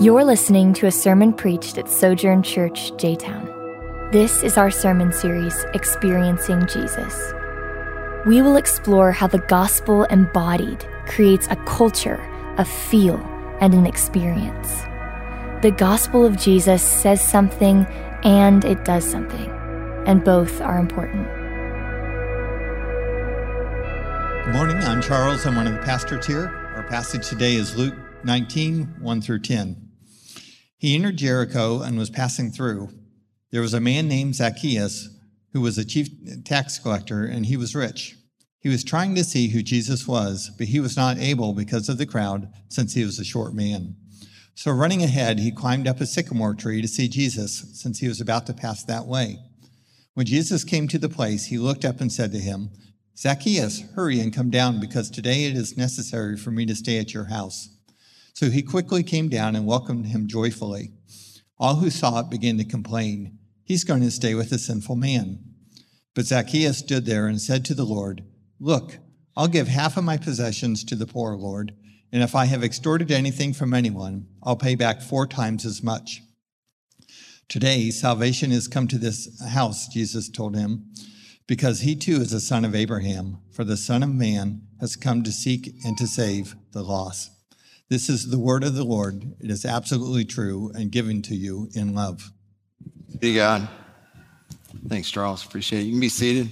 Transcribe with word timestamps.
You're 0.00 0.24
listening 0.24 0.72
to 0.74 0.86
a 0.86 0.90
sermon 0.90 1.30
preached 1.34 1.76
at 1.76 1.86
Sojourn 1.86 2.42
Church, 2.42 2.90
J 2.96 3.16
Town. 3.16 3.44
This 4.12 4.42
is 4.42 4.56
our 4.56 4.70
sermon 4.70 5.12
series, 5.12 5.54
Experiencing 5.74 6.66
Jesus. 6.68 7.34
We 8.24 8.40
will 8.40 8.56
explore 8.56 9.12
how 9.12 9.26
the 9.26 9.40
gospel 9.40 10.04
embodied 10.04 10.86
creates 11.04 11.48
a 11.48 11.56
culture, 11.66 12.18
a 12.56 12.64
feel, 12.64 13.18
and 13.60 13.74
an 13.74 13.84
experience. 13.84 14.68
The 15.60 15.74
gospel 15.76 16.24
of 16.24 16.38
Jesus 16.38 16.82
says 16.82 17.20
something 17.20 17.84
and 18.24 18.64
it 18.64 18.86
does 18.86 19.04
something, 19.04 19.50
and 20.06 20.24
both 20.24 20.62
are 20.62 20.78
important. 20.78 21.26
Good 24.46 24.54
morning. 24.54 24.78
I'm 24.78 25.02
Charles. 25.02 25.44
I'm 25.44 25.56
one 25.56 25.66
of 25.66 25.74
the 25.74 25.82
pastors 25.82 26.24
here. 26.24 26.46
Our 26.74 26.84
passage 26.84 27.28
today 27.28 27.56
is 27.56 27.76
Luke 27.76 27.94
19, 28.24 28.94
1 28.98 29.20
through 29.20 29.40
10. 29.40 29.89
He 30.80 30.94
entered 30.94 31.18
Jericho 31.18 31.82
and 31.82 31.98
was 31.98 32.08
passing 32.08 32.50
through. 32.50 32.88
There 33.50 33.60
was 33.60 33.74
a 33.74 33.80
man 33.82 34.08
named 34.08 34.36
Zacchaeus 34.36 35.10
who 35.52 35.60
was 35.60 35.76
a 35.76 35.84
chief 35.84 36.08
tax 36.46 36.78
collector, 36.78 37.22
and 37.26 37.44
he 37.44 37.58
was 37.58 37.74
rich. 37.74 38.16
He 38.60 38.70
was 38.70 38.82
trying 38.82 39.14
to 39.16 39.24
see 39.24 39.48
who 39.48 39.62
Jesus 39.62 40.08
was, 40.08 40.50
but 40.56 40.68
he 40.68 40.80
was 40.80 40.96
not 40.96 41.18
able 41.18 41.52
because 41.52 41.90
of 41.90 41.98
the 41.98 42.06
crowd, 42.06 42.48
since 42.70 42.94
he 42.94 43.04
was 43.04 43.18
a 43.18 43.24
short 43.24 43.52
man. 43.52 43.94
So, 44.54 44.70
running 44.70 45.02
ahead, 45.02 45.38
he 45.38 45.50
climbed 45.50 45.86
up 45.86 46.00
a 46.00 46.06
sycamore 46.06 46.54
tree 46.54 46.80
to 46.80 46.88
see 46.88 47.08
Jesus, 47.08 47.62
since 47.74 47.98
he 47.98 48.08
was 48.08 48.22
about 48.22 48.46
to 48.46 48.54
pass 48.54 48.82
that 48.84 49.04
way. 49.04 49.38
When 50.14 50.24
Jesus 50.24 50.64
came 50.64 50.88
to 50.88 50.98
the 50.98 51.10
place, 51.10 51.46
he 51.46 51.58
looked 51.58 51.84
up 51.84 52.00
and 52.00 52.10
said 52.10 52.32
to 52.32 52.38
him, 52.38 52.70
Zacchaeus, 53.18 53.82
hurry 53.94 54.18
and 54.18 54.32
come 54.32 54.48
down, 54.48 54.80
because 54.80 55.10
today 55.10 55.44
it 55.44 55.56
is 55.58 55.76
necessary 55.76 56.38
for 56.38 56.50
me 56.50 56.64
to 56.64 56.74
stay 56.74 56.98
at 56.98 57.12
your 57.12 57.24
house. 57.24 57.68
So 58.34 58.50
he 58.50 58.62
quickly 58.62 59.02
came 59.02 59.28
down 59.28 59.56
and 59.56 59.66
welcomed 59.66 60.06
him 60.06 60.26
joyfully. 60.26 60.92
All 61.58 61.76
who 61.76 61.90
saw 61.90 62.20
it 62.20 62.30
began 62.30 62.58
to 62.58 62.64
complain, 62.64 63.38
He's 63.70 63.84
going 63.84 64.00
to 64.00 64.10
stay 64.10 64.34
with 64.34 64.50
a 64.50 64.58
sinful 64.58 64.96
man. 64.96 65.44
But 66.16 66.24
Zacchaeus 66.24 66.78
stood 66.78 67.06
there 67.06 67.28
and 67.28 67.40
said 67.40 67.64
to 67.66 67.74
the 67.74 67.84
Lord, 67.84 68.24
Look, 68.58 68.98
I'll 69.36 69.46
give 69.46 69.68
half 69.68 69.96
of 69.96 70.02
my 70.02 70.16
possessions 70.16 70.82
to 70.84 70.96
the 70.96 71.06
poor, 71.06 71.36
Lord, 71.36 71.72
and 72.10 72.22
if 72.22 72.34
I 72.34 72.46
have 72.46 72.64
extorted 72.64 73.12
anything 73.12 73.52
from 73.52 73.72
anyone, 73.72 74.26
I'll 74.42 74.56
pay 74.56 74.74
back 74.74 75.02
four 75.02 75.26
times 75.26 75.64
as 75.64 75.84
much. 75.84 76.20
Today, 77.48 77.90
salvation 77.90 78.50
has 78.50 78.66
come 78.66 78.88
to 78.88 78.98
this 78.98 79.40
house, 79.48 79.86
Jesus 79.86 80.28
told 80.28 80.56
him, 80.56 80.92
because 81.46 81.80
he 81.80 81.94
too 81.94 82.20
is 82.20 82.32
a 82.32 82.40
son 82.40 82.64
of 82.64 82.74
Abraham, 82.74 83.38
for 83.52 83.62
the 83.62 83.76
Son 83.76 84.02
of 84.02 84.12
Man 84.12 84.62
has 84.80 84.96
come 84.96 85.22
to 85.22 85.30
seek 85.30 85.74
and 85.84 85.96
to 85.96 86.08
save 86.08 86.56
the 86.72 86.82
lost. 86.82 87.30
This 87.90 88.08
is 88.08 88.30
the 88.30 88.38
word 88.38 88.62
of 88.62 88.76
the 88.76 88.84
Lord. 88.84 89.34
It 89.40 89.50
is 89.50 89.64
absolutely 89.64 90.24
true 90.24 90.70
and 90.76 90.92
given 90.92 91.22
to 91.22 91.34
you 91.34 91.68
in 91.74 91.92
love. 91.92 92.30
Be 93.18 93.34
God. 93.34 93.68
Thanks, 94.86 95.10
Charles. 95.10 95.44
Appreciate 95.44 95.80
it. 95.80 95.82
You 95.86 95.94
can 95.94 96.00
be 96.00 96.08
seated. 96.08 96.50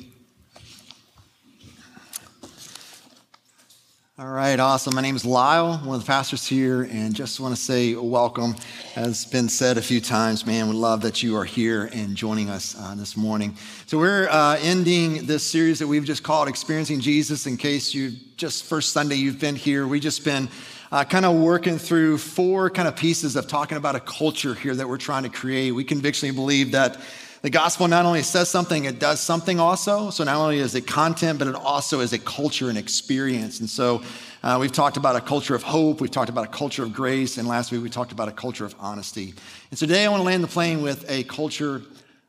All 4.18 4.26
right, 4.26 4.58
awesome. 4.58 4.96
My 4.96 5.00
name 5.00 5.14
is 5.14 5.24
Lisle, 5.24 5.78
one 5.84 5.94
of 5.94 6.00
the 6.00 6.06
pastors 6.08 6.44
here, 6.44 6.88
and 6.90 7.14
just 7.14 7.38
want 7.38 7.54
to 7.54 7.62
say 7.62 7.94
welcome. 7.94 8.56
As 8.96 9.24
been 9.24 9.48
said 9.48 9.78
a 9.78 9.82
few 9.82 10.00
times, 10.00 10.44
man, 10.44 10.68
we 10.68 10.74
love 10.74 11.02
that 11.02 11.22
you 11.22 11.36
are 11.36 11.44
here 11.44 11.88
and 11.92 12.16
joining 12.16 12.50
us 12.50 12.74
uh, 12.76 12.96
this 12.96 13.16
morning. 13.16 13.56
So 13.86 13.96
we're 13.96 14.28
uh, 14.28 14.58
ending 14.60 15.24
this 15.26 15.48
series 15.48 15.78
that 15.78 15.86
we've 15.86 16.04
just 16.04 16.24
called 16.24 16.48
"Experiencing 16.48 16.98
Jesus." 16.98 17.46
In 17.46 17.56
case 17.56 17.94
you 17.94 18.10
just 18.36 18.64
first 18.64 18.92
Sunday 18.92 19.14
you've 19.14 19.38
been 19.38 19.54
here, 19.54 19.86
we 19.86 20.00
just 20.00 20.24
been 20.24 20.48
uh, 20.90 21.04
kind 21.04 21.24
of 21.24 21.36
working 21.36 21.78
through 21.78 22.18
four 22.18 22.70
kind 22.70 22.88
of 22.88 22.96
pieces 22.96 23.36
of 23.36 23.46
talking 23.46 23.76
about 23.76 23.94
a 23.94 24.00
culture 24.00 24.54
here 24.54 24.74
that 24.74 24.88
we're 24.88 24.96
trying 24.96 25.22
to 25.24 25.28
create. 25.28 25.72
We 25.72 25.84
convictionally 25.84 26.34
believe 26.34 26.72
that 26.72 26.98
the 27.42 27.50
gospel 27.50 27.86
not 27.86 28.04
only 28.04 28.22
says 28.22 28.48
something, 28.48 28.84
it 28.84 28.98
does 28.98 29.20
something 29.20 29.60
also. 29.60 30.10
So 30.10 30.24
not 30.24 30.36
only 30.36 30.58
is 30.58 30.74
it 30.74 30.86
content, 30.86 31.38
but 31.38 31.46
it 31.46 31.54
also 31.54 32.00
is 32.00 32.12
a 32.12 32.18
culture 32.18 32.68
and 32.68 32.76
experience. 32.76 33.60
And 33.60 33.70
so 33.70 34.02
uh, 34.42 34.58
we've 34.60 34.72
talked 34.72 34.96
about 34.96 35.14
a 35.14 35.20
culture 35.20 35.54
of 35.54 35.62
hope, 35.62 36.00
we've 36.00 36.10
talked 36.10 36.30
about 36.30 36.44
a 36.44 36.50
culture 36.50 36.82
of 36.82 36.92
grace, 36.92 37.38
and 37.38 37.46
last 37.46 37.70
week 37.70 37.82
we 37.82 37.90
talked 37.90 38.12
about 38.12 38.28
a 38.28 38.32
culture 38.32 38.64
of 38.64 38.74
honesty. 38.80 39.34
And 39.70 39.78
so 39.78 39.86
today 39.86 40.04
I 40.04 40.08
want 40.08 40.20
to 40.20 40.26
land 40.26 40.42
the 40.42 40.48
plane 40.48 40.82
with 40.82 41.08
a 41.08 41.22
culture 41.24 41.82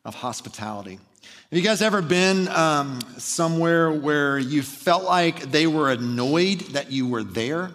of 0.05 0.15
hospitality. 0.15 0.99
Have 1.21 1.57
you 1.57 1.63
guys 1.63 1.81
ever 1.81 2.03
been 2.03 2.47
um, 2.49 2.99
somewhere 3.17 3.91
where 3.91 4.37
you 4.37 4.61
felt 4.61 5.03
like 5.03 5.51
they 5.51 5.65
were 5.65 5.89
annoyed 5.91 6.59
that 6.71 6.91
you 6.91 7.07
were 7.07 7.23
there? 7.23 7.71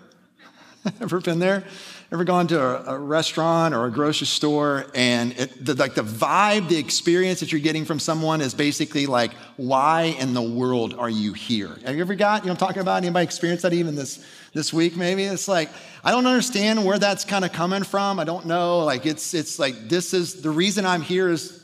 ever 1.01 1.21
been 1.21 1.39
there? 1.39 1.65
Ever 2.13 2.25
gone 2.25 2.47
to 2.49 2.61
a, 2.61 2.95
a 2.95 2.99
restaurant 2.99 3.75
or 3.75 3.87
a 3.87 3.91
grocery 3.91 4.27
store 4.27 4.87
and 4.95 5.33
it, 5.33 5.65
the, 5.65 5.75
like 5.75 5.95
the 5.95 6.03
vibe, 6.03 6.69
the 6.69 6.77
experience 6.77 7.41
that 7.41 7.51
you're 7.51 7.61
getting 7.61 7.85
from 7.85 7.99
someone 7.99 8.41
is 8.41 8.55
basically 8.55 9.07
like, 9.07 9.33
why 9.57 10.15
in 10.19 10.35
the 10.35 10.43
world 10.43 10.95
are 10.95 11.11
you 11.11 11.33
here? 11.33 11.77
Have 11.85 11.95
you 11.95 12.03
ever 12.03 12.15
got, 12.15 12.43
you 12.43 12.47
know 12.47 12.53
I'm 12.53 12.59
talking 12.59 12.83
about? 12.83 13.03
Anybody 13.03 13.25
experienced 13.25 13.63
that 13.63 13.73
even 13.73 13.95
this, 13.95 14.25
this 14.53 14.73
week 14.73 14.97
maybe? 14.97 15.25
It's 15.25 15.49
like, 15.49 15.71
I 16.05 16.11
don't 16.11 16.27
understand 16.27 16.85
where 16.85 16.99
that's 16.99 17.25
kind 17.25 17.45
of 17.45 17.53
coming 17.53 17.83
from. 17.83 18.21
I 18.21 18.25
don't 18.25 18.47
know. 18.47 18.81
Like 18.81 19.07
it's, 19.07 19.35
it's 19.35 19.59
like, 19.59 19.89
this 19.89 20.15
is, 20.15 20.43
the 20.43 20.51
reason 20.51 20.85
I'm 20.85 21.03
here 21.03 21.31
is 21.31 21.64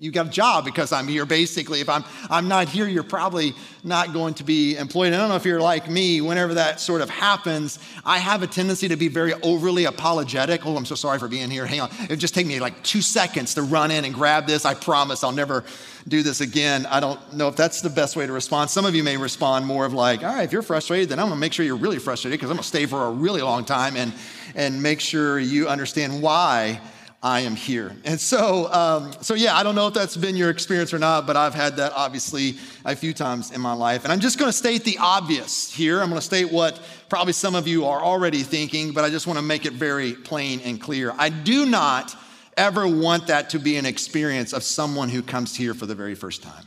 you 0.00 0.12
got 0.12 0.28
a 0.28 0.30
job 0.30 0.64
because 0.64 0.92
I'm 0.92 1.08
here, 1.08 1.26
basically. 1.26 1.80
If 1.80 1.88
I'm, 1.88 2.04
I'm 2.30 2.46
not 2.46 2.68
here, 2.68 2.86
you're 2.86 3.02
probably 3.02 3.52
not 3.82 4.12
going 4.12 4.34
to 4.34 4.44
be 4.44 4.76
employed. 4.76 5.12
I 5.12 5.16
don't 5.16 5.28
know 5.28 5.34
if 5.34 5.44
you're 5.44 5.60
like 5.60 5.90
me, 5.90 6.20
whenever 6.20 6.54
that 6.54 6.78
sort 6.78 7.00
of 7.00 7.10
happens, 7.10 7.80
I 8.04 8.18
have 8.18 8.44
a 8.44 8.46
tendency 8.46 8.86
to 8.86 8.96
be 8.96 9.08
very 9.08 9.34
overly 9.42 9.86
apologetic. 9.86 10.64
Oh, 10.64 10.76
I'm 10.76 10.86
so 10.86 10.94
sorry 10.94 11.18
for 11.18 11.26
being 11.26 11.50
here. 11.50 11.66
Hang 11.66 11.80
on. 11.80 11.90
It 12.08 12.18
just 12.18 12.32
take 12.32 12.46
me 12.46 12.60
like 12.60 12.80
two 12.84 13.02
seconds 13.02 13.54
to 13.54 13.62
run 13.62 13.90
in 13.90 14.04
and 14.04 14.14
grab 14.14 14.46
this. 14.46 14.64
I 14.64 14.74
promise 14.74 15.24
I'll 15.24 15.32
never 15.32 15.64
do 16.06 16.22
this 16.22 16.40
again. 16.40 16.86
I 16.86 17.00
don't 17.00 17.34
know 17.34 17.48
if 17.48 17.56
that's 17.56 17.80
the 17.80 17.90
best 17.90 18.14
way 18.14 18.24
to 18.24 18.32
respond. 18.32 18.70
Some 18.70 18.86
of 18.86 18.94
you 18.94 19.02
may 19.02 19.16
respond 19.16 19.66
more 19.66 19.84
of 19.84 19.94
like, 19.94 20.22
all 20.22 20.32
right, 20.32 20.44
if 20.44 20.52
you're 20.52 20.62
frustrated, 20.62 21.08
then 21.08 21.18
I'm 21.18 21.26
gonna 21.26 21.40
make 21.40 21.52
sure 21.52 21.66
you're 21.66 21.74
really 21.74 21.98
frustrated 21.98 22.38
because 22.38 22.50
I'm 22.50 22.56
gonna 22.56 22.62
stay 22.62 22.86
for 22.86 23.06
a 23.06 23.10
really 23.10 23.42
long 23.42 23.64
time 23.64 23.96
and, 23.96 24.12
and 24.54 24.80
make 24.80 25.00
sure 25.00 25.40
you 25.40 25.66
understand 25.66 26.22
why 26.22 26.80
I 27.20 27.40
am 27.40 27.56
here. 27.56 27.96
And 28.04 28.20
so, 28.20 28.72
um, 28.72 29.12
so 29.22 29.34
yeah, 29.34 29.56
I 29.56 29.64
don't 29.64 29.74
know 29.74 29.88
if 29.88 29.94
that's 29.94 30.16
been 30.16 30.36
your 30.36 30.50
experience 30.50 30.94
or 30.94 31.00
not, 31.00 31.26
but 31.26 31.36
I've 31.36 31.54
had 31.54 31.76
that 31.76 31.92
obviously 31.96 32.56
a 32.84 32.94
few 32.94 33.12
times 33.12 33.50
in 33.50 33.60
my 33.60 33.72
life. 33.72 34.04
And 34.04 34.12
I'm 34.12 34.20
just 34.20 34.38
going 34.38 34.48
to 34.48 34.56
state 34.56 34.84
the 34.84 34.98
obvious 35.00 35.72
here. 35.72 36.00
I'm 36.00 36.10
going 36.10 36.20
to 36.20 36.24
state 36.24 36.52
what 36.52 36.80
probably 37.08 37.32
some 37.32 37.56
of 37.56 37.66
you 37.66 37.86
are 37.86 38.00
already 38.00 38.44
thinking, 38.44 38.92
but 38.92 39.04
I 39.04 39.10
just 39.10 39.26
want 39.26 39.36
to 39.38 39.44
make 39.44 39.66
it 39.66 39.72
very 39.72 40.12
plain 40.12 40.60
and 40.60 40.80
clear. 40.80 41.12
I 41.18 41.28
do 41.30 41.66
not 41.66 42.14
ever 42.56 42.86
want 42.86 43.26
that 43.26 43.50
to 43.50 43.58
be 43.58 43.76
an 43.76 43.86
experience 43.86 44.52
of 44.52 44.62
someone 44.62 45.08
who 45.08 45.22
comes 45.22 45.56
here 45.56 45.74
for 45.74 45.86
the 45.86 45.96
very 45.96 46.14
first 46.14 46.42
time. 46.42 46.66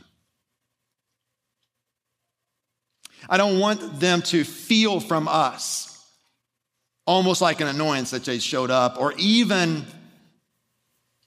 I 3.26 3.38
don't 3.38 3.58
want 3.58 4.00
them 4.00 4.20
to 4.22 4.44
feel 4.44 5.00
from 5.00 5.28
us 5.28 5.88
almost 7.06 7.40
like 7.40 7.60
an 7.60 7.68
annoyance 7.68 8.10
that 8.10 8.24
they 8.24 8.38
showed 8.38 8.70
up, 8.70 9.00
or 9.00 9.12
even 9.16 9.84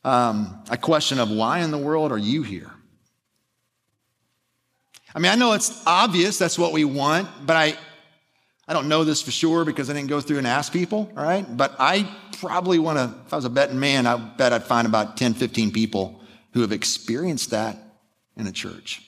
um, 0.05 0.63
a 0.69 0.77
question 0.77 1.19
of 1.19 1.31
why 1.31 1.59
in 1.59 1.71
the 1.71 1.79
world 1.79 2.11
are 2.11 2.17
you 2.17 2.43
here? 2.43 2.71
I 5.15 5.19
mean, 5.19 5.31
I 5.31 5.35
know 5.35 5.53
it's 5.53 5.83
obvious 5.87 6.37
that's 6.37 6.59
what 6.59 6.73
we 6.73 6.85
want, 6.85 7.27
but 7.43 7.55
I, 7.55 7.75
I 8.67 8.73
don't 8.73 8.87
know 8.87 9.03
this 9.03 9.21
for 9.21 9.31
sure 9.31 9.65
because 9.65 9.89
I 9.89 9.93
didn't 9.93 10.09
go 10.09 10.21
through 10.21 10.37
and 10.37 10.45
ask 10.45 10.71
people, 10.71 11.11
all 11.17 11.23
right? 11.23 11.45
But 11.57 11.75
I 11.79 12.07
probably 12.39 12.77
want 12.77 12.99
to, 12.99 13.17
if 13.25 13.33
I 13.33 13.35
was 13.35 13.45
a 13.45 13.49
betting 13.49 13.79
man, 13.79 14.05
I 14.05 14.17
bet 14.17 14.53
I'd 14.53 14.63
find 14.63 14.85
about 14.85 15.17
10, 15.17 15.33
15 15.33 15.71
people 15.71 16.21
who 16.53 16.61
have 16.61 16.71
experienced 16.71 17.49
that 17.49 17.75
in 18.37 18.45
a 18.45 18.51
church. 18.51 19.01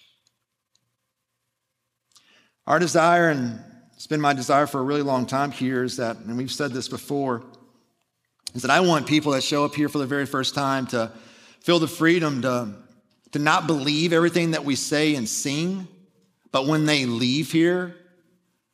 Our 2.65 2.79
desire, 2.79 3.29
and 3.29 3.59
it's 3.95 4.07
been 4.07 4.21
my 4.21 4.33
desire 4.33 4.65
for 4.65 4.79
a 4.79 4.83
really 4.83 5.03
long 5.03 5.27
time 5.27 5.51
here, 5.51 5.83
is 5.83 5.97
that, 5.97 6.17
and 6.17 6.37
we've 6.37 6.51
said 6.51 6.71
this 6.71 6.87
before, 6.87 7.43
is 8.53 8.61
that 8.61 8.71
I 8.71 8.79
want 8.79 9.07
people 9.07 9.33
that 9.33 9.43
show 9.43 9.65
up 9.65 9.75
here 9.75 9.89
for 9.89 9.97
the 9.97 10.05
very 10.05 10.25
first 10.25 10.55
time 10.55 10.87
to 10.87 11.11
feel 11.61 11.79
the 11.79 11.87
freedom 11.87 12.41
to, 12.43 12.73
to 13.31 13.39
not 13.39 13.67
believe 13.67 14.13
everything 14.13 14.51
that 14.51 14.63
we 14.63 14.75
say 14.75 15.15
and 15.15 15.27
sing, 15.27 15.87
but 16.51 16.65
when 16.65 16.85
they 16.85 17.05
leave 17.05 17.51
here, 17.51 17.95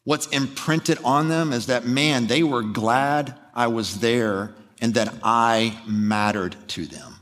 what's 0.04 0.28
imprinted 0.28 1.00
on 1.04 1.28
them 1.28 1.52
is 1.52 1.68
that, 1.68 1.86
man, 1.86 2.28
they 2.28 2.44
were 2.44 2.62
glad 2.62 3.36
I 3.54 3.68
was 3.68 4.00
there 4.00 4.54
and 4.80 4.94
that 4.94 5.14
I 5.24 5.80
mattered 5.88 6.56
to 6.70 6.86
them. 6.86 7.16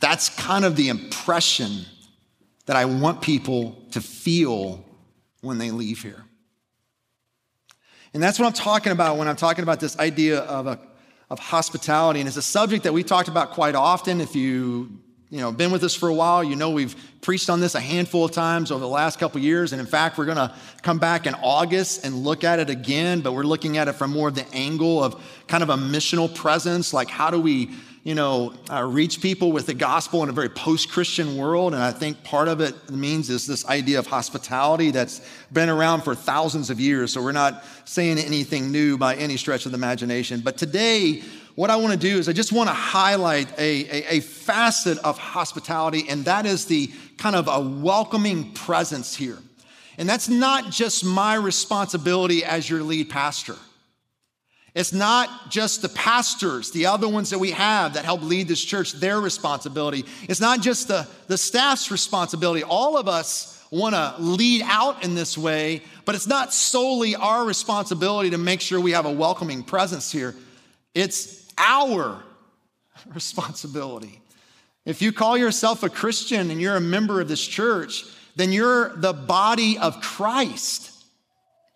That's 0.00 0.28
kind 0.28 0.64
of 0.64 0.76
the 0.76 0.88
impression 0.88 1.84
that 2.66 2.76
I 2.76 2.84
want 2.84 3.20
people 3.20 3.82
to 3.92 4.00
feel 4.00 4.84
when 5.40 5.58
they 5.58 5.70
leave 5.70 6.02
here. 6.02 6.24
And 8.12 8.22
that's 8.22 8.38
what 8.38 8.46
I'm 8.46 8.52
talking 8.52 8.92
about 8.92 9.16
when 9.16 9.28
I'm 9.28 9.36
talking 9.36 9.62
about 9.62 9.80
this 9.80 9.98
idea 9.98 10.40
of 10.40 10.66
a 10.66 10.78
of 11.30 11.38
hospitality. 11.38 12.20
And 12.20 12.28
it's 12.28 12.36
a 12.36 12.42
subject 12.42 12.84
that 12.84 12.92
we 12.92 13.02
talked 13.04 13.28
about 13.28 13.52
quite 13.52 13.74
often. 13.74 14.20
If 14.20 14.34
you 14.34 14.90
you 15.30 15.40
know 15.40 15.52
been 15.52 15.70
with 15.70 15.84
us 15.84 15.94
for 15.94 16.08
a 16.08 16.14
while, 16.14 16.42
you 16.42 16.56
know 16.56 16.70
we've 16.70 16.96
preached 17.20 17.48
on 17.48 17.60
this 17.60 17.74
a 17.74 17.80
handful 17.80 18.24
of 18.24 18.32
times 18.32 18.72
over 18.72 18.80
the 18.80 18.88
last 18.88 19.18
couple 19.18 19.40
years, 19.40 19.72
and 19.72 19.80
in 19.80 19.86
fact, 19.86 20.18
we're 20.18 20.24
going 20.24 20.36
to 20.36 20.52
come 20.82 20.98
back 20.98 21.26
in 21.26 21.34
August 21.34 22.04
and 22.04 22.16
look 22.16 22.42
at 22.42 22.58
it 22.58 22.68
again. 22.68 23.20
But 23.20 23.32
we're 23.32 23.44
looking 23.44 23.78
at 23.78 23.86
it 23.86 23.92
from 23.92 24.10
more 24.10 24.28
of 24.28 24.34
the 24.34 24.46
angle 24.52 25.02
of 25.02 25.22
kind 25.46 25.62
of 25.62 25.70
a 25.70 25.76
missional 25.76 26.34
presence, 26.34 26.92
like 26.92 27.08
how 27.08 27.30
do 27.30 27.40
we 27.40 27.70
you 28.02 28.14
know, 28.14 28.54
uh, 28.70 28.82
reach 28.82 29.20
people 29.20 29.52
with 29.52 29.66
the 29.66 29.74
gospel 29.74 30.22
in 30.22 30.30
a 30.30 30.32
very 30.32 30.48
post-Christian 30.48 31.36
world. 31.36 31.74
And 31.74 31.82
I 31.82 31.92
think 31.92 32.24
part 32.24 32.48
of 32.48 32.60
it 32.60 32.90
means 32.90 33.28
is 33.28 33.46
this 33.46 33.66
idea 33.66 33.98
of 33.98 34.06
hospitality 34.06 34.90
that's 34.90 35.20
been 35.52 35.68
around 35.68 36.02
for 36.02 36.14
thousands 36.14 36.70
of 36.70 36.80
years. 36.80 37.12
So 37.12 37.22
we're 37.22 37.32
not 37.32 37.62
saying 37.84 38.18
anything 38.18 38.72
new 38.72 38.96
by 38.96 39.16
any 39.16 39.36
stretch 39.36 39.66
of 39.66 39.72
the 39.72 39.76
imagination. 39.76 40.40
But 40.40 40.56
today, 40.56 41.22
what 41.56 41.68
I 41.68 41.76
want 41.76 41.92
to 41.92 41.98
do 41.98 42.16
is 42.16 42.26
I 42.26 42.32
just 42.32 42.52
want 42.52 42.70
to 42.70 42.74
highlight 42.74 43.52
a, 43.58 43.84
a, 43.84 44.16
a 44.16 44.20
facet 44.20 44.96
of 44.98 45.18
hospitality, 45.18 46.06
and 46.08 46.24
that 46.24 46.46
is 46.46 46.64
the 46.64 46.90
kind 47.18 47.36
of 47.36 47.48
a 47.48 47.60
welcoming 47.60 48.52
presence 48.52 49.14
here. 49.14 49.36
And 49.98 50.08
that's 50.08 50.30
not 50.30 50.70
just 50.70 51.04
my 51.04 51.34
responsibility 51.34 52.44
as 52.44 52.70
your 52.70 52.82
lead 52.82 53.10
pastor. 53.10 53.56
It's 54.74 54.92
not 54.92 55.50
just 55.50 55.82
the 55.82 55.88
pastors, 55.88 56.70
the 56.70 56.86
other 56.86 57.08
ones 57.08 57.30
that 57.30 57.38
we 57.38 57.50
have 57.50 57.94
that 57.94 58.04
help 58.04 58.22
lead 58.22 58.46
this 58.46 58.62
church, 58.64 58.92
their 58.92 59.20
responsibility. 59.20 60.04
It's 60.28 60.40
not 60.40 60.60
just 60.60 60.88
the, 60.88 61.08
the 61.26 61.36
staff's 61.36 61.90
responsibility. 61.90 62.62
All 62.62 62.96
of 62.96 63.08
us 63.08 63.64
want 63.72 63.94
to 63.94 64.14
lead 64.18 64.62
out 64.64 65.04
in 65.04 65.14
this 65.14 65.36
way, 65.36 65.82
but 66.04 66.14
it's 66.14 66.26
not 66.26 66.52
solely 66.52 67.16
our 67.16 67.44
responsibility 67.44 68.30
to 68.30 68.38
make 68.38 68.60
sure 68.60 68.80
we 68.80 68.92
have 68.92 69.06
a 69.06 69.12
welcoming 69.12 69.62
presence 69.62 70.12
here. 70.12 70.36
It's 70.94 71.48
our 71.58 72.22
responsibility. 73.14 74.20
If 74.84 75.02
you 75.02 75.12
call 75.12 75.36
yourself 75.36 75.82
a 75.82 75.88
Christian 75.88 76.50
and 76.50 76.60
you're 76.60 76.76
a 76.76 76.80
member 76.80 77.20
of 77.20 77.28
this 77.28 77.44
church, 77.44 78.04
then 78.36 78.52
you're 78.52 78.96
the 78.96 79.12
body 79.12 79.78
of 79.78 80.00
Christ 80.00 80.89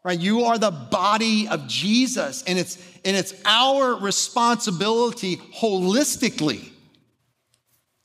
right? 0.05 0.21
You 0.21 0.45
are 0.45 0.59
the 0.59 0.71
body 0.71 1.49
of 1.49 1.67
Jesus, 1.67 2.45
and 2.47 2.59
it's, 2.59 2.77
and 3.05 3.17
it's 3.17 3.35
our 3.45 3.95
responsibility 3.95 5.37
holistically 5.37 6.71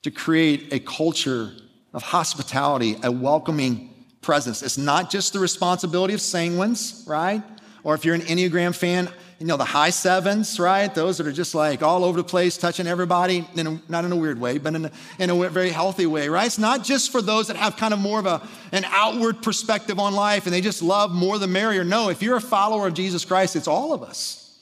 to 0.04 0.12
create 0.12 0.74
a 0.74 0.80
culture 0.80 1.51
of 1.94 2.01
hospitality, 2.01 2.96
a 3.04 3.12
welcoming 3.12 3.94
presence. 4.22 4.63
It's 4.63 4.78
not 4.78 5.10
just 5.10 5.34
the 5.34 5.40
responsibility 5.40 6.13
of 6.13 6.22
sanguines, 6.22 7.07
right? 7.07 7.44
Or 7.84 7.96
if 7.96 8.06
you're 8.06 8.16
an 8.16 8.22
Enneagram 8.22 8.75
fan, 8.75 9.10
you 9.39 9.45
know, 9.45 9.56
the 9.56 9.63
high 9.63 9.89
sevens, 9.89 10.59
right? 10.59 10.94
Those 10.94 11.18
that 11.18 11.25
are 11.25 11.31
just 11.31 11.56
like 11.56 11.81
all 11.81 12.03
over 12.03 12.18
the 12.18 12.25
place, 12.25 12.57
touching 12.57 12.88
everybody, 12.88 13.47
in 13.56 13.68
a, 13.68 13.81
not 13.88 14.03
in 14.03 14.12
a 14.12 14.15
weird 14.15 14.39
way, 14.39 14.57
but 14.57 14.75
in 14.75 14.86
a, 14.86 14.91
in 15.18 15.30
a 15.30 15.50
very 15.50 15.69
healthy 15.69 16.06
way, 16.06 16.27
right? 16.27 16.45
It's 16.45 16.57
not 16.57 16.83
just 16.83 17.09
for 17.09 17.21
those 17.21 17.47
that 17.47 17.56
have 17.56 17.77
kind 17.77 17.94
of 17.94 18.01
more 18.01 18.19
of 18.19 18.25
a, 18.25 18.41
an 18.74 18.83
outward 18.88 19.41
perspective 19.41 19.97
on 19.97 20.13
life 20.13 20.45
and 20.45 20.53
they 20.53 20.59
just 20.59 20.81
love 20.81 21.12
more 21.12 21.39
the 21.39 21.47
merrier. 21.47 21.86
No, 21.86 22.09
if 22.09 22.21
you're 22.21 22.36
a 22.36 22.41
follower 22.41 22.88
of 22.88 22.94
Jesus 22.94 23.24
Christ, 23.24 23.56
it's 23.56 23.68
all 23.68 23.94
of 23.94 24.03
us. 24.03 24.59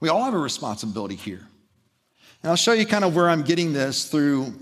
We 0.00 0.08
all 0.08 0.24
have 0.24 0.34
a 0.34 0.38
responsibility 0.38 1.14
here. 1.14 1.46
And 2.42 2.50
I'll 2.50 2.56
show 2.56 2.72
you 2.72 2.84
kind 2.84 3.04
of 3.04 3.14
where 3.14 3.30
I'm 3.30 3.42
getting 3.42 3.72
this 3.72 4.08
through 4.08 4.54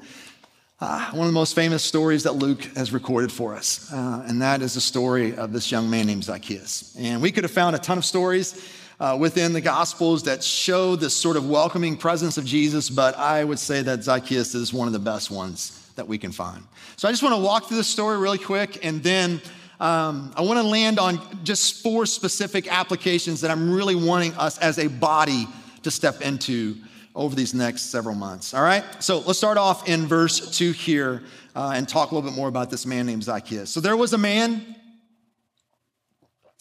uh, 0.79 1.11
one 1.13 1.23
of 1.23 1.33
the 1.33 1.33
most 1.33 1.55
famous 1.55 1.83
stories 1.83 2.25
that 2.25 2.33
Luke 2.35 2.63
has 2.77 2.93
recorded 2.93 3.33
for 3.33 3.55
us, 3.55 3.91
uh, 3.93 4.25
and 4.27 4.43
that 4.43 4.61
is 4.61 4.75
the 4.75 4.81
story 4.81 5.35
of 5.35 5.53
this 5.53 5.71
young 5.71 5.89
man 5.89 6.07
named 6.07 6.25
Zacchaeus. 6.25 6.95
And 6.99 7.23
we 7.23 7.33
could 7.33 7.45
have 7.45 7.53
found 7.53 7.75
a 7.75 7.79
ton 7.79 7.97
of 7.97 8.05
stories 8.05 8.71
uh, 9.01 9.17
within 9.19 9.53
the 9.53 9.61
Gospels 9.61 10.23
that 10.25 10.43
show 10.43 10.97
this 10.97 11.15
sort 11.15 11.37
of 11.37 11.49
welcoming 11.49 11.97
presence 11.97 12.39
of 12.39 12.45
Jesus, 12.45 12.89
but 12.91 13.17
I 13.17 13.45
would 13.45 13.59
say 13.59 13.83
that 13.83 14.05
Zacchaeus 14.05 14.55
is 14.55 14.73
one 14.73 14.87
of 14.87 14.93
the 14.93 14.99
best 14.99 15.31
ones 15.31 15.91
that 15.97 16.07
we 16.07 16.19
can 16.19 16.33
find. 16.33 16.63
So 16.97 17.09
I 17.09 17.11
just 17.11 17.23
want 17.23 17.35
to 17.35 17.41
walk 17.41 17.67
through 17.67 17.77
the 17.79 17.85
story 17.85 18.19
really 18.19 18.39
quick, 18.39 18.85
and 18.85 19.03
then 19.03 19.41
um, 19.81 20.33
I 20.37 20.43
want 20.43 20.59
to 20.59 20.67
land 20.67 20.99
on 20.99 21.21
just 21.45 21.83
four 21.83 22.07
specific 22.07 22.73
applications 22.73 23.41
that 23.41 23.51
I'm 23.51 23.73
really 23.73 23.97
wanting 23.97 24.35
us 24.35 24.59
as 24.59 24.79
a 24.79 24.87
body 24.87 25.47
to 25.83 25.91
step 25.91 26.21
into 26.21 26.77
over 27.15 27.35
these 27.35 27.55
next 27.55 27.83
several 27.91 28.15
months. 28.15 28.55
All 28.55 28.63
right? 28.63 28.85
So 29.01 29.21
let's 29.21 29.39
start 29.39 29.59
off 29.59 29.89
in 29.89 30.07
verse 30.07 30.57
2 30.57 30.73
here 30.73 31.23
uh, 31.55 31.73
and 31.75 31.89
talk 31.89 32.11
a 32.11 32.15
little 32.15 32.29
bit 32.29 32.37
more 32.37 32.49
about 32.49 32.71
this 32.71 32.87
man 32.87 33.07
named 33.07 33.25
Zacchaeus. 33.25 33.71
So 33.71 33.81
there 33.81 33.97
was 33.97 34.13
a 34.13 34.19
man 34.19 34.77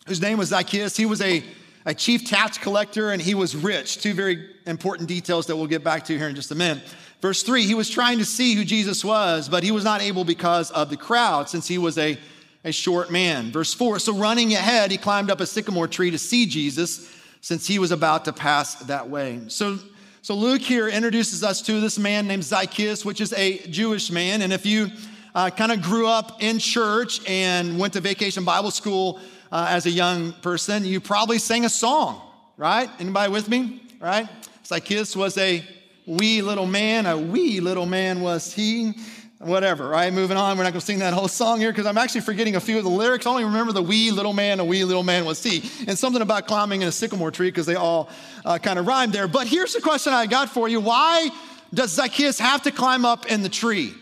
whose 0.06 0.22
name 0.22 0.38
was 0.38 0.50
Zacchaeus. 0.50 0.98
He 0.98 1.06
was 1.06 1.22
a 1.22 1.44
a 1.86 1.94
chief 1.94 2.26
tax 2.26 2.58
collector, 2.58 3.12
and 3.12 3.22
he 3.22 3.36
was 3.36 3.56
rich. 3.56 4.02
Two 4.02 4.14
very 4.14 4.50
important 4.66 5.10
details 5.10 5.46
that 5.48 5.56
we'll 5.56 5.68
get 5.68 5.84
back 5.84 6.06
to 6.06 6.18
here 6.18 6.28
in 6.28 6.36
just 6.36 6.52
a 6.52 6.56
minute. 6.56 6.84
Verse 7.22 7.44
three, 7.44 7.66
he 7.66 7.76
was 7.76 7.90
trying 7.90 8.18
to 8.20 8.26
see 8.26 8.54
who 8.54 8.66
Jesus 8.66 9.04
was, 9.04 9.48
but 9.48 9.64
he 9.64 9.72
was 9.72 9.84
not 9.84 10.02
able 10.02 10.26
because 10.26 10.72
of 10.72 10.90
the 10.90 10.98
crowd, 10.98 11.50
since 11.50 11.68
he 11.68 11.78
was 11.78 11.98
a, 11.98 12.18
a 12.66 12.72
short 12.72 13.12
man. 13.12 13.52
Verse 13.52 13.74
four, 13.74 14.00
so 14.00 14.14
running 14.14 14.54
ahead, 14.54 14.92
he 14.92 14.98
climbed 14.98 15.32
up 15.32 15.40
a 15.40 15.46
sycamore 15.46 15.88
tree 15.88 16.12
to 16.12 16.18
see 16.18 16.46
Jesus, 16.46 17.10
since 17.42 17.68
he 17.68 17.80
was 17.80 17.92
about 17.92 18.26
to 18.26 18.34
pass 18.34 18.76
that 18.76 19.10
way. 19.10 19.42
So 19.48 19.78
so 20.22 20.36
Luke 20.36 20.62
here 20.62 20.88
introduces 20.88 21.44
us 21.44 21.62
to 21.64 21.82
this 21.82 22.00
man 22.00 22.28
named 22.28 22.46
Zacchaeus, 22.46 23.04
which 23.04 23.20
is 23.20 23.34
a 23.34 23.58
Jewish 23.68 24.10
man. 24.10 24.42
And 24.42 24.54
if 24.54 24.66
you 24.66 24.90
uh, 25.36 25.50
kind 25.50 25.74
of 25.74 25.82
grew 25.82 26.08
up 26.08 26.42
in 26.42 26.60
church 26.60 27.20
and 27.28 27.78
went 27.78 27.92
to 27.94 28.00
vacation 28.00 28.46
Bible 28.46 28.72
school 28.72 29.20
uh, 29.54 29.68
as 29.70 29.86
a 29.86 29.92
young 29.92 30.34
person, 30.42 30.84
you 30.84 31.00
probably 31.00 31.38
sang 31.38 31.64
a 31.64 31.70
song, 31.70 32.20
right? 32.58 32.90
Anybody 33.00 33.32
with 33.32 33.48
me? 33.48 33.84
Right? 34.00 34.28
Zacchaeus 34.66 35.16
was 35.16 35.38
a 35.38 35.64
wee 36.08 36.42
little 36.42 36.66
man, 36.66 37.06
a 37.06 37.16
wee 37.16 37.60
little 37.60 37.86
man 37.86 38.22
was 38.22 38.52
he. 38.52 38.94
Whatever, 39.38 39.90
right? 39.90 40.12
Moving 40.12 40.38
on. 40.38 40.58
We're 40.58 40.64
not 40.64 40.72
going 40.72 40.80
to 40.80 40.86
sing 40.86 41.00
that 41.00 41.14
whole 41.14 41.28
song 41.28 41.60
here 41.60 41.70
because 41.70 41.86
I'm 41.86 41.98
actually 41.98 42.22
forgetting 42.22 42.56
a 42.56 42.62
few 42.62 42.78
of 42.78 42.86
the 42.86 42.90
lyrics. 42.90 43.28
I 43.28 43.30
only 43.30 43.44
remember 43.44 43.74
the 43.74 43.84
wee 43.84 44.10
little 44.10 44.32
man, 44.32 44.62
a 44.62 44.66
wee 44.66 44.86
little 44.86 45.04
man 45.04 45.26
was 45.26 45.44
he. 45.44 45.70
And 45.86 46.00
something 46.00 46.22
about 46.22 46.48
climbing 46.48 46.82
in 46.82 46.88
a 46.88 46.94
sycamore 46.94 47.30
tree 47.30 47.50
because 47.50 47.66
they 47.66 47.76
all 47.76 48.10
uh, 48.46 48.58
kind 48.58 48.80
of 48.80 48.88
rhyme 48.88 49.12
there. 49.12 49.28
But 49.28 49.48
here's 49.48 49.74
the 49.74 49.82
question 49.82 50.14
I 50.14 50.28
got 50.28 50.50
for 50.50 50.70
you 50.70 50.80
Why 50.80 51.30
does 51.74 51.92
Zacchaeus 51.92 52.40
have 52.40 52.64
to 52.64 52.72
climb 52.72 53.06
up 53.06 53.26
in 53.28 53.44
the 53.44 53.50
tree? 53.50 53.94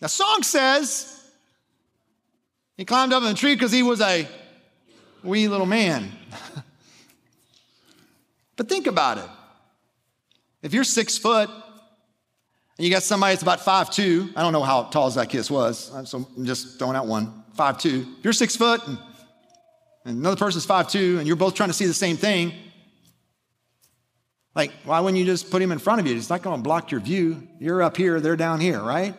The 0.00 0.08
song 0.08 0.42
says 0.42 1.17
he 2.78 2.84
climbed 2.84 3.12
up 3.12 3.24
in 3.24 3.28
the 3.28 3.34
tree 3.34 3.54
because 3.54 3.72
he 3.72 3.82
was 3.82 4.00
a 4.00 4.26
wee 5.24 5.48
little 5.48 5.66
man. 5.66 6.12
but 8.56 8.68
think 8.68 8.86
about 8.86 9.18
it. 9.18 9.28
If 10.62 10.72
you're 10.72 10.84
six 10.84 11.18
foot 11.18 11.50
and 11.50 12.86
you 12.86 12.90
got 12.90 13.02
somebody 13.02 13.34
that's 13.34 13.42
about 13.42 13.60
five 13.60 13.90
two, 13.90 14.30
I 14.36 14.42
don't 14.42 14.52
know 14.52 14.62
how 14.62 14.84
tall 14.84 15.10
Zacchaeus 15.10 15.50
was, 15.50 15.90
so 16.08 16.28
I'm 16.36 16.46
just 16.46 16.78
throwing 16.78 16.96
out 16.96 17.06
one, 17.06 17.44
five 17.54 17.78
two. 17.78 18.06
If 18.18 18.24
you're 18.24 18.32
six 18.32 18.54
foot 18.54 18.86
and, 18.86 18.96
and 20.04 20.18
another 20.18 20.36
person's 20.36 20.64
five 20.64 20.88
two, 20.88 21.18
and 21.18 21.26
you're 21.26 21.36
both 21.36 21.56
trying 21.56 21.70
to 21.70 21.74
see 21.74 21.86
the 21.86 21.92
same 21.92 22.16
thing, 22.16 22.52
like, 24.54 24.72
why 24.84 25.00
wouldn't 25.00 25.18
you 25.18 25.24
just 25.24 25.50
put 25.50 25.60
him 25.60 25.72
in 25.72 25.80
front 25.80 26.00
of 26.00 26.06
you? 26.06 26.16
It's 26.16 26.30
not 26.30 26.42
going 26.42 26.56
to 26.56 26.62
block 26.62 26.92
your 26.92 27.00
view. 27.00 27.46
You're 27.58 27.82
up 27.82 27.96
here, 27.96 28.20
they're 28.20 28.36
down 28.36 28.60
here, 28.60 28.80
right? 28.80 29.16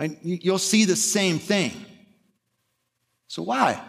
And 0.00 0.18
you'll 0.22 0.58
see 0.58 0.84
the 0.84 0.96
same 0.96 1.38
thing. 1.38 1.85
So 3.28 3.42
why? 3.42 3.82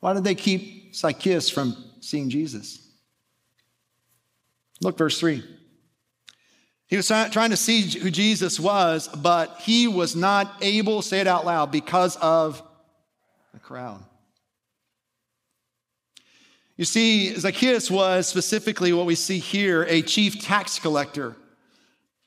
Why 0.00 0.14
did 0.14 0.24
they 0.24 0.34
keep 0.34 0.94
Zacchaeus 0.94 1.50
from 1.50 1.76
seeing 2.00 2.30
Jesus? 2.30 2.86
Look, 4.80 4.96
verse 4.96 5.18
3. 5.20 5.44
He 6.86 6.96
was 6.96 7.06
trying 7.06 7.50
to 7.50 7.56
see 7.56 7.82
who 7.82 8.10
Jesus 8.10 8.58
was, 8.58 9.08
but 9.08 9.58
he 9.60 9.86
was 9.86 10.16
not 10.16 10.56
able, 10.60 11.02
to 11.02 11.08
say 11.08 11.20
it 11.20 11.26
out 11.26 11.44
loud, 11.46 11.70
because 11.70 12.16
of 12.16 12.62
the 13.52 13.60
crowd. 13.60 14.02
You 16.76 16.84
see, 16.86 17.34
Zacchaeus 17.36 17.90
was 17.90 18.26
specifically 18.26 18.92
what 18.92 19.04
we 19.04 19.14
see 19.14 19.38
here 19.38 19.82
a 19.82 20.00
chief 20.02 20.42
tax 20.42 20.78
collector. 20.78 21.36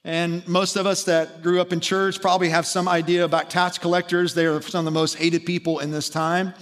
And 0.05 0.45
most 0.47 0.75
of 0.75 0.85
us 0.85 1.05
that 1.05 1.41
grew 1.41 1.61
up 1.61 1.71
in 1.71 1.79
church 1.79 2.21
probably 2.21 2.49
have 2.49 2.65
some 2.65 2.89
idea 2.89 3.23
about 3.23 3.49
tax 3.49 3.77
collectors. 3.77 4.33
They 4.33 4.45
are 4.45 4.61
some 4.61 4.79
of 4.79 4.85
the 4.85 4.99
most 4.99 5.15
hated 5.15 5.45
people 5.45 5.79
in 5.79 5.91
this 5.91 6.09
time. 6.09 6.53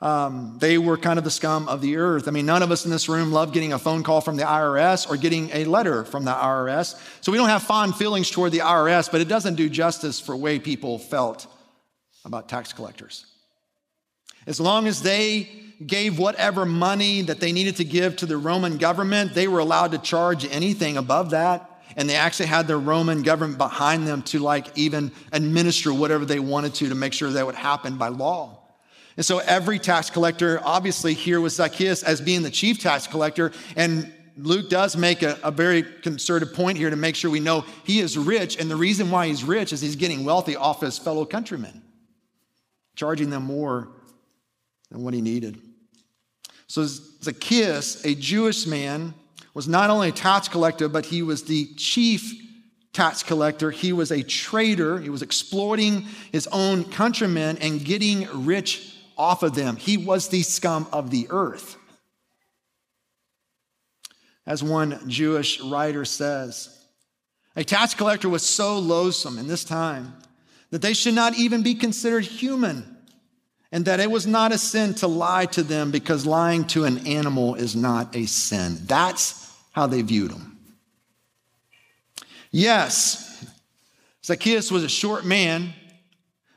Um, 0.00 0.56
they 0.60 0.78
were 0.78 0.96
kind 0.96 1.18
of 1.18 1.24
the 1.24 1.30
scum 1.30 1.68
of 1.68 1.80
the 1.80 1.96
earth. 1.96 2.28
I 2.28 2.30
mean, 2.30 2.46
none 2.46 2.62
of 2.62 2.70
us 2.70 2.84
in 2.84 2.90
this 2.90 3.08
room 3.08 3.32
love 3.32 3.52
getting 3.52 3.72
a 3.72 3.78
phone 3.78 4.02
call 4.02 4.20
from 4.20 4.36
the 4.36 4.44
IRS 4.44 5.10
or 5.10 5.16
getting 5.16 5.50
a 5.52 5.64
letter 5.64 6.04
from 6.04 6.24
the 6.24 6.32
IRS. 6.32 6.98
So 7.22 7.32
we 7.32 7.38
don't 7.38 7.48
have 7.48 7.62
fond 7.62 7.96
feelings 7.96 8.30
toward 8.30 8.52
the 8.52 8.58
IRS, 8.58 9.10
but 9.10 9.20
it 9.20 9.28
doesn't 9.28 9.54
do 9.54 9.68
justice 9.68 10.20
for 10.20 10.36
way 10.36 10.58
people 10.58 10.98
felt 10.98 11.46
about 12.24 12.48
tax 12.48 12.72
collectors. 12.72 13.26
As 14.46 14.60
long 14.60 14.86
as 14.86 15.02
they 15.02 15.48
gave 15.84 16.18
whatever 16.18 16.64
money 16.64 17.22
that 17.22 17.40
they 17.40 17.52
needed 17.52 17.76
to 17.76 17.84
give 17.84 18.16
to 18.16 18.26
the 18.26 18.36
Roman 18.36 18.78
government, 18.78 19.34
they 19.34 19.48
were 19.48 19.58
allowed 19.58 19.92
to 19.92 19.98
charge 19.98 20.46
anything 20.46 20.96
above 20.96 21.30
that 21.30 21.75
and 21.96 22.08
they 22.08 22.16
actually 22.16 22.46
had 22.46 22.66
the 22.66 22.76
Roman 22.76 23.22
government 23.22 23.58
behind 23.58 24.06
them 24.06 24.22
to 24.22 24.38
like 24.38 24.76
even 24.76 25.12
administer 25.32 25.92
whatever 25.92 26.24
they 26.24 26.40
wanted 26.40 26.74
to 26.74 26.88
to 26.88 26.94
make 26.94 27.12
sure 27.12 27.30
that 27.30 27.46
would 27.46 27.54
happen 27.54 27.96
by 27.96 28.08
law. 28.08 28.62
And 29.16 29.24
so 29.24 29.38
every 29.38 29.78
tax 29.78 30.10
collector, 30.10 30.60
obviously 30.62 31.14
here 31.14 31.40
was 31.40 31.54
Zacchaeus 31.54 32.02
as 32.02 32.20
being 32.20 32.42
the 32.42 32.50
chief 32.50 32.78
tax 32.78 33.06
collector, 33.06 33.52
and 33.76 34.12
Luke 34.36 34.68
does 34.68 34.96
make 34.96 35.22
a, 35.22 35.38
a, 35.42 35.50
very 35.50 35.82
concerted 35.82 36.52
point 36.52 36.76
here 36.76 36.90
to 36.90 36.96
make 36.96 37.16
sure 37.16 37.30
we 37.30 37.40
know 37.40 37.64
he 37.84 38.00
is 38.00 38.18
rich. 38.18 38.60
And 38.60 38.70
the 38.70 38.76
reason 38.76 39.10
why 39.10 39.28
he's 39.28 39.42
rich 39.42 39.72
is 39.72 39.80
he's 39.80 39.96
getting 39.96 40.24
wealthy 40.24 40.56
off 40.56 40.82
his 40.82 40.98
fellow 40.98 41.24
countrymen, 41.24 41.82
charging 42.94 43.30
them 43.30 43.44
more 43.44 43.88
than 44.90 45.02
what 45.02 45.14
he 45.14 45.22
needed. 45.22 45.58
So 46.66 46.84
Zacchaeus, 46.84 48.04
a 48.04 48.14
Jewish 48.14 48.66
man, 48.66 49.14
was 49.56 49.66
not 49.66 49.88
only 49.88 50.10
a 50.10 50.12
tax 50.12 50.48
collector, 50.48 50.86
but 50.86 51.06
he 51.06 51.22
was 51.22 51.44
the 51.44 51.64
chief 51.76 52.34
tax 52.92 53.22
collector. 53.22 53.70
He 53.70 53.90
was 53.90 54.12
a 54.12 54.22
traitor. 54.22 54.98
He 55.00 55.08
was 55.08 55.22
exploiting 55.22 56.02
his 56.30 56.46
own 56.48 56.84
countrymen 56.84 57.56
and 57.62 57.82
getting 57.82 58.28
rich 58.44 58.94
off 59.16 59.42
of 59.42 59.54
them. 59.54 59.76
He 59.76 59.96
was 59.96 60.28
the 60.28 60.42
scum 60.42 60.86
of 60.92 61.10
the 61.10 61.26
earth. 61.30 61.78
As 64.46 64.62
one 64.62 65.00
Jewish 65.08 65.58
writer 65.62 66.04
says, 66.04 66.68
a 67.56 67.64
tax 67.64 67.94
collector 67.94 68.28
was 68.28 68.44
so 68.44 68.78
loathsome 68.78 69.38
in 69.38 69.48
this 69.48 69.64
time 69.64 70.12
that 70.68 70.82
they 70.82 70.92
should 70.92 71.14
not 71.14 71.34
even 71.38 71.62
be 71.62 71.74
considered 71.74 72.26
human, 72.26 72.94
and 73.72 73.86
that 73.86 74.00
it 74.00 74.10
was 74.10 74.26
not 74.26 74.52
a 74.52 74.58
sin 74.58 74.92
to 74.96 75.06
lie 75.06 75.46
to 75.46 75.62
them 75.62 75.90
because 75.90 76.26
lying 76.26 76.66
to 76.66 76.84
an 76.84 77.06
animal 77.06 77.54
is 77.54 77.74
not 77.74 78.14
a 78.14 78.26
sin. 78.26 78.76
That's 78.84 79.45
how 79.76 79.86
they 79.86 80.00
viewed 80.00 80.32
him. 80.32 80.56
Yes, 82.50 83.46
Zacchaeus 84.24 84.70
was 84.70 84.82
a 84.82 84.88
short 84.88 85.26
man, 85.26 85.74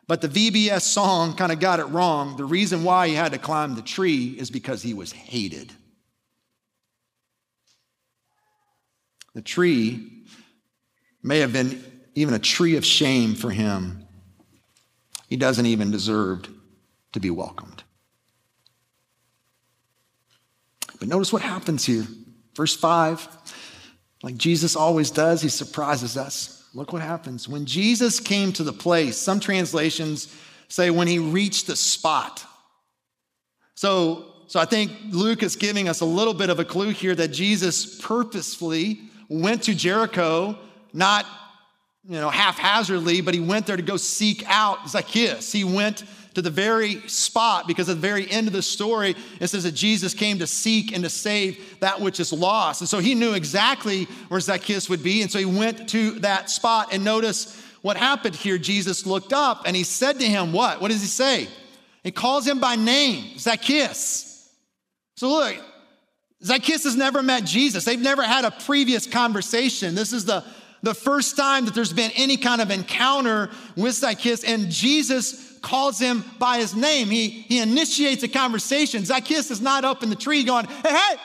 but 0.08 0.22
the 0.22 0.30
VBS 0.30 0.84
song 0.84 1.36
kind 1.36 1.52
of 1.52 1.60
got 1.60 1.82
it 1.82 1.84
wrong. 1.88 2.38
The 2.38 2.46
reason 2.46 2.86
why 2.86 3.10
he 3.10 3.14
had 3.14 3.34
to 3.34 3.38
climb 3.38 3.76
the 3.76 3.82
tree 3.82 4.38
is 4.40 4.50
because 4.50 4.82
he 4.82 4.94
was 4.94 5.12
hated. 5.12 5.74
The 9.36 9.42
tree 9.42 10.24
may 11.22 11.40
have 11.40 11.52
been 11.52 11.84
even 12.16 12.34
a 12.34 12.40
tree 12.40 12.78
of 12.78 12.86
shame 12.86 13.36
for 13.36 13.52
him. 13.52 14.08
He 15.28 15.36
doesn't 15.36 15.66
even 15.66 15.92
deserve 15.92 16.48
to 17.12 17.20
be 17.20 17.30
welcomed. 17.30 17.84
But 21.00 21.10
notice 21.10 21.34
what 21.34 21.42
happens 21.42 21.86
here. 21.86 22.08
Verse 22.60 22.76
5, 22.76 23.26
like 24.22 24.36
Jesus 24.36 24.76
always 24.76 25.12
does, 25.12 25.42
he 25.42 25.48
surprises 25.48 26.18
us. 26.18 26.62
Look 26.74 26.92
what 26.92 27.02
happens. 27.02 27.48
When 27.48 27.66
Jesus 27.66 28.20
came 28.20 28.52
to 28.52 28.64
the 28.64 28.74
place, 28.74 29.16
some 29.16 29.40
translations 29.40 30.28
say 30.68 30.90
when 30.90 31.08
he 31.08 31.20
reached 31.20 31.68
the 31.68 31.78
spot. 31.78 32.46
So, 33.76 34.26
so 34.48 34.60
I 34.60 34.66
think 34.66 34.92
Luke 35.10 35.42
is 35.42 35.56
giving 35.56 35.88
us 35.88 36.02
a 36.02 36.06
little 36.06 36.34
bit 36.34 36.50
of 36.50 36.60
a 36.60 36.66
clue 36.66 36.90
here 36.90 37.16
that 37.16 37.30
Jesus 37.30 37.98
purposefully 38.02 39.04
went 39.30 39.64
to 39.64 39.74
Jericho, 39.74 40.60
not 40.92 41.26
you 42.10 42.20
know, 42.20 42.30
haphazardly, 42.30 43.22
but 43.22 43.34
he 43.34 43.40
went 43.40 43.68
there 43.68 43.78
to 43.78 43.84
go 43.84 43.96
seek 43.96 44.44
out 44.48 44.90
Zacchaeus. 44.90 45.54
He 45.54 45.64
went 45.64 46.04
to 46.40 46.44
the 46.44 46.50
very 46.50 47.02
spot 47.10 47.68
because 47.68 47.90
at 47.90 47.96
the 47.96 48.02
very 48.02 48.30
end 48.32 48.48
of 48.48 48.54
the 48.54 48.62
story, 48.62 49.14
it 49.42 49.48
says 49.48 49.64
that 49.64 49.74
Jesus 49.74 50.14
came 50.14 50.40
to 50.40 50.48
seek 50.48 50.94
and 50.94 51.04
to 51.04 51.10
save 51.10 51.80
that 51.82 52.00
which 52.00 52.22
is 52.22 52.32
lost. 52.32 52.80
And 52.80 52.90
so 52.90 53.00
he 53.00 53.14
knew 53.14 53.34
exactly 53.34 54.06
where 54.30 54.40
Zacchaeus 54.40 54.90
would 54.90 55.04
be. 55.04 55.22
And 55.22 55.30
so 55.30 55.38
he 55.38 55.46
went 55.46 55.90
to 55.90 56.12
that 56.20 56.50
spot. 56.50 56.94
And 56.94 57.04
notice 57.04 57.62
what 57.82 57.98
happened 57.98 58.36
here. 58.36 58.58
Jesus 58.58 59.06
looked 59.06 59.34
up 59.34 59.64
and 59.66 59.76
he 59.76 59.84
said 59.84 60.18
to 60.20 60.26
him, 60.26 60.54
What? 60.54 60.80
What 60.80 60.92
does 60.92 61.02
he 61.02 61.08
say? 61.08 61.50
He 62.04 62.12
calls 62.12 62.48
him 62.48 62.62
by 62.62 62.78
name, 62.78 63.38
Zacchaeus. 63.38 64.50
So 65.18 65.28
look, 65.28 65.58
Zacchaeus 66.42 66.86
has 66.86 66.96
never 66.96 67.22
met 67.22 67.44
Jesus. 67.44 67.84
They've 67.84 68.00
never 68.00 68.24
had 68.24 68.46
a 68.46 68.52
previous 68.52 69.06
conversation. 69.06 69.94
This 69.94 70.14
is 70.14 70.24
the, 70.24 70.46
the 70.84 70.94
first 70.94 71.36
time 71.36 71.66
that 71.66 71.76
there's 71.76 71.92
been 71.92 72.12
any 72.16 72.38
kind 72.38 72.62
of 72.62 72.72
encounter 72.72 73.50
with 73.76 73.96
Zacchaeus, 73.96 74.46
and 74.46 74.70
Jesus 74.70 75.49
calls 75.62 76.00
him 76.00 76.24
by 76.40 76.58
his 76.58 76.76
name. 76.76 77.10
He, 77.10 77.30
he 77.30 77.60
initiates 77.60 78.24
a 78.24 78.28
conversation. 78.28 79.06
Zacchaeus 79.06 79.52
is 79.52 79.62
not 79.62 79.86
up 79.86 80.04
in 80.04 80.10
the 80.10 80.16
tree 80.16 80.44
going, 80.44 80.66
hey, 80.66 80.94
hey, 80.94 81.16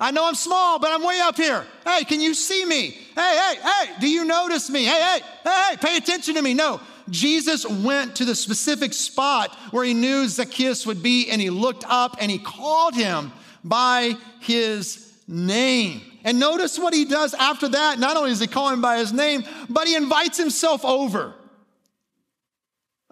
I 0.00 0.10
know 0.10 0.26
I'm 0.26 0.34
small, 0.34 0.78
but 0.78 0.90
I'm 0.90 1.04
way 1.04 1.20
up 1.20 1.36
here. 1.36 1.64
Hey, 1.86 2.04
can 2.04 2.20
you 2.20 2.34
see 2.34 2.64
me? 2.64 2.90
Hey, 3.14 3.38
hey, 3.38 3.54
hey, 3.62 3.92
do 4.00 4.08
you 4.08 4.24
notice 4.24 4.68
me? 4.68 4.84
Hey, 4.84 5.00
hey, 5.00 5.20
hey, 5.44 5.76
pay 5.80 5.96
attention 5.96 6.34
to 6.34 6.42
me. 6.42 6.54
No, 6.54 6.80
Jesus 7.08 7.66
went 7.66 8.16
to 8.16 8.24
the 8.24 8.34
specific 8.34 8.94
spot 8.94 9.54
where 9.70 9.84
he 9.84 9.94
knew 9.94 10.26
Zacchaeus 10.26 10.86
would 10.86 11.02
be, 11.02 11.30
and 11.30 11.40
he 11.40 11.50
looked 11.50 11.84
up 11.88 12.16
and 12.20 12.30
he 12.30 12.38
called 12.38 12.94
him 12.94 13.32
by 13.62 14.16
his 14.40 15.12
name. 15.28 16.02
And 16.24 16.38
notice 16.38 16.78
what 16.78 16.94
he 16.94 17.04
does 17.04 17.34
after 17.34 17.68
that. 17.68 17.98
Not 17.98 18.16
only 18.16 18.30
does 18.30 18.40
he 18.40 18.46
call 18.46 18.70
him 18.70 18.80
by 18.80 18.98
his 18.98 19.12
name, 19.12 19.44
but 19.68 19.86
he 19.86 19.94
invites 19.94 20.38
himself 20.38 20.84
over. 20.84 21.34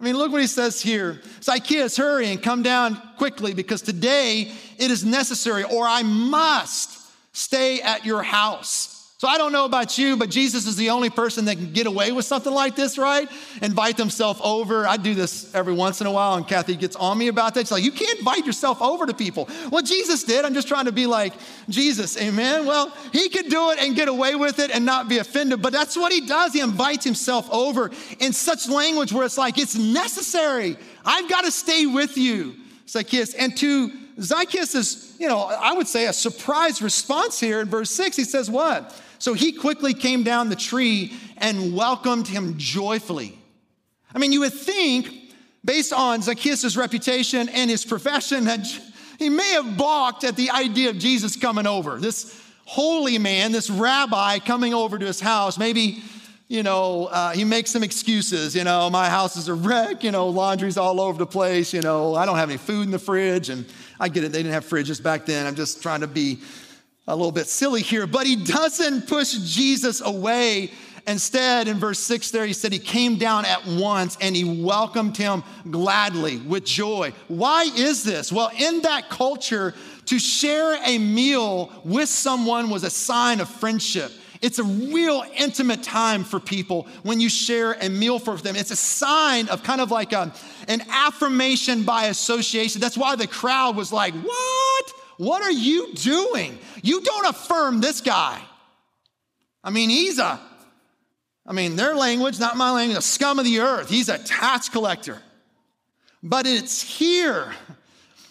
I 0.01 0.05
mean, 0.05 0.17
look 0.17 0.33
what 0.33 0.41
he 0.41 0.47
says 0.47 0.81
here 0.81 1.21
Zacchaeus, 1.43 1.97
hurry 1.97 2.31
and 2.31 2.43
come 2.43 2.63
down 2.63 3.01
quickly 3.19 3.53
because 3.53 3.83
today 3.83 4.51
it 4.79 4.91
is 4.91 5.05
necessary, 5.05 5.65
or 5.65 5.87
I 5.87 6.03
must 6.03 6.99
stay 7.33 7.83
at 7.83 8.07
your 8.07 8.23
house. 8.23 8.90
So 9.21 9.29
I 9.29 9.37
don't 9.37 9.53
know 9.53 9.67
about 9.67 9.99
you, 9.99 10.17
but 10.17 10.31
Jesus 10.31 10.67
is 10.67 10.77
the 10.77 10.89
only 10.89 11.11
person 11.11 11.45
that 11.45 11.57
can 11.57 11.75
get 11.75 11.87
away 11.87 12.11
with 12.11 12.25
something 12.25 12.55
like 12.55 12.75
this, 12.75 12.97
right? 12.97 13.29
Invite 13.61 13.99
himself 13.99 14.41
over. 14.43 14.87
I 14.87 14.97
do 14.97 15.15
this 15.15 15.55
every 15.55 15.75
once 15.75 16.01
in 16.01 16.07
a 16.07 16.11
while, 16.11 16.37
and 16.37 16.49
Kathy 16.49 16.75
gets 16.75 16.97
on 16.97 17.19
me 17.19 17.29
about 17.29 17.53
that. 17.53 17.61
She's 17.61 17.71
like, 17.71 17.85
You 17.85 17.93
can't 17.93 18.19
invite 18.19 18.47
yourself 18.47 18.81
over 18.81 19.05
to 19.05 19.13
people. 19.13 19.47
Well, 19.71 19.83
Jesus 19.83 20.25
did. 20.25 20.47
I'm 20.47 20.55
just 20.55 20.69
trying 20.69 20.87
to 20.87 20.93
be 20.93 21.05
like 21.05 21.35
Jesus, 21.69 22.19
amen? 22.19 22.65
Well, 22.65 22.97
he 23.13 23.29
could 23.29 23.51
do 23.51 23.73
it 23.73 23.79
and 23.79 23.95
get 23.95 24.09
away 24.09 24.37
with 24.37 24.59
it 24.59 24.71
and 24.71 24.87
not 24.87 25.07
be 25.07 25.19
offended, 25.19 25.61
but 25.61 25.75
that's 25.75 25.99
what 25.99 26.13
he 26.13 26.27
does. 26.27 26.55
He 26.55 26.61
invites 26.61 27.05
himself 27.05 27.47
over 27.53 27.91
in 28.21 28.33
such 28.33 28.71
language 28.71 29.13
where 29.13 29.27
it's 29.27 29.37
like, 29.37 29.59
It's 29.59 29.77
necessary. 29.77 30.79
I've 31.05 31.29
got 31.29 31.45
to 31.45 31.51
stay 31.51 31.85
with 31.85 32.17
you, 32.17 32.55
Zacchaeus. 32.89 33.35
And 33.35 33.55
to 33.59 33.93
Zacchaeus 34.19 34.75
is, 34.75 35.15
you 35.19 35.29
know, 35.29 35.41
I 35.41 35.75
would 35.75 35.89
say 35.89 36.07
a 36.07 36.15
surprise 36.15 36.81
response 36.81 37.39
here 37.39 37.61
in 37.61 37.69
verse 37.69 37.91
six. 37.91 38.17
He 38.17 38.25
says, 38.25 38.51
What? 38.51 38.99
So 39.21 39.35
he 39.35 39.53
quickly 39.53 39.95
came 39.95 40.23
down 40.25 40.49
the 40.49 40.57
tree 40.57 41.13
and 41.37 41.75
welcomed 41.75 42.27
him 42.27 42.55
joyfully. 42.57 43.39
I 44.15 44.19
mean, 44.19 44.33
you 44.33 44.41
would 44.41 44.55
think, 44.55 45.13
based 45.65 45.93
on 45.93 46.23
Zacchaeus' 46.23 46.75
reputation 46.75 47.49
and 47.51 47.71
his 47.71 47.85
profession, 47.85 48.45
that 48.47 48.67
he 49.19 49.29
may 49.29 49.51
have 49.53 49.77
balked 49.77 50.25
at 50.25 50.37
the 50.37 50.51
idea 50.51 50.89
of 50.89 50.99
Jesus 50.99 51.37
coming 51.37 51.67
over. 51.67 51.99
This 51.99 52.43
holy 52.65 53.19
man, 53.19 53.53
this 53.53 53.69
rabbi 53.69 54.39
coming 54.39 54.73
over 54.73 54.99
to 54.99 55.05
his 55.05 55.21
house. 55.21 55.59
Maybe, 55.59 56.03
you 56.49 56.63
know, 56.63 57.07
uh, 57.07 57.33
he 57.33 57.45
makes 57.45 57.71
some 57.71 57.83
excuses. 57.83 58.57
You 58.57 58.65
know, 58.65 58.89
my 58.89 59.11
house 59.11 59.37
is 59.37 59.49
a 59.49 59.55
wreck. 59.55 60.03
You 60.03 60.13
know, 60.13 60.29
laundry's 60.29 60.79
all 60.79 60.99
over 60.99 61.19
the 61.19 61.27
place. 61.27 61.75
You 61.75 61.83
know, 61.83 62.15
I 62.15 62.25
don't 62.25 62.37
have 62.37 62.49
any 62.49 62.59
food 62.59 62.85
in 62.85 62.91
the 62.91 62.99
fridge. 62.99 63.51
And 63.51 63.67
I 64.01 64.09
get 64.09 64.25
it, 64.25 64.33
they 64.33 64.39
didn't 64.39 64.55
have 64.55 64.65
fridges 64.65 65.03
back 65.03 65.27
then. 65.27 65.47
I'm 65.47 65.57
just 65.57 65.83
trying 65.83 66.01
to 66.01 66.07
be 66.07 66.39
a 67.11 67.17
little 67.17 67.33
bit 67.33 67.49
silly 67.49 67.83
here, 67.83 68.07
but 68.07 68.27
he 68.27 68.37
doesn't 68.37 69.09
push 69.09 69.33
Jesus 69.33 70.01
away. 70.01 70.71
Instead, 71.07 71.67
in 71.67 71.79
verse 71.79 71.99
6 71.99 72.31
there, 72.31 72.47
he 72.47 72.53
said 72.53 72.73
he 72.73 72.79
came 72.79 73.17
down 73.17 73.45
at 73.45 73.67
once 73.67 74.17
and 74.21 74.37
he 74.37 74.45
welcomed 74.45 75.17
him 75.17 75.43
gladly 75.71 76.37
with 76.39 76.65
joy. 76.65 77.13
Why 77.27 77.65
is 77.65 78.05
this? 78.05 78.31
Well, 78.31 78.51
in 78.57 78.83
that 78.83 79.09
culture, 79.09 79.75
to 80.07 80.19
share 80.19 80.79
a 80.85 80.99
meal 80.99 81.73
with 81.85 82.09
someone 82.09 82.71
was 82.71 82.85
a 82.85 82.91
sign 82.91 83.41
of 83.41 83.49
friendship. 83.49 84.13
It's 84.41 84.59
a 84.59 84.65
real 84.65 85.25
intimate 85.37 85.83
time 85.83 86.25
for 86.25 86.39
people 86.39 86.87
when 87.03 87.21
you 87.21 87.29
share 87.29 87.73
a 87.73 87.89
meal 87.89 88.19
for 88.19 88.37
them. 88.37 88.57
It's 88.57 88.71
a 88.71 88.77
sign 88.77 89.49
of 89.49 89.63
kind 89.63 89.81
of 89.81 89.91
like 89.91 90.13
a, 90.13 90.33
an 90.69 90.83
affirmation 90.89 91.83
by 91.83 92.05
association. 92.05 92.81
That's 92.81 92.97
why 92.97 93.17
the 93.17 93.27
crowd 93.27 93.77
was 93.77 93.93
like, 93.93 94.15
What? 94.15 94.93
What 95.21 95.43
are 95.43 95.53
you 95.53 95.93
doing? 95.93 96.59
You 96.83 97.03
don't 97.03 97.27
affirm 97.27 97.83
this 97.83 98.01
guy. 98.01 98.41
I 99.63 99.69
mean, 99.69 99.91
he's 99.91 100.19
a, 100.19 100.41
I 101.47 101.53
mean, 101.53 101.77
their 101.77 101.95
language, 101.95 102.41
not 102.41 102.57
my 102.57 102.71
language, 102.71 102.97
a 102.97 103.03
scum 103.03 103.39
of 103.39 103.45
the 103.45 103.61
earth. 103.61 103.91
He's 103.91 104.09
a 104.09 104.17
tax 104.17 104.71
collector. 104.71 105.21
But 106.23 106.47
it's 106.47 106.81
here 106.81 107.53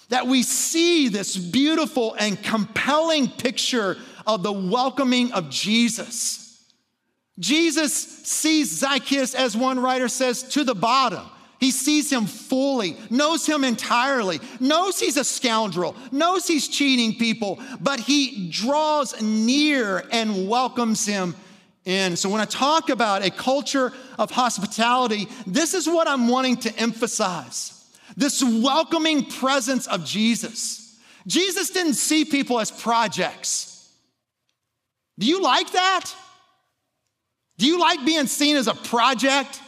that 0.07 0.25
we 0.25 0.41
see 0.41 1.09
this 1.09 1.37
beautiful 1.37 2.15
and 2.15 2.41
compelling 2.41 3.27
picture 3.27 3.95
of 4.25 4.41
the 4.41 4.51
welcoming 4.51 5.31
of 5.33 5.51
Jesus. 5.51 6.59
Jesus 7.37 7.93
sees 7.93 8.79
Zacchaeus, 8.79 9.35
as 9.35 9.55
one 9.55 9.79
writer 9.79 10.07
says, 10.07 10.41
to 10.41 10.63
the 10.63 10.73
bottom. 10.73 11.29
He 11.59 11.71
sees 11.71 12.09
him 12.11 12.25
fully, 12.25 12.95
knows 13.09 13.45
him 13.45 13.63
entirely, 13.63 14.39
knows 14.59 14.99
he's 14.99 15.17
a 15.17 15.25
scoundrel, 15.25 15.95
knows 16.11 16.47
he's 16.47 16.67
cheating 16.67 17.15
people, 17.15 17.59
but 17.81 17.99
he 17.99 18.49
draws 18.49 19.21
near 19.21 20.05
and 20.11 20.47
welcomes 20.47 21.05
him 21.05 21.35
in. 21.83 22.15
So, 22.15 22.29
when 22.29 22.39
I 22.39 22.45
talk 22.45 22.89
about 22.89 23.25
a 23.25 23.29
culture 23.29 23.91
of 24.17 24.31
hospitality, 24.31 25.27
this 25.45 25.73
is 25.73 25.87
what 25.87 26.07
I'm 26.07 26.29
wanting 26.29 26.57
to 26.57 26.75
emphasize 26.77 27.75
this 28.15 28.43
welcoming 28.43 29.25
presence 29.25 29.87
of 29.87 30.05
Jesus. 30.05 30.97
Jesus 31.27 31.69
didn't 31.69 31.93
see 31.93 32.25
people 32.25 32.59
as 32.59 32.71
projects. 32.71 33.89
Do 35.17 35.25
you 35.25 35.41
like 35.41 35.71
that? 35.71 36.13
Do 37.57 37.65
you 37.65 37.79
like 37.79 38.05
being 38.05 38.27
seen 38.27 38.55
as 38.55 38.67
a 38.67 38.73
project? 38.73 39.61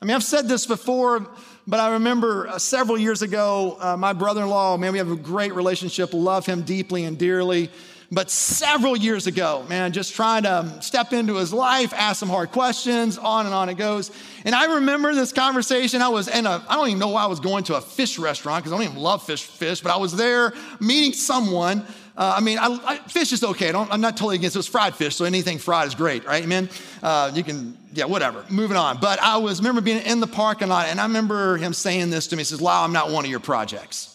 I 0.00 0.04
mean, 0.04 0.14
I've 0.14 0.24
said 0.24 0.46
this 0.46 0.66
before, 0.66 1.26
but 1.66 1.80
I 1.80 1.92
remember 1.92 2.48
uh, 2.48 2.58
several 2.58 2.98
years 2.98 3.22
ago, 3.22 3.78
uh, 3.80 3.96
my 3.96 4.12
brother 4.12 4.42
in 4.42 4.48
law, 4.50 4.76
man, 4.76 4.92
we 4.92 4.98
have 4.98 5.10
a 5.10 5.16
great 5.16 5.54
relationship, 5.54 6.12
love 6.12 6.44
him 6.44 6.62
deeply 6.62 7.04
and 7.04 7.18
dearly. 7.18 7.70
But 8.12 8.30
several 8.30 8.94
years 8.94 9.26
ago, 9.26 9.64
man, 9.68 9.92
just 9.92 10.14
trying 10.14 10.44
to 10.44 10.58
um, 10.58 10.80
step 10.82 11.12
into 11.12 11.36
his 11.36 11.52
life, 11.52 11.92
ask 11.94 12.20
some 12.20 12.28
hard 12.28 12.52
questions, 12.52 13.16
on 13.16 13.46
and 13.46 13.54
on 13.54 13.68
it 13.68 13.78
goes. 13.78 14.12
And 14.44 14.54
I 14.54 14.76
remember 14.76 15.14
this 15.14 15.32
conversation. 15.32 16.02
I 16.02 16.08
was 16.08 16.28
in 16.28 16.46
a, 16.46 16.62
I 16.68 16.76
don't 16.76 16.88
even 16.88 17.00
know 17.00 17.08
why 17.08 17.24
I 17.24 17.26
was 17.26 17.40
going 17.40 17.64
to 17.64 17.76
a 17.76 17.80
fish 17.80 18.18
restaurant 18.18 18.62
because 18.62 18.72
I 18.72 18.76
don't 18.76 18.92
even 18.92 19.02
love 19.02 19.24
fish, 19.24 19.44
fish, 19.44 19.80
but 19.80 19.90
I 19.92 19.96
was 19.96 20.14
there 20.14 20.52
meeting 20.78 21.14
someone. 21.14 21.84
Uh, 22.16 22.34
I 22.36 22.40
mean, 22.40 22.58
I, 22.58 22.78
I, 22.84 22.96
fish 23.08 23.32
is 23.32 23.44
okay. 23.44 23.70
I 23.72 23.94
am 23.94 24.00
not 24.00 24.16
totally 24.16 24.36
against 24.36 24.56
it. 24.56 24.58
It 24.58 24.60
was 24.60 24.66
fried 24.66 24.94
fish, 24.94 25.16
so 25.16 25.24
anything 25.26 25.58
fried 25.58 25.86
is 25.86 25.94
great, 25.94 26.24
right? 26.24 26.42
Amen. 26.42 26.70
Uh, 27.02 27.30
you 27.34 27.44
can, 27.44 27.76
yeah, 27.92 28.06
whatever. 28.06 28.44
Moving 28.48 28.76
on. 28.76 28.98
But 28.98 29.20
I 29.20 29.36
was 29.36 29.60
remember 29.60 29.82
being 29.82 30.02
in 30.02 30.20
the 30.20 30.26
parking 30.26 30.68
lot, 30.68 30.86
and 30.88 30.98
I 30.98 31.04
remember 31.04 31.58
him 31.58 31.74
saying 31.74 32.10
this 32.10 32.28
to 32.28 32.36
me. 32.36 32.40
He 32.40 32.44
says, 32.44 32.60
"Wow, 32.60 32.84
I'm 32.84 32.92
not 32.92 33.10
one 33.10 33.24
of 33.24 33.30
your 33.30 33.40
projects." 33.40 34.12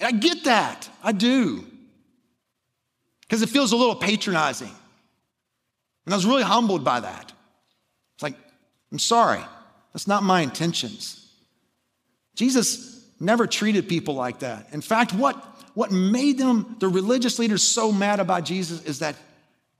And 0.00 0.08
I 0.08 0.18
get 0.18 0.44
that. 0.44 0.88
I 1.02 1.12
do 1.12 1.64
because 3.22 3.42
it 3.42 3.48
feels 3.48 3.72
a 3.72 3.76
little 3.76 3.96
patronizing. 3.96 4.70
And 6.04 6.12
I 6.12 6.16
was 6.16 6.26
really 6.26 6.42
humbled 6.42 6.84
by 6.84 7.00
that. 7.00 7.32
It's 8.14 8.22
like, 8.22 8.36
I'm 8.92 8.98
sorry, 8.98 9.40
that's 9.92 10.06
not 10.06 10.22
my 10.22 10.42
intentions. 10.42 11.32
Jesus 12.36 13.08
never 13.18 13.46
treated 13.46 13.88
people 13.88 14.14
like 14.14 14.40
that. 14.40 14.68
In 14.72 14.80
fact, 14.80 15.12
what, 15.14 15.53
what 15.74 15.90
made 15.90 16.38
them, 16.38 16.76
the 16.78 16.88
religious 16.88 17.38
leaders, 17.38 17.62
so 17.62 17.92
mad 17.92 18.20
about 18.20 18.44
Jesus 18.44 18.82
is 18.84 19.00
that 19.00 19.16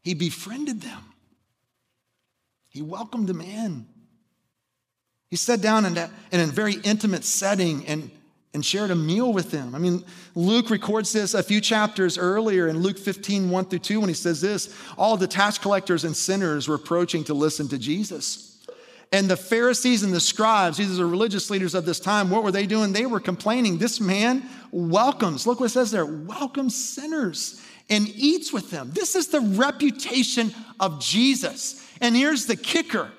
he 0.03 0.15
befriended 0.15 0.83
them. 0.83 1.03
He 2.69 2.83
welcomed 2.83 3.29
them 3.29 3.41
in. 3.41 3.87
He 5.31 5.37
sat 5.37 5.61
down 5.61 5.85
in, 5.87 5.97
in 6.33 6.41
a 6.41 6.47
very 6.47 6.75
intimate 6.75 7.25
setting 7.25 7.87
and 7.87 8.11
and 8.55 8.65
shared 8.65 8.93
a 8.93 8.95
meal 8.95 9.33
with 9.33 9.51
them. 9.51 9.75
I 9.75 9.79
mean, 9.79 10.05
Luke 10.37 10.71
records 10.71 11.13
this 11.13 11.35
a 11.35 11.43
few 11.43 11.61
chapters 11.61 12.17
earlier 12.17 12.69
in 12.69 12.79
Luke 12.79 12.99
15, 12.99 13.51
1 13.51 13.65
through 13.65 13.81
2, 13.81 14.01
when 14.01 14.09
he 14.09 14.15
says 14.15 14.41
this 14.41 14.75
All 14.97 15.17
the 15.17 15.27
tax 15.27 15.59
collectors 15.59 16.05
and 16.05 16.17
sinners 16.17 16.69
were 16.69 16.77
approaching 16.77 17.25
to 17.25 17.35
listen 17.35 17.69
to 17.69 17.79
Jesus. 17.79 18.54
And 19.15 19.31
the 19.31 19.37
Pharisees 19.37 20.03
and 20.03 20.13
the 20.13 20.19
scribes, 20.19 20.77
these 20.77 20.91
are 20.91 20.97
the 20.97 21.07
religious 21.07 21.49
leaders 21.49 21.77
of 21.77 21.85
this 21.85 22.01
time, 22.01 22.31
what 22.31 22.43
were 22.43 22.51
they 22.51 22.67
doing? 22.67 22.93
They 22.93 23.07
were 23.07 23.21
complaining. 23.21 23.79
This 23.79 24.01
man 24.01 24.43
welcomes, 24.73 25.47
look 25.47 25.61
what 25.61 25.67
it 25.67 25.69
says 25.69 25.93
there, 25.93 26.05
welcomes 26.05 26.75
sinners 26.75 27.63
and 27.89 28.09
eats 28.09 28.53
with 28.53 28.73
them. 28.73 28.91
This 28.93 29.15
is 29.15 29.29
the 29.29 29.41
reputation 29.41 30.53
of 30.81 31.01
Jesus. 31.01 31.89
And 32.01 32.17
here's 32.17 32.47
the 32.47 32.57
kicker 32.57 33.13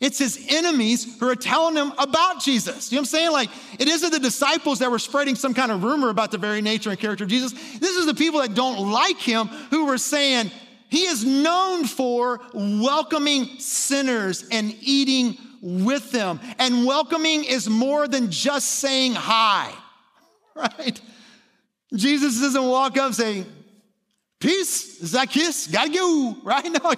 it's 0.00 0.18
his 0.18 0.46
enemies 0.48 1.18
who 1.20 1.28
are 1.28 1.36
telling 1.36 1.76
him 1.76 1.92
about 1.98 2.40
Jesus. 2.40 2.90
You 2.90 2.96
know 2.96 3.02
what 3.02 3.02
I'm 3.02 3.10
saying? 3.10 3.32
Like, 3.32 3.50
it 3.78 3.86
isn't 3.88 4.10
the 4.10 4.18
disciples 4.18 4.78
that 4.78 4.90
were 4.90 4.98
spreading 4.98 5.36
some 5.36 5.52
kind 5.52 5.70
of 5.70 5.84
rumor 5.84 6.08
about 6.08 6.32
the 6.32 6.38
very 6.38 6.62
nature 6.62 6.90
and 6.90 6.98
character 6.98 7.22
of 7.22 7.30
Jesus. 7.30 7.52
This 7.78 7.96
is 7.96 8.06
the 8.06 8.14
people 8.14 8.40
that 8.40 8.54
don't 8.54 8.90
like 8.90 9.18
him 9.18 9.46
who 9.70 9.84
were 9.84 9.98
saying, 9.98 10.50
he 10.92 11.06
is 11.06 11.24
known 11.24 11.86
for 11.86 12.38
welcoming 12.52 13.46
sinners 13.58 14.44
and 14.52 14.76
eating 14.82 15.38
with 15.62 16.12
them. 16.12 16.38
And 16.58 16.84
welcoming 16.84 17.44
is 17.44 17.66
more 17.66 18.06
than 18.06 18.30
just 18.30 18.72
saying 18.72 19.14
hi, 19.14 19.72
right? 20.54 21.00
Jesus 21.94 22.38
doesn't 22.38 22.68
walk 22.68 22.98
up 22.98 23.14
saying, 23.14 23.46
Peace, 24.38 24.98
Zacchaeus, 25.02 25.66
gotta 25.66 25.88
go, 25.88 26.36
right? 26.42 26.70
No, 26.70 26.92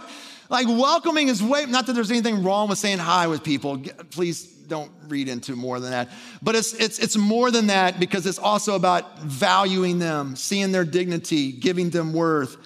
like 0.50 0.66
welcoming 0.66 1.28
is 1.28 1.40
way, 1.40 1.66
not 1.66 1.86
that 1.86 1.92
there's 1.92 2.10
anything 2.10 2.42
wrong 2.42 2.68
with 2.68 2.78
saying 2.78 2.98
hi 2.98 3.28
with 3.28 3.44
people. 3.44 3.80
Please 4.10 4.44
don't 4.44 4.90
read 5.06 5.28
into 5.28 5.54
more 5.54 5.78
than 5.78 5.92
that. 5.92 6.10
But 6.42 6.56
it's, 6.56 6.72
it's, 6.74 6.98
it's 6.98 7.16
more 7.16 7.52
than 7.52 7.68
that 7.68 8.00
because 8.00 8.26
it's 8.26 8.40
also 8.40 8.74
about 8.74 9.20
valuing 9.20 10.00
them, 10.00 10.34
seeing 10.34 10.72
their 10.72 10.84
dignity, 10.84 11.52
giving 11.52 11.90
them 11.90 12.12
worth 12.12 12.56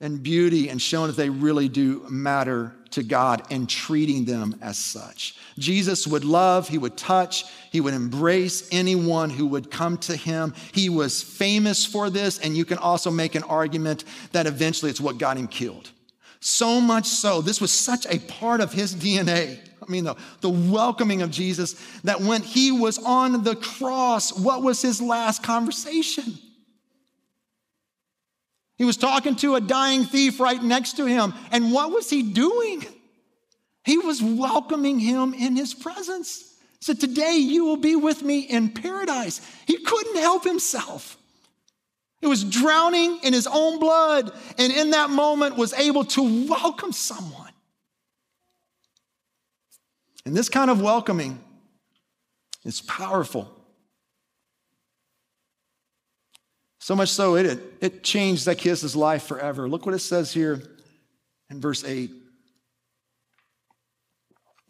and 0.00 0.22
beauty, 0.22 0.68
and 0.68 0.80
showing 0.80 1.08
that 1.08 1.16
they 1.16 1.28
really 1.28 1.68
do 1.68 2.04
matter 2.08 2.72
to 2.90 3.02
God 3.02 3.42
and 3.50 3.68
treating 3.68 4.24
them 4.24 4.56
as 4.62 4.78
such. 4.78 5.36
Jesus 5.58 6.06
would 6.06 6.24
love, 6.24 6.68
he 6.68 6.78
would 6.78 6.96
touch, 6.96 7.44
he 7.70 7.80
would 7.80 7.94
embrace 7.94 8.68
anyone 8.70 9.28
who 9.30 9.46
would 9.46 9.70
come 9.70 9.98
to 9.98 10.16
him. 10.16 10.54
He 10.72 10.88
was 10.88 11.22
famous 11.22 11.84
for 11.84 12.10
this, 12.10 12.38
and 12.38 12.56
you 12.56 12.64
can 12.64 12.78
also 12.78 13.10
make 13.10 13.34
an 13.34 13.42
argument 13.44 14.04
that 14.32 14.46
eventually 14.46 14.90
it's 14.90 15.00
what 15.00 15.18
got 15.18 15.36
him 15.36 15.48
killed. 15.48 15.90
So 16.40 16.80
much 16.80 17.06
so, 17.06 17.40
this 17.40 17.60
was 17.60 17.72
such 17.72 18.06
a 18.06 18.20
part 18.20 18.60
of 18.60 18.72
his 18.72 18.94
DNA. 18.94 19.58
I 19.82 19.90
mean, 19.90 20.04
the, 20.04 20.14
the 20.40 20.50
welcoming 20.50 21.22
of 21.22 21.30
Jesus, 21.30 21.74
that 22.04 22.20
when 22.20 22.42
he 22.42 22.70
was 22.70 22.98
on 22.98 23.42
the 23.42 23.56
cross, 23.56 24.38
what 24.38 24.62
was 24.62 24.80
his 24.80 25.02
last 25.02 25.42
conversation? 25.42 26.38
He 28.78 28.84
was 28.84 28.96
talking 28.96 29.34
to 29.36 29.56
a 29.56 29.60
dying 29.60 30.04
thief 30.04 30.38
right 30.38 30.62
next 30.62 30.94
to 30.94 31.04
him. 31.04 31.34
And 31.50 31.72
what 31.72 31.90
was 31.90 32.08
he 32.08 32.22
doing? 32.22 32.86
He 33.84 33.98
was 33.98 34.22
welcoming 34.22 35.00
him 35.00 35.34
in 35.34 35.56
his 35.56 35.74
presence. 35.74 36.38
He 36.78 36.84
said, 36.84 37.00
Today 37.00 37.36
you 37.36 37.64
will 37.64 37.76
be 37.76 37.96
with 37.96 38.22
me 38.22 38.40
in 38.40 38.70
paradise. 38.70 39.40
He 39.66 39.78
couldn't 39.78 40.18
help 40.18 40.44
himself. 40.44 41.16
He 42.20 42.28
was 42.28 42.44
drowning 42.44 43.18
in 43.22 43.32
his 43.32 43.46
own 43.46 43.78
blood, 43.78 44.32
and 44.58 44.72
in 44.72 44.90
that 44.90 45.10
moment 45.10 45.56
was 45.56 45.72
able 45.74 46.04
to 46.04 46.46
welcome 46.48 46.92
someone. 46.92 47.52
And 50.24 50.36
this 50.36 50.48
kind 50.48 50.70
of 50.70 50.80
welcoming 50.80 51.42
is 52.64 52.80
powerful. 52.80 53.57
So 56.78 56.94
much 56.94 57.10
so, 57.10 57.34
it, 57.36 57.60
it 57.80 58.02
changed 58.02 58.42
Zacchaeus' 58.42 58.94
life 58.94 59.24
forever. 59.24 59.68
Look 59.68 59.84
what 59.84 59.94
it 59.94 60.00
says 60.00 60.32
here 60.32 60.62
in 61.50 61.60
verse 61.60 61.84
8. 61.84 62.10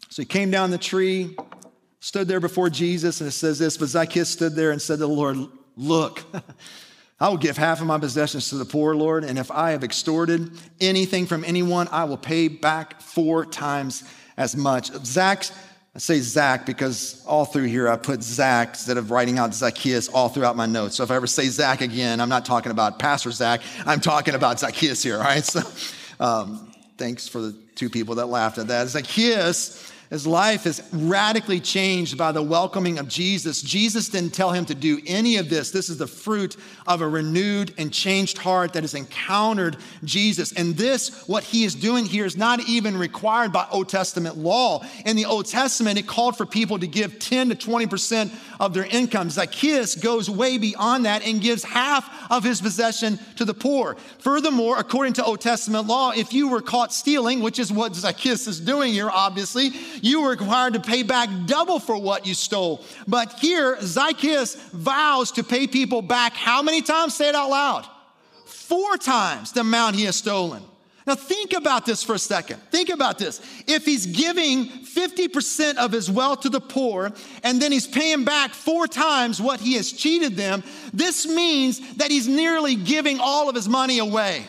So 0.09 0.23
he 0.23 0.25
came 0.25 0.49
down 0.49 0.71
the 0.71 0.77
tree, 0.77 1.37
stood 1.99 2.27
there 2.27 2.39
before 2.39 2.69
Jesus, 2.69 3.21
and 3.21 3.27
it 3.27 3.31
says 3.31 3.59
this 3.59 3.77
But 3.77 3.89
Zacchaeus 3.89 4.29
stood 4.29 4.55
there 4.55 4.71
and 4.71 4.81
said 4.81 4.95
to 4.95 5.05
the 5.05 5.07
Lord, 5.07 5.37
Look, 5.75 6.23
I 7.19 7.29
will 7.29 7.37
give 7.37 7.57
half 7.57 7.81
of 7.81 7.87
my 7.87 7.99
possessions 7.99 8.49
to 8.49 8.55
the 8.55 8.65
poor, 8.65 8.95
Lord, 8.95 9.23
and 9.23 9.37
if 9.37 9.51
I 9.51 9.71
have 9.71 9.83
extorted 9.83 10.51
anything 10.79 11.25
from 11.25 11.43
anyone, 11.43 11.87
I 11.91 12.05
will 12.05 12.17
pay 12.17 12.47
back 12.47 13.01
four 13.01 13.45
times 13.45 14.03
as 14.35 14.55
much. 14.55 14.89
I 15.99 16.01
say 16.01 16.21
Zach 16.21 16.65
because 16.65 17.21
all 17.27 17.43
through 17.43 17.65
here 17.65 17.89
I 17.89 17.97
put 17.97 18.23
Zach 18.23 18.69
instead 18.69 18.95
of 18.95 19.11
writing 19.11 19.37
out 19.37 19.53
Zacchaeus 19.53 20.07
all 20.07 20.29
throughout 20.29 20.55
my 20.55 20.65
notes. 20.65 20.95
So 20.95 21.03
if 21.03 21.11
I 21.11 21.17
ever 21.17 21.27
say 21.27 21.47
Zach 21.47 21.81
again, 21.81 22.21
I'm 22.21 22.29
not 22.29 22.45
talking 22.45 22.71
about 22.71 22.99
Pastor 22.99 23.31
Zach, 23.31 23.59
I'm 23.85 23.99
talking 23.99 24.33
about 24.33 24.61
Zacchaeus 24.61 25.03
here, 25.03 25.17
all 25.17 25.23
right? 25.23 25.43
So 25.49 25.61
um, 26.21 26.71
thanks 26.97 27.27
for 27.27 27.41
the 27.41 27.51
two 27.75 27.89
people 27.89 28.15
that 28.15 28.27
laughed 28.27 28.59
at 28.59 28.67
that. 28.67 28.87
Zacchaeus 28.87 29.91
his 30.09 30.25
life 30.25 30.65
is 30.65 30.81
radically 30.91 31.59
changed 31.59 32.17
by 32.17 32.31
the 32.31 32.41
welcoming 32.41 32.97
of 32.97 33.07
Jesus. 33.07 33.61
Jesus 33.61 34.09
didn't 34.09 34.33
tell 34.33 34.49
him 34.51 34.65
to 34.65 34.73
do 34.73 34.99
any 35.05 35.37
of 35.37 35.49
this. 35.49 35.69
This 35.69 35.87
is 35.87 35.99
the 35.99 36.07
fruit 36.07 36.57
of 36.87 37.01
a 37.01 37.07
renewed 37.07 37.75
and 37.77 37.93
changed 37.93 38.39
heart 38.39 38.73
that 38.73 38.81
has 38.81 38.95
encountered 38.95 39.77
Jesus. 40.03 40.51
And 40.53 40.75
this, 40.75 41.27
what 41.27 41.43
he 41.43 41.63
is 41.63 41.75
doing 41.75 42.05
here, 42.05 42.25
is 42.25 42.35
not 42.35 42.67
even 42.67 42.97
required 42.97 43.53
by 43.53 43.67
Old 43.69 43.87
Testament 43.87 44.35
law. 44.35 44.83
In 45.05 45.15
the 45.15 45.25
Old 45.25 45.45
Testament, 45.45 45.99
it 45.99 46.07
called 46.07 46.35
for 46.35 46.45
people 46.47 46.79
to 46.79 46.87
give 46.87 47.19
10 47.19 47.49
to 47.49 47.55
20% 47.55 48.31
of 48.59 48.73
their 48.73 48.85
income. 48.85 49.29
Zacchaeus 49.29 49.93
goes 49.93 50.27
way 50.27 50.57
beyond 50.57 51.05
that 51.05 51.23
and 51.23 51.39
gives 51.39 51.63
half 51.63 52.31
of 52.31 52.43
his 52.43 52.61
possession 52.61 53.19
to 53.35 53.45
the 53.45 53.53
poor. 53.53 53.95
Furthermore, 54.17 54.79
according 54.79 55.13
to 55.13 55.23
Old 55.23 55.41
Testament 55.41 55.85
law, 55.85 56.11
if 56.11 56.33
you 56.33 56.49
were 56.49 56.61
caught 56.61 56.91
stealing, 56.91 57.41
which 57.41 57.59
is 57.59 57.71
what 57.71 57.95
Zacchaeus 57.95 58.47
is 58.47 58.59
doing 58.59 58.91
here, 58.91 59.09
obviously, 59.11 59.69
you 60.01 60.21
were 60.21 60.29
required 60.29 60.73
to 60.73 60.79
pay 60.79 61.03
back 61.03 61.29
double 61.45 61.79
for 61.79 61.97
what 61.97 62.25
you 62.25 62.33
stole. 62.33 62.83
But 63.07 63.39
here, 63.39 63.77
Zacchaeus 63.81 64.55
vows 64.55 65.31
to 65.33 65.43
pay 65.43 65.67
people 65.67 66.01
back 66.01 66.33
how 66.33 66.61
many 66.61 66.81
times? 66.81 67.15
Say 67.15 67.29
it 67.29 67.35
out 67.35 67.49
loud. 67.49 67.87
Four 68.45 68.97
times 68.97 69.51
the 69.51 69.61
amount 69.61 69.95
he 69.95 70.05
has 70.05 70.15
stolen. 70.15 70.63
Now, 71.09 71.15
think 71.15 71.53
about 71.53 71.87
this 71.87 72.03
for 72.03 72.13
a 72.13 72.19
second. 72.19 72.57
Think 72.69 72.89
about 72.89 73.17
this. 73.17 73.41
If 73.65 73.83
he's 73.83 74.05
giving 74.05 74.67
50% 74.67 75.77
of 75.77 75.91
his 75.91 76.07
wealth 76.07 76.41
to 76.41 76.49
the 76.49 76.61
poor 76.61 77.11
and 77.41 77.59
then 77.59 77.71
he's 77.71 77.87
paying 77.87 78.25
back 78.25 78.53
four 78.53 78.85
times 78.85 79.41
what 79.41 79.59
he 79.59 79.73
has 79.73 79.91
cheated 79.91 80.35
them, 80.35 80.63
this 80.93 81.25
means 81.25 81.95
that 81.95 82.11
he's 82.11 82.27
nearly 82.27 82.75
giving 82.75 83.19
all 83.19 83.49
of 83.49 83.55
his 83.55 83.67
money 83.67 83.97
away. 83.97 84.45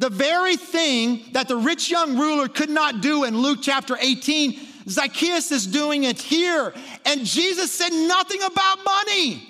The 0.00 0.08
very 0.08 0.56
thing 0.56 1.24
that 1.32 1.46
the 1.46 1.56
rich 1.56 1.90
young 1.90 2.18
ruler 2.18 2.48
could 2.48 2.70
not 2.70 3.02
do 3.02 3.24
in 3.24 3.36
Luke 3.36 3.58
chapter 3.60 3.98
18, 4.00 4.58
Zacchaeus 4.88 5.52
is 5.52 5.66
doing 5.66 6.04
it 6.04 6.18
here. 6.18 6.72
And 7.04 7.26
Jesus 7.26 7.70
said 7.70 7.92
nothing 7.92 8.40
about 8.42 8.78
money. 8.82 9.46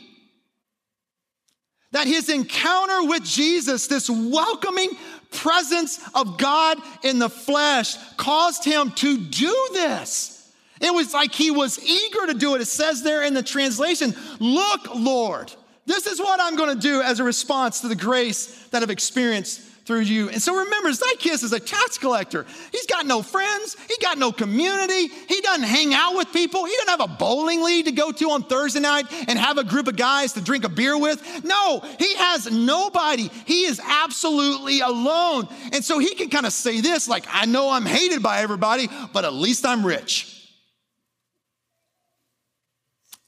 that 1.92 2.06
his 2.06 2.28
encounter 2.28 3.04
with 3.08 3.24
Jesus, 3.24 3.86
this 3.88 4.08
welcoming 4.10 4.90
presence 5.32 6.00
of 6.14 6.38
God 6.38 6.78
in 7.02 7.18
the 7.18 7.28
flesh, 7.28 7.96
caused 8.16 8.64
him 8.64 8.90
to 8.92 9.18
do 9.18 9.68
this. 9.72 10.52
It 10.80 10.92
was 10.92 11.14
like 11.14 11.32
he 11.32 11.50
was 11.52 11.78
eager 11.84 12.26
to 12.26 12.34
do 12.34 12.56
it. 12.56 12.60
It 12.60 12.66
says 12.66 13.02
there 13.02 13.22
in 13.22 13.34
the 13.34 13.42
translation, 13.42 14.14
Look, 14.40 14.94
Lord, 14.94 15.52
this 15.86 16.06
is 16.06 16.20
what 16.20 16.40
I'm 16.40 16.56
going 16.56 16.74
to 16.74 16.80
do 16.80 17.02
as 17.02 17.20
a 17.20 17.24
response 17.24 17.80
to 17.80 17.88
the 17.88 17.96
grace 17.96 18.68
that 18.68 18.82
I've 18.82 18.90
experienced 18.90 19.69
through 19.84 20.00
you. 20.00 20.28
And 20.28 20.40
so 20.40 20.54
remember, 20.56 20.92
Zacchaeus 20.92 21.42
is 21.42 21.52
a 21.52 21.60
tax 21.60 21.98
collector. 21.98 22.46
He's 22.72 22.86
got 22.86 23.06
no 23.06 23.22
friends, 23.22 23.76
he 23.88 23.96
got 24.00 24.18
no 24.18 24.32
community, 24.32 25.08
he 25.08 25.40
doesn't 25.40 25.64
hang 25.64 25.94
out 25.94 26.16
with 26.16 26.32
people, 26.32 26.64
he 26.64 26.72
doesn't 26.76 27.00
have 27.00 27.10
a 27.10 27.16
bowling 27.16 27.62
league 27.62 27.86
to 27.86 27.92
go 27.92 28.12
to 28.12 28.30
on 28.30 28.42
Thursday 28.44 28.80
night 28.80 29.06
and 29.28 29.38
have 29.38 29.58
a 29.58 29.64
group 29.64 29.88
of 29.88 29.96
guys 29.96 30.34
to 30.34 30.40
drink 30.40 30.64
a 30.64 30.68
beer 30.68 30.98
with. 30.98 31.44
No, 31.44 31.82
he 31.98 32.14
has 32.16 32.50
nobody. 32.50 33.28
He 33.46 33.64
is 33.64 33.80
absolutely 33.84 34.80
alone. 34.80 35.48
And 35.72 35.84
so 35.84 35.98
he 35.98 36.14
can 36.14 36.30
kind 36.30 36.46
of 36.46 36.52
say 36.52 36.80
this 36.80 37.08
like, 37.08 37.24
I 37.28 37.46
know 37.46 37.70
I'm 37.70 37.86
hated 37.86 38.22
by 38.22 38.40
everybody, 38.40 38.88
but 39.12 39.24
at 39.24 39.32
least 39.32 39.66
I'm 39.66 39.84
rich. 39.84 40.36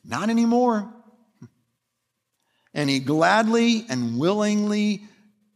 Not 0.04 0.30
anymore. 0.30 0.92
And 2.74 2.88
he 2.88 3.00
gladly 3.00 3.84
and 3.88 4.18
willingly 4.18 5.02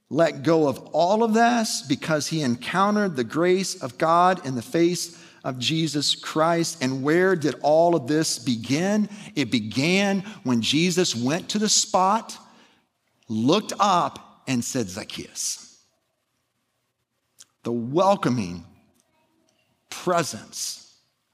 let 0.08 0.42
go 0.42 0.68
of 0.68 0.78
all 0.92 1.24
of 1.24 1.34
this 1.34 1.82
because 1.82 2.28
he 2.28 2.42
encountered 2.42 3.16
the 3.16 3.24
grace 3.24 3.82
of 3.82 3.98
God 3.98 4.46
in 4.46 4.54
the 4.54 4.62
face 4.62 5.20
of 5.42 5.58
Jesus 5.58 6.14
Christ. 6.14 6.82
And 6.82 7.02
where 7.02 7.34
did 7.34 7.56
all 7.62 7.96
of 7.96 8.06
this 8.06 8.38
begin? 8.38 9.08
It 9.34 9.50
began 9.50 10.20
when 10.44 10.62
Jesus 10.62 11.14
went 11.14 11.48
to 11.50 11.58
the 11.58 11.68
spot, 11.68 12.38
looked 13.28 13.72
up, 13.80 14.42
and 14.46 14.64
said, 14.64 14.88
Zacchaeus. 14.88 15.80
The 17.64 17.72
welcoming 17.72 18.64
presence 19.90 20.85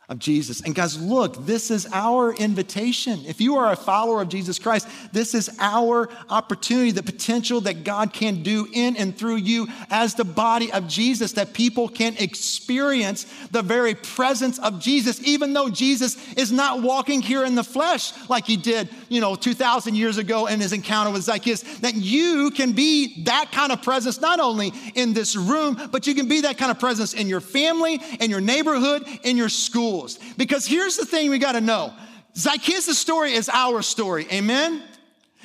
of 0.09 0.19
Jesus. 0.19 0.61
And 0.62 0.75
guys, 0.75 1.01
look, 1.01 1.47
this 1.47 1.71
is 1.71 1.87
our 1.93 2.35
invitation. 2.35 3.21
If 3.27 3.41
you 3.41 3.57
are 3.57 3.73
a 3.73 3.77
follower 3.77 4.21
of 4.21 4.29
Jesus 4.29 4.59
Christ, 4.59 4.88
this 5.12 5.33
is 5.33 5.57
our 5.61 6.09
opportunity, 6.29 6.91
the 6.91 7.05
potential 7.05 7.61
that 7.62 7.85
God 7.85 8.12
can 8.12 8.43
do 8.43 8.67
in 8.73 8.97
and 8.97 9.17
through 9.17 9.37
you 9.37 9.69
as 9.91 10.15
the 10.15 10.25
body 10.25 10.73
of 10.73 10.88
Jesus, 10.88 11.33
that 11.33 11.55
people 11.55 11.88
can 11.88 12.17
experience 12.19 13.27
the 13.53 13.62
very 13.62 13.95
presence 13.95 14.59
of 14.59 14.81
Jesus, 14.81 15.21
even 15.23 15.53
though 15.53 15.71
Jesus 15.71 16.17
is 16.35 16.51
not 16.51 16.83
walking 16.83 17.23
here 17.23 17.45
in 17.45 17.55
the 17.55 17.65
flesh 17.65 18.12
like 18.29 18.45
he 18.45 18.57
did, 18.57 18.88
you 19.09 19.21
know, 19.21 19.37
2,000 19.37 19.95
years 19.95 20.19
ago 20.19 20.47
in 20.47 20.61
his 20.61 20.73
encounter 20.73 21.12
with 21.12 21.23
Zacchaeus, 21.23 21.62
that 21.79 21.95
you 21.95 22.51
can 22.51 22.73
be 22.73 23.23
that 23.25 23.53
kind 23.53 23.71
of 23.71 23.83
presence, 23.83 24.21
not 24.21 24.41
only 24.41 24.73
in 24.97 25.12
this 25.12 25.37
room, 25.37 25.81
but 25.93 26.09
you 26.09 26.15
can 26.15 26.27
be 26.27 26.41
that 26.41 26.59
kind 26.59 26.73
of 26.73 26.81
presence 26.81 27.15
in 27.15 27.29
your 27.29 27.41
family, 27.41 28.01
in 28.19 28.31
your 28.31 28.41
neighborhood, 28.41 29.07
in 29.23 29.37
your 29.37 29.49
school. 29.49 29.92
Because 30.37 30.67
here's 30.67 30.97
the 30.97 31.07
thing 31.07 31.31
we 31.31 31.39
got 31.39 31.53
to 31.53 31.61
know 31.61 31.93
Zacchaeus' 32.37 32.99
story 32.99 33.33
is 33.33 33.49
our 33.49 33.83
story. 33.83 34.27
Amen? 34.33 34.83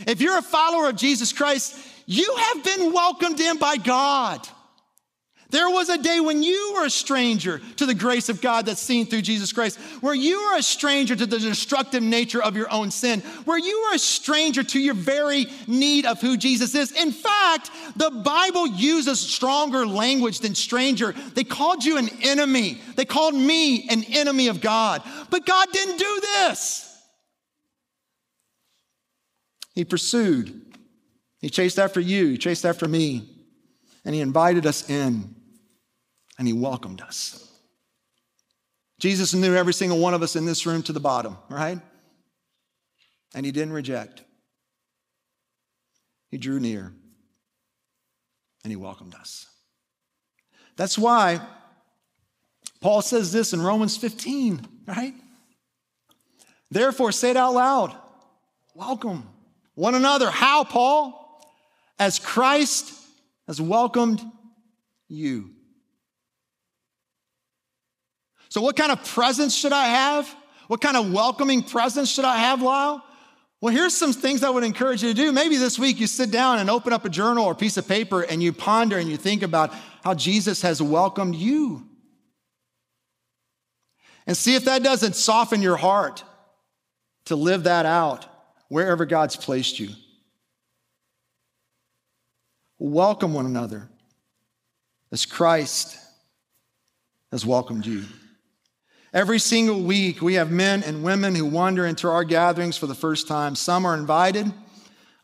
If 0.06 0.22
you're 0.22 0.38
a 0.38 0.44
follower 0.44 0.90
of 0.90 0.96
Jesus 0.96 1.34
Christ, 1.34 1.78
you 2.06 2.34
have 2.38 2.64
been 2.64 2.94
welcomed 2.94 3.40
in 3.40 3.58
by 3.58 3.78
God. 3.78 4.48
There 5.50 5.70
was 5.70 5.88
a 5.88 5.98
day 5.98 6.20
when 6.20 6.44
you 6.44 6.74
were 6.76 6.86
a 6.86 6.90
stranger 6.90 7.62
to 7.78 7.86
the 7.86 7.94
grace 7.94 8.28
of 8.28 8.42
God 8.42 8.66
that's 8.66 8.82
seen 8.82 9.06
through 9.06 9.22
Jesus 9.22 9.54
Christ, 9.54 9.80
where 10.02 10.14
you 10.14 10.42
were 10.42 10.58
a 10.58 10.62
stranger 10.62 11.16
to 11.16 11.26
the 11.26 11.40
destructive 11.40 12.04
nature 12.04 12.44
of 12.44 12.58
your 12.58 12.70
own 12.70 12.92
sin, 12.92 13.22
where 13.46 13.58
you 13.58 13.86
were 13.88 13.96
a 13.96 14.00
stranger 14.00 14.62
to 14.62 14.80
your 14.80 14.94
very 14.94 15.48
need 15.66 16.06
of 16.06 16.20
who 16.20 16.36
Jesus 16.36 16.76
is. 16.76 16.92
In 16.92 17.14
fact, 17.14 17.72
the 17.96 18.12
Bible 18.12 18.68
uses 18.68 19.22
stronger 19.22 19.88
language 19.88 20.40
than 20.40 20.54
stranger. 20.54 21.14
They 21.34 21.46
called 21.46 21.86
you 21.86 21.98
an 21.98 22.10
enemy, 22.24 22.82
they 22.98 23.06
called 23.06 23.34
me 23.34 23.88
an 23.88 24.04
enemy 24.04 24.50
of 24.50 24.60
God. 24.60 25.02
But 25.30 25.46
God 25.46 25.70
didn't 25.72 25.98
do 25.98 26.20
this. 26.22 26.84
He 29.74 29.86
pursued, 29.86 30.76
He 31.40 31.50
chased 31.50 31.80
after 31.80 32.02
you, 32.02 32.32
He 32.32 32.38
chased 32.38 32.66
after 32.66 32.86
me, 32.86 33.30
and 34.04 34.14
He 34.14 34.20
invited 34.20 34.66
us 34.66 34.90
in 34.90 35.37
and 36.38 36.48
he 36.48 36.54
welcomed 36.54 37.02
us. 37.02 37.44
Jesus 39.00 39.34
knew 39.34 39.56
every 39.56 39.74
single 39.74 40.00
one 40.00 40.14
of 40.14 40.24
us 40.24 40.36
in 40.36 40.46
this 40.46 40.66
room 40.66 40.82
to 40.84 40.94
the 40.94 41.00
bottom, 41.00 41.38
right? 41.50 41.80
And 43.36 43.46
he 43.46 43.52
didn't 43.52 43.74
reject. 43.74 44.24
He 46.30 46.38
drew 46.38 46.60
near 46.60 46.94
and 48.64 48.72
he 48.72 48.76
welcomed 48.76 49.16
us. 49.16 49.48
That's 50.76 50.98
why 50.98 51.40
Paul 52.82 53.02
says 53.02 53.32
this 53.32 53.54
in 53.54 53.62
Romans 53.62 53.98
15, 53.98 54.66
right? 54.88 55.14
Therefore, 56.70 57.12
say 57.12 57.32
it 57.32 57.38
out 57.38 57.54
loud 57.54 57.96
welcome 58.76 59.28
one 59.74 59.96
another. 59.96 60.30
How, 60.30 60.64
Paul? 60.64 61.24
As 62.00 62.20
Christ 62.20 62.94
has 63.48 63.60
welcomed 63.60 64.22
you 65.08 65.52
so, 68.50 68.62
what 68.62 68.76
kind 68.76 68.92
of 68.92 69.04
presence 69.06 69.56
should 69.56 69.74
I 69.74 69.88
have? 69.88 70.34
What 70.68 70.82
kind 70.82 70.98
of 70.98 71.12
welcoming 71.12 71.64
presence 71.64 72.10
should 72.12 72.26
I 72.26 72.38
have, 72.38 72.62
Lisle? 72.62 73.04
Well, 73.60 73.74
here's 73.74 73.96
some 73.96 74.14
things 74.14 74.44
I 74.44 74.50
would 74.50 74.64
encourage 74.64 75.02
you 75.02 75.10
to 75.10 75.16
do. 75.16 75.32
Maybe 75.32 75.58
this 75.58 75.80
week 75.80 76.00
you 76.00 76.06
sit 76.06 76.30
down 76.30 76.60
and 76.60 76.70
open 76.70 76.94
up 76.94 77.06
a 77.06 77.10
journal 77.10 77.46
or 77.46 77.54
a 77.54 77.56
piece 77.56 77.78
of 77.78 77.88
paper 77.88 78.22
and 78.22 78.44
you 78.44 78.54
ponder 78.54 78.98
and 78.98 79.10
you 79.10 79.18
think 79.18 79.42
about 79.42 79.74
how 80.04 80.14
Jesus 80.14 80.62
has 80.62 80.82
welcomed 80.82 81.36
you. 81.36 81.84
And 84.28 84.38
see 84.38 84.56
if 84.56 84.66
that 84.66 84.84
doesn't 84.84 85.16
soften 85.16 85.62
your 85.62 85.78
heart 85.78 86.24
to 87.26 87.36
live 87.36 87.64
that 87.64 87.86
out 87.86 88.26
wherever 88.68 89.06
God's 89.06 89.36
placed 89.36 89.80
you. 89.80 89.90
Welcome 92.78 93.34
one 93.34 93.48
another 93.48 93.90
as 95.12 95.26
Christ 95.26 95.98
has 97.32 97.46
welcomed 97.46 97.86
you. 97.86 98.04
Every 99.14 99.40
single 99.40 99.82
week, 99.82 100.22
we 100.22 100.34
have 100.34 100.52
men 100.52 100.84
and 100.84 101.04
women 101.04 101.34
who 101.34 101.46
wander 101.46 101.86
into 101.86 102.10
our 102.10 102.26
gatherings 102.26 102.78
for 102.78 102.88
the 102.88 102.96
first 102.96 103.28
time. 103.28 103.56
Some 103.56 103.86
are 103.86 103.96
invited, 103.96 104.52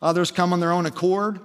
others 0.00 0.30
come 0.30 0.52
on 0.52 0.60
their 0.60 0.72
own 0.72 0.86
accord. 0.86 1.40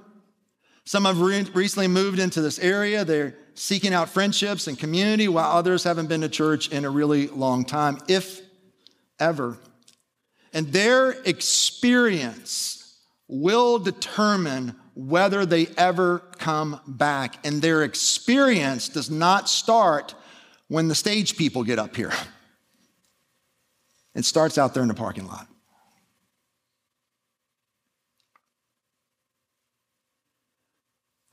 Some 0.86 1.06
have 1.06 1.22
re- 1.22 1.46
recently 1.54 1.88
moved 1.88 2.18
into 2.18 2.42
this 2.42 2.58
area. 2.58 3.06
They're 3.06 3.36
seeking 3.54 3.94
out 3.94 4.10
friendships 4.10 4.68
and 4.68 4.80
community, 4.80 5.28
while 5.28 5.52
others 5.52 5.84
haven't 5.84 6.08
been 6.08 6.22
to 6.22 6.30
church 6.30 6.70
in 6.70 6.86
a 6.86 6.90
really 6.90 7.28
long 7.28 7.66
time, 7.66 8.00
if 8.08 8.42
ever. 9.20 9.58
And 10.54 10.72
their 10.72 11.12
experience 11.12 12.98
will 13.28 13.78
determine 13.78 14.76
whether 14.96 15.46
they 15.46 15.68
ever 15.78 16.20
come 16.40 16.80
back. 16.88 17.46
And 17.46 17.62
their 17.62 17.84
experience 17.84 18.90
does 18.90 19.12
not 19.12 19.48
start 19.48 20.16
when 20.70 20.88
the 20.88 20.96
stage 20.96 21.36
people 21.36 21.64
get 21.64 21.78
up 21.78 21.96
here. 21.96 22.14
It 24.16 24.24
starts 24.24 24.58
out 24.58 24.74
there 24.74 24.82
in 24.82 24.88
the 24.88 24.96
parking 24.96 25.28
lot. 25.28 25.48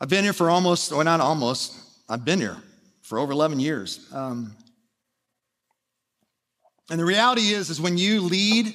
I've 0.00 0.08
been 0.10 0.24
here 0.24 0.32
for 0.32 0.50
almost, 0.50 0.92
or 0.92 1.04
not 1.04 1.20
almost, 1.20 1.74
I've 2.08 2.24
been 2.24 2.38
here 2.38 2.56
for 3.00 3.18
over 3.18 3.32
11 3.32 3.60
years. 3.60 4.06
Um, 4.12 4.54
and 6.90 7.00
the 7.00 7.04
reality 7.04 7.52
is, 7.52 7.70
is 7.70 7.80
when 7.80 7.96
you 7.96 8.20
lead 8.20 8.74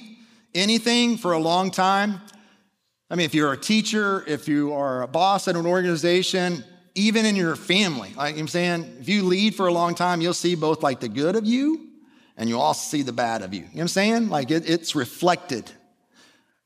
anything 0.54 1.16
for 1.16 1.32
a 1.32 1.38
long 1.38 1.70
time, 1.70 2.20
I 3.08 3.14
mean, 3.14 3.24
if 3.24 3.34
you're 3.34 3.52
a 3.52 3.58
teacher, 3.58 4.24
if 4.26 4.48
you 4.48 4.72
are 4.72 5.02
a 5.02 5.06
boss 5.06 5.46
at 5.46 5.54
an 5.54 5.66
organization, 5.66 6.64
even 6.94 7.24
in 7.24 7.36
your 7.36 7.56
family. 7.56 8.12
Like 8.16 8.38
I'm 8.38 8.48
saying, 8.48 8.96
if 9.00 9.08
you 9.08 9.24
lead 9.24 9.54
for 9.54 9.66
a 9.66 9.72
long 9.72 9.94
time, 9.94 10.20
you'll 10.20 10.34
see 10.34 10.54
both 10.54 10.82
like 10.82 11.00
the 11.00 11.08
good 11.08 11.36
of 11.36 11.46
you 11.46 11.88
and 12.36 12.48
you'll 12.48 12.60
also 12.60 12.88
see 12.88 13.02
the 13.02 13.12
bad 13.12 13.42
of 13.42 13.54
you. 13.54 13.60
You 13.60 13.66
know 13.66 13.70
what 13.74 13.80
I'm 13.82 13.88
saying? 13.88 14.28
Like 14.28 14.50
it, 14.50 14.68
it's 14.68 14.94
reflected. 14.94 15.70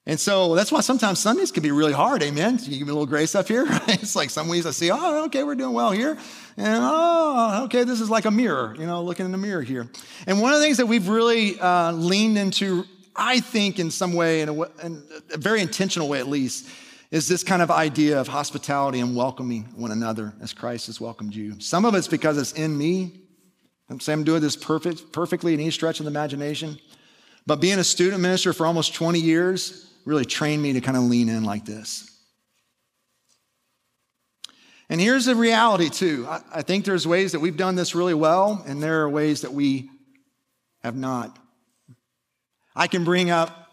And 0.08 0.20
so 0.20 0.54
that's 0.54 0.70
why 0.70 0.82
sometimes 0.82 1.18
Sundays 1.18 1.50
can 1.50 1.64
be 1.64 1.72
really 1.72 1.92
hard. 1.92 2.22
Amen. 2.22 2.60
You 2.62 2.78
give 2.78 2.86
me 2.86 2.92
a 2.92 2.94
little 2.94 3.06
grace 3.06 3.34
up 3.34 3.48
here. 3.48 3.66
Right? 3.76 4.02
It's 4.02 4.14
like 4.14 4.30
some 4.30 4.48
weeks 4.48 4.64
I 4.64 4.70
see, 4.70 4.90
oh, 4.90 5.24
okay, 5.24 5.42
we're 5.42 5.56
doing 5.56 5.74
well 5.74 5.90
here. 5.90 6.16
And 6.56 6.78
oh, 6.80 7.64
okay, 7.64 7.82
this 7.82 8.00
is 8.00 8.08
like 8.08 8.24
a 8.24 8.30
mirror, 8.30 8.74
you 8.78 8.86
know, 8.86 9.02
looking 9.02 9.26
in 9.26 9.32
the 9.32 9.38
mirror 9.38 9.62
here. 9.62 9.88
And 10.26 10.40
one 10.40 10.52
of 10.52 10.58
the 10.58 10.64
things 10.64 10.76
that 10.76 10.86
we've 10.86 11.08
really 11.08 11.58
uh, 11.58 11.92
leaned 11.92 12.38
into, 12.38 12.84
I 13.14 13.40
think, 13.40 13.80
in 13.80 13.90
some 13.90 14.12
way, 14.12 14.42
in 14.42 14.48
a, 14.48 14.62
in 14.86 15.02
a 15.34 15.36
very 15.36 15.60
intentional 15.60 16.08
way 16.08 16.20
at 16.20 16.28
least, 16.28 16.68
is 17.11 17.29
this 17.29 17.42
kind 17.42 17.62
of 17.62 17.71
idea 17.71 18.21
of 18.21 18.29
hospitality 18.29 19.01
and 19.01 19.14
welcoming 19.14 19.64
one 19.77 19.92
another 19.92 20.35
as 20.40 20.53
Christ 20.53 20.87
has 20.87 21.01
welcomed 21.01 21.35
you. 21.35 21.61
Some 21.61 21.85
of 21.85 21.95
it's 21.95 22.09
because 22.09 22.37
it's 22.38 22.53
in 22.53 22.77
me. 22.77 23.21
I'm 23.88 24.01
saying 24.01 24.21
I'm 24.21 24.25
doing 24.25 24.42
this 24.42 24.57
perfect, 24.57 25.12
perfectly 25.12 25.55
in 25.55 25.61
any 25.61 25.71
stretch 25.71 26.01
of 26.01 26.05
the 26.05 26.11
imagination. 26.11 26.79
But 27.47 27.61
being 27.61 27.79
a 27.79 27.85
student 27.85 28.21
minister 28.21 28.53
for 28.53 28.66
almost 28.66 28.95
20 28.95 29.21
years 29.21 29.92
really 30.05 30.25
trained 30.25 30.62
me 30.62 30.73
to 30.73 30.81
kind 30.81 30.97
of 30.97 31.05
lean 31.05 31.29
in 31.29 31.45
like 31.45 31.64
this. 31.64 32.11
And 34.88 35.01
here's 35.01 35.25
the 35.25 35.35
reality, 35.35 35.88
too. 35.88 36.27
I, 36.29 36.40
I 36.57 36.62
think 36.62 36.85
there's 36.85 37.07
ways 37.07 37.33
that 37.33 37.40
we've 37.40 37.57
done 37.57 37.75
this 37.75 37.95
really 37.95 38.14
well, 38.14 38.62
and 38.66 38.81
there 38.81 39.03
are 39.03 39.09
ways 39.09 39.40
that 39.40 39.53
we 39.53 39.90
have 40.83 40.97
not. 40.97 41.37
I 42.75 42.87
can 42.87 43.05
bring 43.05 43.31
up 43.31 43.65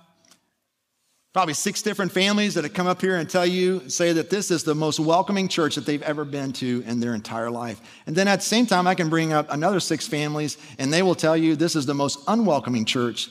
probably 1.34 1.56
six 1.56 1.82
different 1.82 2.12
families 2.12 2.54
that 2.54 2.64
have 2.64 2.74
come 2.74 2.86
up 2.86 3.02
here 3.02 3.18
and 3.18 3.28
tell 3.28 3.46
you, 3.46 3.90
say 3.90 4.14
that 4.14 4.30
this 4.30 4.52
is 4.52 4.64
the 4.64 4.76
most 4.76 5.00
welcoming 5.00 5.48
church 5.48 5.74
that 5.74 5.86
they've 5.86 6.04
ever 6.04 6.24
been 6.24 6.54
to 6.54 6.84
in 6.86 7.00
their 7.00 7.16
entire 7.16 7.50
life. 7.50 7.82
And 8.06 8.16
then 8.16 8.28
at 8.28 8.42
the 8.42 8.46
same 8.46 8.68
time, 8.68 8.86
I 8.86 8.94
can 8.94 9.10
bring 9.10 9.34
up 9.34 9.48
another 9.50 9.80
six 9.80 10.08
families, 10.08 10.60
and 10.78 10.94
they 10.94 11.02
will 11.02 11.16
tell 11.16 11.36
you 11.36 11.56
this 11.56 11.76
is 11.76 11.88
the 11.88 11.96
most 11.96 12.20
unwelcoming 12.28 12.86
church 12.86 13.30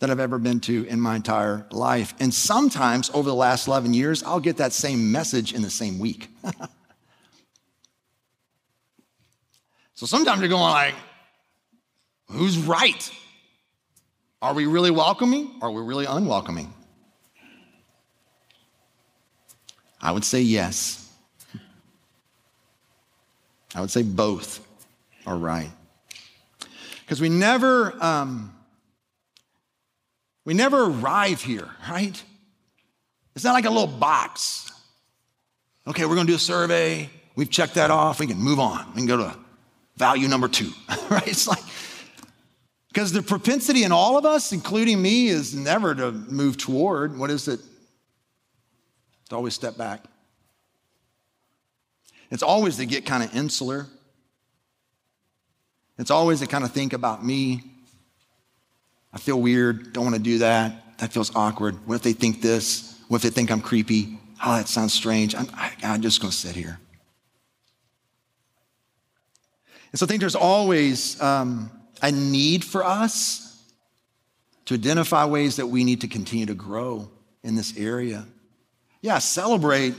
that 0.00 0.10
I've 0.10 0.18
ever 0.18 0.38
been 0.38 0.58
to 0.60 0.84
in 0.86 1.00
my 1.00 1.14
entire 1.14 1.64
life. 1.70 2.12
And 2.18 2.34
sometimes 2.34 3.08
over 3.14 3.28
the 3.28 3.34
last 3.34 3.68
11 3.68 3.94
years, 3.94 4.24
I'll 4.24 4.40
get 4.40 4.56
that 4.56 4.72
same 4.72 5.12
message 5.12 5.54
in 5.54 5.62
the 5.62 5.70
same 5.70 6.00
week. 6.00 6.30
so 9.94 10.06
sometimes 10.06 10.40
you're 10.40 10.48
going 10.48 10.60
like, 10.60 10.94
who's 12.32 12.58
right? 12.58 13.12
Are 14.42 14.54
we 14.54 14.66
really 14.66 14.90
welcoming 14.90 15.52
or 15.62 15.68
are 15.68 15.70
we 15.70 15.82
really 15.82 16.06
unwelcoming? 16.06 16.74
I 20.04 20.12
would 20.12 20.24
say 20.24 20.42
yes. 20.42 21.10
I 23.74 23.80
would 23.80 23.90
say 23.90 24.02
both 24.02 24.64
are 25.26 25.36
right. 25.36 25.70
Because 27.00 27.22
we 27.22 27.30
never, 27.30 27.94
um, 28.04 28.54
we 30.44 30.52
never 30.52 30.84
arrive 30.84 31.40
here, 31.40 31.70
right? 31.90 32.22
It's 33.34 33.44
not 33.44 33.54
like 33.54 33.64
a 33.64 33.70
little 33.70 33.86
box. 33.86 34.70
Okay, 35.86 36.04
we're 36.04 36.16
gonna 36.16 36.28
do 36.28 36.34
a 36.34 36.38
survey. 36.38 37.08
We've 37.34 37.50
checked 37.50 37.74
that 37.74 37.90
off. 37.90 38.20
We 38.20 38.26
can 38.26 38.38
move 38.38 38.60
on. 38.60 38.86
We 38.90 38.96
can 38.98 39.06
go 39.06 39.16
to 39.16 39.34
value 39.96 40.28
number 40.28 40.48
two, 40.48 40.70
right? 41.10 41.26
It's 41.26 41.48
like, 41.48 41.64
because 42.88 43.10
the 43.10 43.22
propensity 43.22 43.84
in 43.84 43.90
all 43.90 44.18
of 44.18 44.26
us, 44.26 44.52
including 44.52 45.00
me, 45.00 45.28
is 45.28 45.54
never 45.54 45.94
to 45.94 46.12
move 46.12 46.58
toward 46.58 47.18
what 47.18 47.30
is 47.30 47.48
it? 47.48 47.60
To 49.28 49.36
always 49.36 49.54
step 49.54 49.76
back. 49.76 50.04
It's 52.30 52.42
always 52.42 52.76
to 52.76 52.86
get 52.86 53.06
kind 53.06 53.22
of 53.22 53.34
insular. 53.34 53.86
It's 55.98 56.10
always 56.10 56.40
to 56.40 56.46
kind 56.46 56.64
of 56.64 56.72
think 56.72 56.92
about 56.92 57.24
me. 57.24 57.62
I 59.12 59.18
feel 59.18 59.40
weird, 59.40 59.92
don't 59.92 60.04
want 60.04 60.16
to 60.16 60.22
do 60.22 60.38
that. 60.38 60.98
That 60.98 61.12
feels 61.12 61.34
awkward. 61.36 61.86
What 61.86 61.96
if 61.96 62.02
they 62.02 62.12
think 62.12 62.42
this? 62.42 62.98
What 63.08 63.18
if 63.18 63.22
they 63.22 63.30
think 63.30 63.50
I'm 63.50 63.60
creepy? 63.60 64.18
Oh, 64.44 64.56
that 64.56 64.68
sounds 64.68 64.92
strange. 64.92 65.34
I'm, 65.34 65.46
I, 65.54 65.72
am 65.82 66.02
just 66.02 66.20
going 66.20 66.30
to 66.30 66.36
sit 66.36 66.56
here. 66.56 66.78
And 69.92 69.98
so 69.98 70.06
I 70.06 70.08
think 70.08 70.20
there's 70.20 70.34
always 70.34 71.20
um, 71.22 71.70
a 72.02 72.10
need 72.10 72.64
for 72.64 72.84
us 72.84 73.62
to 74.64 74.74
identify 74.74 75.24
ways 75.24 75.56
that 75.56 75.66
we 75.66 75.84
need 75.84 76.00
to 76.00 76.08
continue 76.08 76.46
to 76.46 76.54
grow 76.54 77.10
in 77.44 77.54
this 77.54 77.76
area. 77.76 78.26
Yeah, 79.04 79.18
celebrate 79.18 79.92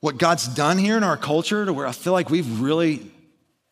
what 0.00 0.18
God's 0.18 0.48
done 0.48 0.76
here 0.76 0.96
in 0.96 1.04
our 1.04 1.16
culture 1.16 1.64
to 1.64 1.72
where 1.72 1.86
I 1.86 1.92
feel 1.92 2.12
like 2.12 2.30
we've 2.30 2.60
really 2.60 3.12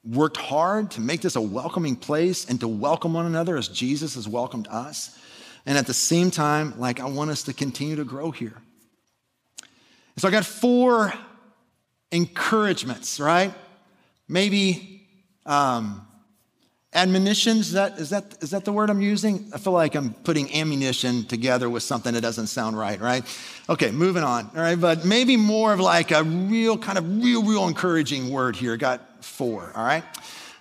worked 0.04 0.36
hard 0.36 0.92
to 0.92 1.00
make 1.00 1.20
this 1.20 1.34
a 1.34 1.40
welcoming 1.40 1.96
place 1.96 2.48
and 2.48 2.60
to 2.60 2.68
welcome 2.68 3.12
one 3.12 3.26
another 3.26 3.56
as 3.56 3.66
Jesus 3.66 4.14
has 4.14 4.28
welcomed 4.28 4.68
us. 4.68 5.18
And 5.66 5.76
at 5.76 5.88
the 5.88 5.94
same 5.94 6.30
time, 6.30 6.78
like 6.78 7.00
I 7.00 7.06
want 7.06 7.32
us 7.32 7.42
to 7.42 7.52
continue 7.52 7.96
to 7.96 8.04
grow 8.04 8.30
here. 8.30 8.54
So 10.16 10.28
I 10.28 10.30
got 10.30 10.44
four 10.44 11.12
encouragements, 12.12 13.18
right? 13.18 13.52
Maybe 14.28 15.08
um, 15.44 16.06
Admonitions, 16.92 17.70
that, 17.72 18.00
is, 18.00 18.10
that, 18.10 18.36
is 18.40 18.50
that 18.50 18.64
the 18.64 18.72
word 18.72 18.90
I'm 18.90 19.00
using? 19.00 19.48
I 19.54 19.58
feel 19.58 19.72
like 19.72 19.94
I'm 19.94 20.12
putting 20.12 20.52
ammunition 20.52 21.24
together 21.24 21.70
with 21.70 21.84
something 21.84 22.14
that 22.14 22.20
doesn't 22.20 22.48
sound 22.48 22.76
right, 22.76 23.00
right? 23.00 23.22
Okay, 23.68 23.92
moving 23.92 24.24
on, 24.24 24.50
all 24.56 24.60
right? 24.60 24.80
But 24.80 25.04
maybe 25.04 25.36
more 25.36 25.72
of 25.72 25.78
like 25.78 26.10
a 26.10 26.24
real, 26.24 26.76
kind 26.76 26.98
of 26.98 27.22
real, 27.22 27.44
real 27.44 27.68
encouraging 27.68 28.28
word 28.30 28.56
here. 28.56 28.76
Got 28.76 29.24
four, 29.24 29.70
all 29.76 29.84
right? 29.84 30.02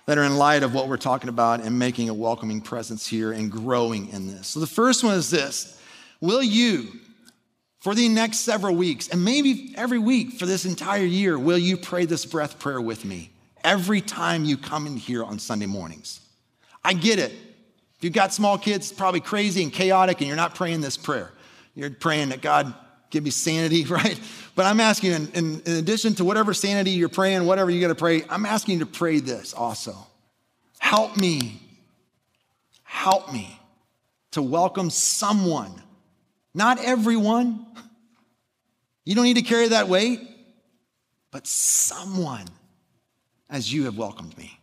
That 0.06 0.18
are 0.18 0.22
in 0.22 0.36
light 0.36 0.62
of 0.62 0.72
what 0.72 0.86
we're 0.86 0.98
talking 0.98 1.30
about 1.30 1.62
and 1.62 1.76
making 1.76 2.08
a 2.08 2.14
welcoming 2.14 2.60
presence 2.60 3.08
here 3.08 3.32
and 3.32 3.50
growing 3.50 4.08
in 4.10 4.28
this. 4.28 4.46
So 4.46 4.60
the 4.60 4.68
first 4.68 5.02
one 5.02 5.14
is 5.14 5.30
this 5.30 5.80
Will 6.20 6.44
you, 6.44 6.92
for 7.80 7.92
the 7.92 8.08
next 8.08 8.40
several 8.40 8.76
weeks, 8.76 9.08
and 9.08 9.24
maybe 9.24 9.74
every 9.76 9.98
week 9.98 10.34
for 10.34 10.46
this 10.46 10.64
entire 10.64 11.02
year, 11.02 11.36
will 11.36 11.58
you 11.58 11.76
pray 11.76 12.04
this 12.04 12.24
breath 12.24 12.60
prayer 12.60 12.80
with 12.80 13.04
me? 13.04 13.32
every 13.64 14.00
time 14.00 14.44
you 14.44 14.56
come 14.56 14.86
in 14.86 14.96
here 14.96 15.24
on 15.24 15.38
Sunday 15.38 15.66
mornings. 15.66 16.19
I 16.84 16.92
get 16.94 17.18
it. 17.18 17.32
If 17.32 18.04
you've 18.04 18.12
got 18.12 18.32
small 18.32 18.56
kids, 18.56 18.92
probably 18.92 19.20
crazy 19.20 19.62
and 19.62 19.72
chaotic, 19.72 20.20
and 20.20 20.28
you're 20.28 20.36
not 20.36 20.54
praying 20.54 20.80
this 20.80 20.96
prayer. 20.96 21.30
You're 21.74 21.90
praying 21.90 22.30
that 22.30 22.40
God 22.40 22.74
give 23.10 23.24
me 23.24 23.30
sanity, 23.30 23.84
right? 23.86 24.18
But 24.54 24.66
I'm 24.66 24.80
asking, 24.80 25.12
in, 25.12 25.28
in, 25.32 25.60
in 25.66 25.72
addition 25.76 26.14
to 26.14 26.24
whatever 26.24 26.54
sanity 26.54 26.92
you're 26.92 27.08
praying, 27.08 27.44
whatever 27.44 27.70
you 27.70 27.80
got 27.80 27.88
to 27.88 27.94
pray, 27.94 28.22
I'm 28.30 28.46
asking 28.46 28.78
you 28.78 28.84
to 28.84 28.90
pray 28.90 29.20
this 29.20 29.52
also. 29.52 29.94
Help 30.78 31.16
me, 31.16 31.60
help 32.84 33.32
me 33.32 33.58
to 34.32 34.42
welcome 34.42 34.90
someone, 34.90 35.82
not 36.54 36.82
everyone. 36.82 37.66
You 39.04 39.14
don't 39.14 39.24
need 39.24 39.36
to 39.36 39.42
carry 39.42 39.68
that 39.68 39.88
weight, 39.88 40.20
but 41.30 41.46
someone 41.46 42.46
as 43.48 43.72
you 43.72 43.84
have 43.84 43.98
welcomed 43.98 44.36
me. 44.38 44.58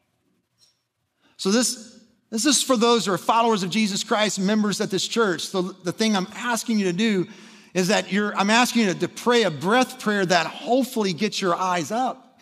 So, 1.38 1.52
this, 1.52 1.97
this 2.30 2.46
is 2.46 2.62
for 2.62 2.76
those 2.76 3.06
who 3.06 3.14
are 3.14 3.18
followers 3.18 3.64
of 3.64 3.70
Jesus 3.70 4.04
Christ, 4.04 4.40
members 4.40 4.82
at 4.82 4.92
this 4.92 5.08
church. 5.08 5.42
So, 5.42 5.62
the 5.62 5.92
thing 5.92 6.16
I'm 6.16 6.28
asking 6.36 6.80
you 6.80 6.86
to 6.86 6.94
do 6.94 7.28
is 7.74 7.88
that 7.88 8.12
you're, 8.12 8.36
I'm 8.36 8.50
asking 8.50 8.84
you 8.84 8.94
to, 8.94 9.00
to 9.00 9.08
pray 9.08 9.44
a 9.44 9.52
breath 9.52 10.00
prayer 10.00 10.26
that 10.26 10.48
hopefully 10.48 11.14
gets 11.14 11.42
your 11.42 11.56
eyes 11.56 11.92
up. 11.92 12.42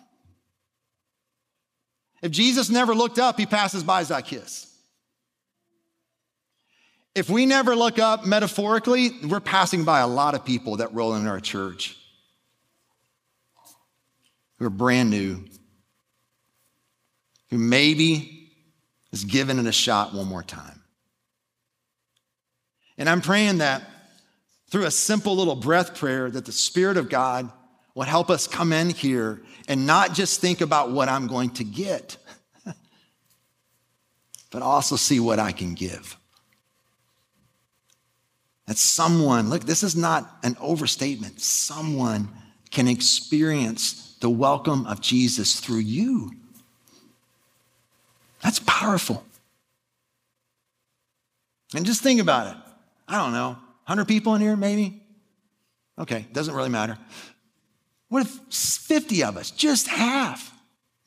If 2.22 2.32
Jesus 2.32 2.70
never 2.70 2.96
looked 2.96 3.20
up, 3.20 3.38
he 3.38 3.46
passes 3.46 3.84
by 3.84 4.02
Zacchaeus. 4.04 4.72
If 7.14 7.30
we 7.30 7.46
never 7.46 7.76
look 7.76 8.00
up 8.00 8.26
metaphorically, 8.26 9.12
we're 9.28 9.40
passing 9.40 9.86
by 9.86 10.00
a 10.00 10.08
lot 10.08 10.36
of 10.36 10.44
people 10.44 10.78
that 10.78 10.94
roll 10.94 11.16
in 11.16 11.28
our 11.28 11.40
church 11.40 11.96
who 14.58 14.66
are 14.66 14.70
brand 14.72 15.10
new 15.10 15.44
who 17.50 17.58
maybe 17.58 18.35
is 19.16 19.24
giving 19.24 19.58
it 19.58 19.66
a 19.66 19.72
shot 19.72 20.14
one 20.14 20.28
more 20.28 20.44
time. 20.44 20.82
And 22.98 23.08
I'm 23.08 23.22
praying 23.22 23.60
that 23.60 23.82
through 24.70 24.84
a 24.84 24.92
simple 24.92 25.38
little 25.38 25.56
breath 25.56 25.98
prayer 25.98 26.30
that 26.30 26.44
the 26.44 26.52
Spirit 26.52 26.98
of 26.98 27.08
God 27.08 27.50
would 27.96 28.10
help 28.10 28.30
us 28.30 28.46
come 28.46 28.74
in 28.74 28.90
here 28.90 29.42
and 29.70 29.88
not 29.88 30.14
just 30.14 30.42
think 30.42 30.60
about 30.60 30.92
what 30.92 31.08
I'm 31.08 31.28
going 31.28 31.52
to 31.52 31.64
get, 31.64 32.18
but 34.52 34.62
also 34.62 34.98
see 34.98 35.22
what 35.22 35.40
I 35.40 35.54
can 35.54 35.76
give. 35.76 36.18
That 38.68 38.78
someone, 38.78 39.50
look, 39.50 39.64
this 39.64 39.82
is 39.82 39.96
not 39.96 40.30
an 40.44 40.58
overstatement, 40.60 41.40
someone 41.40 42.28
can 42.70 42.90
experience 42.90 44.18
the 44.20 44.30
welcome 44.30 44.86
of 44.88 45.00
Jesus 45.00 45.62
through 45.62 45.78
you. 45.78 46.32
That's 48.46 48.60
powerful. 48.60 49.26
And 51.74 51.84
just 51.84 52.04
think 52.04 52.22
about 52.22 52.56
it. 52.56 52.62
I 53.08 53.18
don't 53.18 53.34
know, 53.34 53.58
100 53.88 54.06
people 54.06 54.36
in 54.36 54.42
here, 54.42 54.56
maybe? 54.56 55.02
Okay, 55.98 56.28
doesn't 56.32 56.54
really 56.54 56.70
matter. 56.70 56.96
What 58.08 58.22
if 58.22 58.30
50 58.54 59.24
of 59.24 59.38
us, 59.38 59.50
just 59.50 59.88
half, 59.88 60.54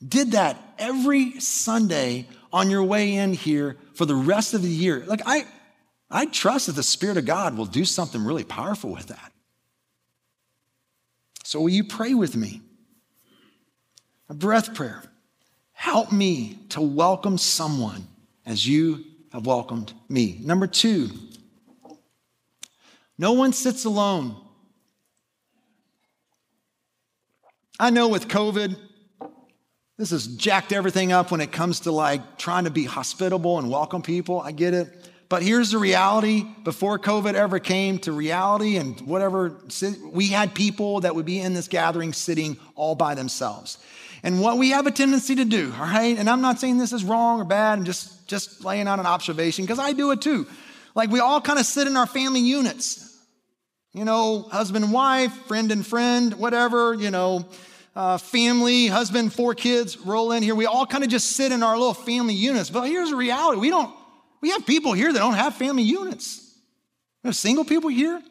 did 0.05 0.33
that 0.33 0.61
every 0.77 1.39
Sunday 1.39 2.27
on 2.51 2.69
your 2.69 2.83
way 2.83 3.15
in 3.15 3.31
here 3.31 3.77
for 3.93 4.05
the 4.05 4.15
rest 4.15 4.53
of 4.53 4.61
the 4.61 4.67
year? 4.67 5.05
Like, 5.07 5.21
I, 5.25 5.45
I 6.11 6.25
trust 6.25 6.65
that 6.65 6.73
the 6.73 6.83
Spirit 6.83 7.15
of 7.15 7.25
God 7.25 7.57
will 7.57 7.65
do 7.65 7.85
something 7.85 8.21
really 8.21 8.43
powerful 8.43 8.91
with 8.91 9.07
that. 9.07 9.31
So, 11.45 11.61
will 11.61 11.69
you 11.69 11.85
pray 11.85 12.13
with 12.13 12.35
me? 12.35 12.59
A 14.27 14.33
breath 14.33 14.73
prayer. 14.73 15.09
Help 15.79 16.11
me 16.11 16.59
to 16.67 16.81
welcome 16.81 17.37
someone 17.37 18.05
as 18.45 18.67
you 18.67 19.05
have 19.31 19.45
welcomed 19.45 19.93
me. 20.09 20.37
Number 20.41 20.67
two, 20.67 21.09
no 23.17 23.31
one 23.31 23.53
sits 23.53 23.85
alone. 23.85 24.35
I 27.79 27.91
know 27.91 28.09
with 28.09 28.27
COVID, 28.27 28.75
this 29.97 30.09
has 30.09 30.27
jacked 30.27 30.73
everything 30.73 31.13
up 31.13 31.31
when 31.31 31.39
it 31.39 31.53
comes 31.53 31.79
to 31.81 31.93
like 31.93 32.37
trying 32.37 32.65
to 32.65 32.71
be 32.71 32.83
hospitable 32.83 33.57
and 33.57 33.71
welcome 33.71 34.01
people. 34.01 34.41
I 34.41 34.51
get 34.51 34.73
it. 34.73 35.09
But 35.29 35.43
here's 35.43 35.71
the 35.71 35.77
reality 35.77 36.43
before 36.65 36.99
COVID 36.99 37.35
ever 37.35 37.57
came 37.57 37.99
to 37.99 38.11
reality 38.11 38.75
and 38.75 38.99
whatever, 39.07 39.55
we 40.11 40.27
had 40.27 40.53
people 40.53 40.99
that 40.99 41.15
would 41.15 41.25
be 41.25 41.39
in 41.39 41.53
this 41.53 41.69
gathering 41.69 42.11
sitting 42.11 42.57
all 42.75 42.95
by 42.95 43.15
themselves. 43.15 43.77
And 44.23 44.41
what 44.41 44.57
we 44.57 44.71
have 44.71 44.85
a 44.85 44.91
tendency 44.91 45.35
to 45.35 45.45
do, 45.45 45.73
all 45.77 45.85
right, 45.85 46.17
and 46.17 46.29
I'm 46.29 46.41
not 46.41 46.59
saying 46.59 46.77
this 46.77 46.93
is 46.93 47.03
wrong 47.03 47.41
or 47.41 47.45
bad, 47.45 47.79
I'm 47.79 47.85
just, 47.85 48.27
just 48.27 48.65
laying 48.65 48.87
out 48.87 48.99
an 48.99 49.05
observation 49.05 49.65
because 49.65 49.79
I 49.79 49.93
do 49.93 50.11
it 50.11 50.21
too. 50.21 50.47
Like 50.95 51.09
we 51.09 51.19
all 51.19 51.39
kind 51.39 51.59
of 51.59 51.65
sit 51.65 51.87
in 51.87 51.95
our 51.95 52.07
family 52.07 52.41
units, 52.41 53.17
you 53.93 54.05
know, 54.05 54.41
husband 54.41 54.83
and 54.83 54.93
wife, 54.93 55.33
friend 55.47 55.71
and 55.71 55.85
friend, 55.85 56.33
whatever, 56.33 56.93
you 56.93 57.11
know, 57.11 57.45
uh, 57.95 58.17
family, 58.17 58.87
husband, 58.87 59.33
four 59.33 59.53
kids 59.53 59.97
roll 59.99 60.31
in 60.31 60.43
here. 60.43 60.55
We 60.55 60.65
all 60.65 60.85
kind 60.85 61.03
of 61.03 61.09
just 61.09 61.31
sit 61.31 61.51
in 61.51 61.63
our 61.63 61.77
little 61.77 61.93
family 61.93 62.33
units. 62.33 62.69
But 62.69 62.83
here's 62.83 63.09
the 63.09 63.15
reality 63.15 63.59
we 63.59 63.69
don't, 63.69 63.93
we 64.41 64.51
have 64.51 64.65
people 64.65 64.93
here 64.93 65.11
that 65.11 65.19
don't 65.19 65.33
have 65.33 65.55
family 65.55 65.83
units. 65.83 66.45
We 67.23 67.29
have 67.29 67.35
single 67.35 67.65
people 67.65 67.89
here. 67.89 68.21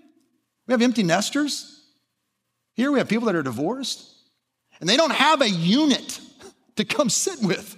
We 0.67 0.73
have 0.73 0.83
empty 0.83 1.03
nesters. 1.03 1.83
Here 2.75 2.93
we 2.93 2.99
have 2.99 3.09
people 3.09 3.27
that 3.27 3.35
are 3.35 3.43
divorced. 3.43 4.07
And 4.81 4.89
they 4.89 4.97
don't 4.97 5.13
have 5.13 5.41
a 5.43 5.49
unit 5.49 6.21
to 6.77 6.85
come 6.85 7.11
sit 7.11 7.41
with. 7.43 7.77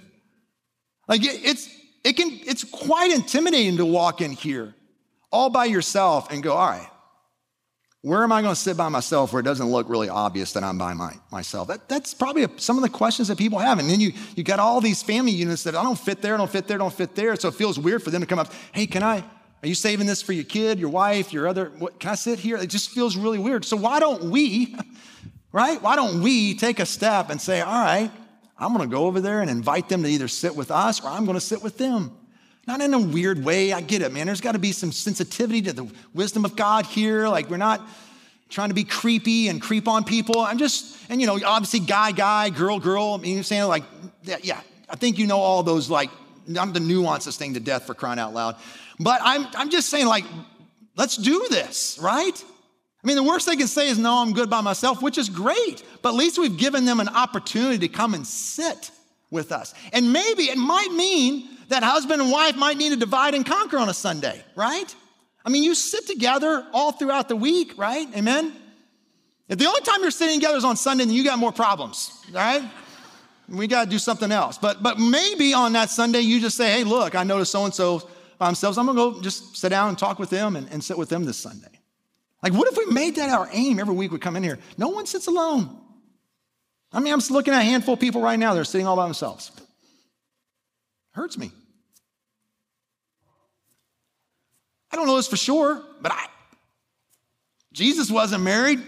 Like 1.07 1.21
it's 1.23 1.69
it 2.03 2.13
can 2.13 2.39
it's 2.43 2.63
quite 2.63 3.11
intimidating 3.11 3.77
to 3.77 3.85
walk 3.85 4.21
in 4.21 4.31
here 4.31 4.75
all 5.31 5.49
by 5.49 5.65
yourself 5.65 6.31
and 6.31 6.43
go, 6.43 6.53
all 6.53 6.69
right, 6.69 6.87
where 8.01 8.23
am 8.23 8.31
I 8.31 8.41
going 8.41 8.53
to 8.53 8.59
sit 8.59 8.75
by 8.77 8.89
myself 8.89 9.31
where 9.31 9.39
it 9.39 9.43
doesn't 9.43 9.67
look 9.67 9.87
really 9.87 10.09
obvious 10.09 10.53
that 10.53 10.63
I'm 10.63 10.77
by 10.77 10.93
my, 10.93 11.13
myself? 11.31 11.67
That, 11.67 11.87
that's 11.87 12.13
probably 12.13 12.43
a, 12.43 12.49
some 12.57 12.75
of 12.77 12.81
the 12.81 12.89
questions 12.89 13.27
that 13.27 13.37
people 13.37 13.59
have. 13.59 13.77
And 13.77 13.87
then 13.87 13.99
you, 13.99 14.11
you 14.35 14.43
got 14.43 14.59
all 14.59 14.81
these 14.81 15.03
family 15.03 15.31
units 15.31 15.63
that 15.63 15.75
I 15.75 15.83
don't 15.83 15.99
fit 15.99 16.21
there, 16.21 16.35
don't 16.35 16.49
fit 16.49 16.67
there, 16.67 16.79
don't 16.79 16.93
fit 16.93 17.13
there. 17.13 17.35
So 17.35 17.49
it 17.49 17.53
feels 17.53 17.77
weird 17.77 18.01
for 18.01 18.09
them 18.09 18.21
to 18.21 18.27
come 18.27 18.39
up, 18.39 18.51
hey, 18.71 18.87
can 18.87 19.03
I, 19.03 19.23
are 19.63 19.67
you 19.67 19.75
saving 19.75 20.07
this 20.07 20.21
for 20.21 20.33
your 20.33 20.43
kid, 20.45 20.79
your 20.79 20.89
wife, 20.89 21.31
your 21.31 21.47
other, 21.47 21.71
what, 21.77 21.99
can 21.99 22.09
I 22.09 22.15
sit 22.15 22.39
here? 22.39 22.57
It 22.57 22.71
just 22.71 22.89
feels 22.89 23.15
really 23.15 23.37
weird. 23.37 23.65
So 23.65 23.77
why 23.77 23.99
don't 23.99 24.23
we, 24.25 24.75
right? 25.51 25.81
Why 25.81 25.95
don't 25.95 26.21
we 26.21 26.55
take 26.55 26.79
a 26.79 26.85
step 26.85 27.29
and 27.29 27.41
say, 27.41 27.61
all 27.61 27.83
right, 27.83 28.11
I'm 28.57 28.75
going 28.75 28.87
to 28.87 28.95
go 28.95 29.05
over 29.05 29.19
there 29.19 29.41
and 29.41 29.49
invite 29.49 29.89
them 29.89 30.03
to 30.03 30.09
either 30.09 30.27
sit 30.27 30.55
with 30.55 30.71
us 30.71 31.03
or 31.03 31.07
I'm 31.07 31.25
going 31.25 31.35
to 31.35 31.41
sit 31.41 31.63
with 31.63 31.77
them. 31.77 32.15
Not 32.67 32.79
in 32.79 32.93
a 32.93 32.99
weird 32.99 33.43
way. 33.43 33.73
I 33.73 33.81
get 33.81 34.03
it, 34.03 34.11
man. 34.11 34.27
There's 34.27 34.41
got 34.41 34.51
to 34.51 34.59
be 34.59 34.71
some 34.71 34.91
sensitivity 34.91 35.63
to 35.63 35.73
the 35.73 35.91
wisdom 36.13 36.45
of 36.45 36.55
God 36.55 36.85
here. 36.85 37.27
Like, 37.27 37.49
we're 37.49 37.57
not 37.57 37.81
trying 38.49 38.69
to 38.69 38.75
be 38.75 38.83
creepy 38.83 39.47
and 39.47 39.59
creep 39.61 39.87
on 39.87 40.03
people. 40.03 40.39
I'm 40.41 40.59
just, 40.59 40.95
and 41.09 41.19
you 41.19 41.25
know, 41.25 41.39
obviously, 41.43 41.79
guy, 41.79 42.11
guy, 42.11 42.49
girl, 42.49 42.79
girl. 42.79 43.15
I 43.17 43.21
mean, 43.21 43.35
you're 43.35 43.43
saying, 43.43 43.63
like, 43.63 43.83
yeah, 44.43 44.61
I 44.89 44.95
think 44.95 45.17
you 45.17 45.25
know 45.25 45.39
all 45.39 45.63
those, 45.63 45.89
like, 45.89 46.11
I'm 46.59 46.71
the 46.71 46.79
nuances 46.79 47.35
thing 47.37 47.55
to 47.55 47.59
death 47.59 47.87
for 47.87 47.95
crying 47.95 48.19
out 48.19 48.33
loud. 48.33 48.57
But 48.99 49.21
I'm, 49.23 49.47
I'm 49.55 49.71
just 49.71 49.89
saying, 49.89 50.05
like, 50.05 50.25
let's 50.95 51.17
do 51.17 51.47
this, 51.49 51.97
right? 51.99 52.43
I 53.03 53.07
mean, 53.07 53.15
the 53.15 53.23
worst 53.23 53.47
they 53.47 53.55
can 53.55 53.67
say 53.67 53.89
is, 53.89 53.97
no, 53.97 54.21
I'm 54.21 54.33
good 54.33 54.49
by 54.49 54.61
myself, 54.61 55.01
which 55.01 55.17
is 55.17 55.27
great. 55.27 55.83
But 56.01 56.09
at 56.09 56.15
least 56.15 56.37
we've 56.37 56.57
given 56.57 56.85
them 56.85 56.99
an 56.99 57.09
opportunity 57.09 57.79
to 57.79 57.87
come 57.87 58.13
and 58.13 58.25
sit 58.25 58.91
with 59.31 59.51
us. 59.51 59.73
And 59.91 60.13
maybe 60.13 60.43
it 60.43 60.57
might 60.57 60.91
mean 60.91 61.49
that 61.69 61.83
husband 61.83 62.21
and 62.21 62.31
wife 62.31 62.55
might 62.55 62.77
need 62.77 62.89
to 62.89 62.97
divide 62.97 63.33
and 63.33 63.45
conquer 63.45 63.77
on 63.79 63.89
a 63.89 63.93
Sunday, 63.93 64.43
right? 64.55 64.93
I 65.43 65.49
mean, 65.49 65.63
you 65.63 65.73
sit 65.73 66.05
together 66.05 66.67
all 66.73 66.91
throughout 66.91 67.27
the 67.27 67.35
week, 67.35 67.75
right? 67.77 68.07
Amen? 68.15 68.53
If 69.49 69.57
the 69.57 69.65
only 69.65 69.81
time 69.81 70.01
you're 70.01 70.11
sitting 70.11 70.39
together 70.39 70.57
is 70.57 70.63
on 70.63 70.77
Sunday, 70.77 71.05
then 71.05 71.13
you 71.13 71.23
got 71.23 71.39
more 71.39 71.51
problems, 71.51 72.11
all 72.29 72.35
right? 72.35 72.63
We 73.49 73.67
got 73.67 73.85
to 73.85 73.89
do 73.89 73.99
something 73.99 74.31
else. 74.31 74.57
But, 74.57 74.83
but 74.83 74.99
maybe 74.99 75.53
on 75.53 75.73
that 75.73 75.89
Sunday, 75.89 76.21
you 76.21 76.39
just 76.39 76.55
say, 76.55 76.71
hey, 76.71 76.83
look, 76.83 77.15
I 77.15 77.23
noticed 77.23 77.51
so 77.51 77.65
and 77.65 77.73
so 77.73 78.07
by 78.37 78.45
themselves. 78.45 78.77
I'm 78.77 78.85
going 78.85 78.97
to 78.97 79.17
go 79.17 79.21
just 79.21 79.57
sit 79.57 79.69
down 79.69 79.89
and 79.89 79.97
talk 79.97 80.19
with 80.19 80.29
them 80.29 80.55
and, 80.55 80.71
and 80.71 80.81
sit 80.81 80.97
with 80.97 81.09
them 81.09 81.25
this 81.25 81.37
Sunday. 81.37 81.80
Like, 82.43 82.53
what 82.53 82.67
if 82.67 82.77
we 82.77 82.85
made 82.85 83.17
that 83.17 83.29
our 83.29 83.47
aim 83.51 83.79
every 83.79 83.93
week 83.93 84.11
we 84.11 84.17
come 84.17 84.35
in 84.35 84.43
here? 84.43 84.57
No 84.77 84.89
one 84.89 85.05
sits 85.05 85.27
alone. 85.27 85.77
I 86.91 86.99
mean, 86.99 87.13
I'm 87.13 87.19
just 87.19 87.31
looking 87.31 87.53
at 87.53 87.61
a 87.61 87.63
handful 87.63 87.93
of 87.93 87.99
people 87.99 88.21
right 88.21 88.37
now, 88.37 88.53
they're 88.53 88.63
sitting 88.63 88.87
all 88.87 88.95
by 88.95 89.05
themselves. 89.05 89.51
Hurts 91.11 91.37
me. 91.37 91.51
I 94.91 94.97
don't 94.97 95.07
know 95.07 95.15
this 95.15 95.27
for 95.27 95.37
sure, 95.37 95.81
but 96.01 96.11
I 96.11 96.27
Jesus 97.73 98.11
wasn't 98.11 98.43
married. 98.43 98.81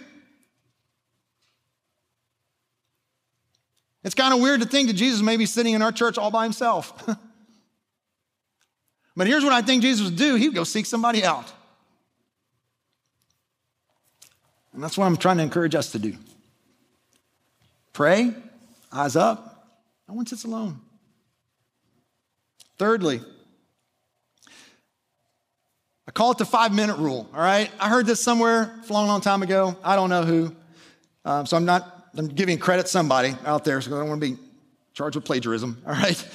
It's 4.03 4.15
kind 4.15 4.33
of 4.33 4.41
weird 4.41 4.59
to 4.59 4.67
think 4.67 4.89
that 4.89 4.95
Jesus 4.95 5.21
may 5.21 5.37
be 5.37 5.45
sitting 5.45 5.73
in 5.73 5.81
our 5.81 5.93
church 5.93 6.17
all 6.17 6.29
by 6.29 6.43
himself. 6.43 7.07
but 9.15 9.27
here's 9.27 9.45
what 9.45 9.53
I 9.53 9.61
think 9.61 9.81
Jesus 9.81 10.05
would 10.05 10.17
do 10.17 10.35
He 10.35 10.49
would 10.49 10.55
go 10.55 10.65
seek 10.65 10.85
somebody 10.85 11.23
out. 11.23 11.53
And 14.73 14.83
that's 14.83 14.97
what 14.97 15.05
I'm 15.05 15.17
trying 15.17 15.37
to 15.37 15.43
encourage 15.43 15.75
us 15.75 15.91
to 15.91 15.99
do. 15.99 16.15
Pray, 17.93 18.33
eyes 18.91 19.15
up. 19.15 19.79
No 20.07 20.15
one 20.15 20.25
sits 20.25 20.43
alone. 20.45 20.79
Thirdly, 22.77 23.21
I 26.07 26.11
call 26.11 26.31
it 26.31 26.37
the 26.37 26.45
five 26.45 26.73
minute 26.73 26.97
rule, 26.97 27.29
all 27.33 27.39
right? 27.39 27.71
I 27.79 27.87
heard 27.87 28.05
this 28.05 28.21
somewhere 28.21 28.79
a 28.87 28.93
long, 28.93 29.07
long 29.07 29.21
time 29.21 29.43
ago. 29.43 29.77
I 29.83 29.95
don't 29.95 30.09
know 30.09 30.23
who. 30.23 30.55
Um, 31.23 31.45
so 31.45 31.55
I'm 31.55 31.65
not, 31.65 32.09
I'm 32.17 32.27
giving 32.27 32.57
credit 32.57 32.83
to 32.83 32.89
somebody 32.89 33.35
out 33.45 33.63
there, 33.63 33.79
so 33.79 33.95
I 33.95 33.99
don't 33.99 34.09
want 34.09 34.21
to 34.21 34.31
be 34.31 34.37
charged 34.93 35.15
with 35.15 35.25
plagiarism, 35.25 35.81
all 35.85 35.93
right? 35.93 36.27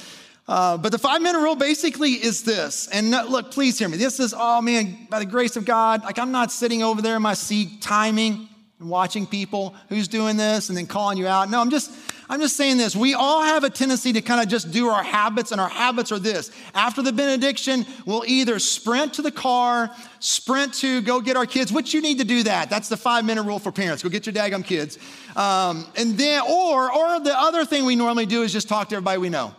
Uh, 0.49 0.79
but 0.79 0.91
the 0.91 0.99
five 0.99 1.21
minute 1.21 1.41
rule 1.41 1.57
basically 1.57 2.13
is 2.13 2.43
this. 2.43 2.89
And 2.89 3.11
look, 3.11 3.51
please 3.51 3.79
hear 3.79 3.89
me. 3.89 3.99
This 3.99 4.19
is, 4.19 4.35
oh 4.37 4.63
man, 4.63 5.07
by 5.11 5.19
the 5.19 5.27
grace 5.27 5.57
of 5.57 5.67
God, 5.67 6.03
like 6.05 6.19
I'm 6.19 6.33
not 6.33 6.51
sitting 6.51 6.83
over 6.83 7.03
there 7.03 7.17
in 7.17 7.23
my 7.23 7.35
seat 7.35 7.83
timing 7.83 8.49
and 8.81 8.89
watching 8.89 9.27
people 9.27 9.75
who's 9.89 10.09
doing 10.09 10.37
this 10.37 10.71
and 10.71 10.79
then 10.79 10.87
calling 10.87 11.19
you 11.19 11.27
out. 11.27 11.51
No, 11.51 11.61
I'm 11.61 11.69
just, 11.69 11.93
I'm 12.31 12.41
just 12.41 12.57
saying 12.57 12.79
this. 12.79 12.95
We 12.95 13.15
all 13.15 13.43
have 13.43 13.65
a 13.65 13.71
tendency 13.71 14.13
to 14.13 14.23
kind 14.23 14.41
of 14.41 14.49
just 14.49 14.71
do 14.71 14.89
our 14.89 15.03
habits, 15.03 15.51
and 15.51 15.61
our 15.61 15.69
habits 15.69 16.13
are 16.13 16.19
this. 16.19 16.51
After 16.75 17.03
the 17.03 17.13
benediction, 17.13 17.87
we'll 18.07 18.25
either 18.27 18.59
sprint 18.59 19.15
to 19.15 19.23
the 19.23 19.31
car, 19.31 19.91
sprint 20.21 20.75
to 20.75 21.01
go 21.03 21.21
get 21.21 21.37
our 21.37 21.47
kids, 21.47 21.73
which 21.73 21.93
you 21.93 22.01
need 22.01 22.19
to 22.19 22.25
do 22.25 22.43
that. 22.45 22.71
That's 22.71 22.89
the 22.89 22.97
five 22.97 23.25
minute 23.25 23.43
rule 23.43 23.59
for 23.59 23.73
parents. 23.73 24.03
Go 24.03 24.11
get 24.11 24.27
your 24.27 24.35
daggum 24.35 24.65
kids. 24.65 24.99
Um, 25.37 25.87
and 25.97 26.17
then, 26.17 26.43
or, 26.43 26.93
or 26.93 27.21
the 27.21 27.35
other 27.37 27.65
thing 27.65 27.85
we 27.85 27.97
normally 27.97 28.27
do 28.27 28.43
is 28.43 28.53
just 28.53 28.69
talk 28.69 28.91
to 28.91 28.97
everybody 28.97 29.19
we 29.19 29.29
know. 29.29 29.55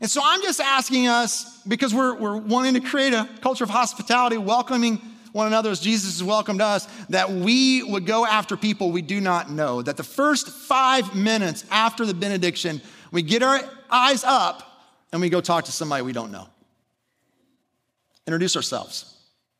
And 0.00 0.10
so 0.10 0.20
I'm 0.22 0.42
just 0.42 0.60
asking 0.60 1.06
us, 1.08 1.62
because 1.62 1.94
we're, 1.94 2.14
we're 2.14 2.36
wanting 2.36 2.74
to 2.74 2.80
create 2.80 3.14
a 3.14 3.28
culture 3.40 3.64
of 3.64 3.70
hospitality, 3.70 4.36
welcoming 4.36 5.00
one 5.32 5.46
another 5.46 5.70
as 5.70 5.80
Jesus 5.80 6.18
has 6.18 6.22
welcomed 6.22 6.60
us, 6.60 6.86
that 7.08 7.30
we 7.30 7.82
would 7.82 8.06
go 8.06 8.26
after 8.26 8.56
people 8.56 8.90
we 8.92 9.02
do 9.02 9.20
not 9.20 9.50
know. 9.50 9.82
That 9.82 9.96
the 9.96 10.02
first 10.02 10.48
five 10.48 11.14
minutes 11.14 11.64
after 11.70 12.04
the 12.06 12.14
benediction, 12.14 12.80
we 13.10 13.22
get 13.22 13.42
our 13.42 13.60
eyes 13.90 14.24
up 14.24 14.62
and 15.12 15.20
we 15.20 15.28
go 15.28 15.40
talk 15.40 15.64
to 15.64 15.72
somebody 15.72 16.02
we 16.02 16.12
don't 16.12 16.30
know. 16.30 16.48
Introduce 18.26 18.56
ourselves. 18.56 19.15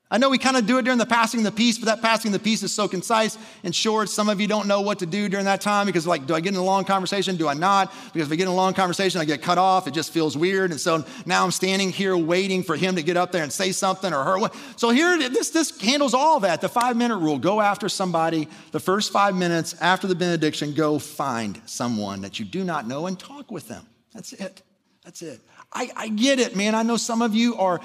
I 0.08 0.18
know 0.18 0.30
we 0.30 0.38
kind 0.38 0.56
of 0.56 0.66
do 0.66 0.78
it 0.78 0.82
during 0.82 0.98
the 0.98 1.06
passing 1.06 1.40
of 1.40 1.44
the 1.44 1.50
peace, 1.50 1.78
but 1.78 1.86
that 1.86 2.00
passing 2.00 2.28
of 2.28 2.34
the 2.34 2.44
peace 2.44 2.62
is 2.62 2.72
so 2.72 2.86
concise 2.86 3.36
and 3.64 3.74
short. 3.74 4.08
Some 4.08 4.28
of 4.28 4.40
you 4.40 4.46
don't 4.46 4.68
know 4.68 4.80
what 4.80 5.00
to 5.00 5.06
do 5.06 5.28
during 5.28 5.46
that 5.46 5.60
time 5.60 5.84
because, 5.84 6.06
like, 6.06 6.26
do 6.26 6.34
I 6.34 6.38
get 6.40 6.54
in 6.54 6.60
a 6.60 6.64
long 6.64 6.84
conversation? 6.84 7.34
Do 7.34 7.48
I 7.48 7.54
not? 7.54 7.92
Because 8.12 8.28
if 8.28 8.32
I 8.32 8.36
get 8.36 8.44
in 8.44 8.50
a 8.50 8.54
long 8.54 8.72
conversation, 8.72 9.20
I 9.20 9.24
get 9.24 9.42
cut 9.42 9.58
off. 9.58 9.88
It 9.88 9.94
just 9.94 10.12
feels 10.12 10.36
weird. 10.36 10.70
And 10.70 10.78
so 10.78 11.04
now 11.24 11.42
I'm 11.42 11.50
standing 11.50 11.90
here 11.90 12.16
waiting 12.16 12.62
for 12.62 12.76
him 12.76 12.94
to 12.94 13.02
get 13.02 13.16
up 13.16 13.32
there 13.32 13.42
and 13.42 13.52
say 13.52 13.72
something 13.72 14.12
or 14.12 14.22
her. 14.22 14.48
So 14.76 14.90
here, 14.90 15.18
this, 15.18 15.50
this 15.50 15.76
handles 15.80 16.14
all 16.14 16.38
that. 16.40 16.60
The 16.60 16.68
five 16.68 16.96
minute 16.96 17.16
rule 17.16 17.38
go 17.38 17.60
after 17.60 17.88
somebody. 17.88 18.48
The 18.70 18.80
first 18.80 19.10
five 19.10 19.34
minutes 19.34 19.74
after 19.80 20.06
the 20.06 20.14
benediction, 20.14 20.72
go 20.72 21.00
find 21.00 21.60
someone 21.66 22.20
that 22.20 22.38
you 22.38 22.44
do 22.44 22.62
not 22.62 22.86
know 22.86 23.08
and 23.08 23.18
talk 23.18 23.50
with 23.50 23.66
them. 23.66 23.84
That's 24.14 24.32
it. 24.34 24.62
That's 25.04 25.22
it. 25.22 25.40
I, 25.72 25.90
I 25.96 26.08
get 26.08 26.38
it, 26.38 26.56
man. 26.56 26.74
I 26.74 26.82
know 26.82 26.96
some 26.96 27.22
of 27.22 27.34
you 27.34 27.56
are 27.56 27.80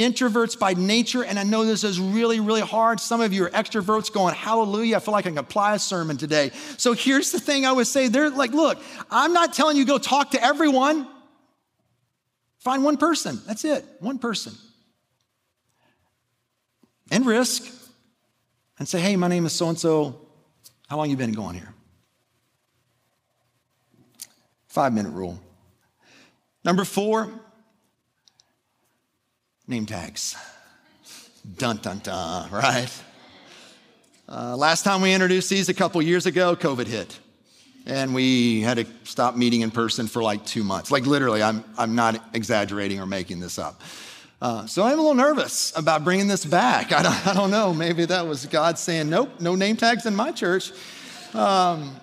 introverts 0.00 0.58
by 0.58 0.74
nature, 0.74 1.22
and 1.22 1.38
I 1.38 1.42
know 1.44 1.64
this 1.64 1.84
is 1.84 2.00
really, 2.00 2.40
really 2.40 2.60
hard. 2.60 3.00
Some 3.00 3.20
of 3.20 3.32
you 3.32 3.44
are 3.44 3.50
extroverts 3.50 4.12
going, 4.12 4.34
Hallelujah. 4.34 4.96
I 4.96 5.00
feel 5.00 5.12
like 5.12 5.26
I 5.26 5.30
can 5.30 5.38
apply 5.38 5.74
a 5.74 5.78
sermon 5.78 6.16
today. 6.16 6.50
So 6.76 6.92
here's 6.92 7.30
the 7.30 7.40
thing 7.40 7.64
I 7.64 7.72
would 7.72 7.86
say 7.86 8.08
they're 8.08 8.30
like, 8.30 8.52
look, 8.52 8.82
I'm 9.10 9.32
not 9.32 9.52
telling 9.52 9.76
you 9.76 9.84
go 9.84 9.98
talk 9.98 10.32
to 10.32 10.42
everyone. 10.42 11.06
Find 12.58 12.84
one 12.84 12.96
person. 12.96 13.40
That's 13.46 13.64
it. 13.64 13.84
One 14.00 14.18
person. 14.18 14.52
And 17.10 17.24
risk. 17.24 17.72
And 18.78 18.88
say, 18.88 19.00
hey, 19.00 19.16
my 19.16 19.28
name 19.28 19.46
is 19.46 19.52
so 19.52 19.68
and 19.68 19.78
so. 19.78 20.20
How 20.88 20.96
long 20.96 21.10
you 21.10 21.16
been 21.16 21.32
going 21.32 21.54
here? 21.54 21.72
Five 24.68 24.92
minute 24.92 25.10
rule. 25.10 25.38
Number 26.64 26.84
four, 26.84 27.30
name 29.70 29.86
tags. 29.86 30.36
Dun 31.56 31.76
dun 31.76 32.00
dun, 32.00 32.50
right? 32.50 32.90
Uh, 34.28 34.56
last 34.56 34.82
time 34.82 35.00
we 35.00 35.12
introduced 35.14 35.48
these 35.48 35.68
a 35.68 35.74
couple 35.74 36.02
years 36.02 36.26
ago, 36.26 36.56
COVID 36.56 36.86
hit. 36.86 37.18
And 37.86 38.14
we 38.14 38.60
had 38.60 38.76
to 38.76 38.86
stop 39.04 39.36
meeting 39.36 39.62
in 39.62 39.70
person 39.70 40.06
for 40.06 40.22
like 40.22 40.44
two 40.44 40.64
months. 40.64 40.90
Like 40.90 41.06
literally, 41.06 41.42
I'm, 41.42 41.64
I'm 41.78 41.94
not 41.94 42.22
exaggerating 42.34 43.00
or 43.00 43.06
making 43.06 43.40
this 43.40 43.58
up. 43.58 43.80
Uh, 44.42 44.66
so 44.66 44.82
I'm 44.82 44.98
a 44.98 45.02
little 45.02 45.14
nervous 45.14 45.72
about 45.76 46.04
bringing 46.04 46.26
this 46.26 46.44
back. 46.44 46.92
I 46.92 47.02
don't, 47.02 47.26
I 47.28 47.34
don't 47.34 47.50
know. 47.50 47.72
Maybe 47.72 48.04
that 48.06 48.26
was 48.26 48.46
God 48.46 48.78
saying, 48.78 49.08
nope, 49.08 49.30
no 49.40 49.54
name 49.54 49.76
tags 49.76 50.04
in 50.04 50.14
my 50.14 50.32
church. 50.32 50.72
Um, 51.32 51.96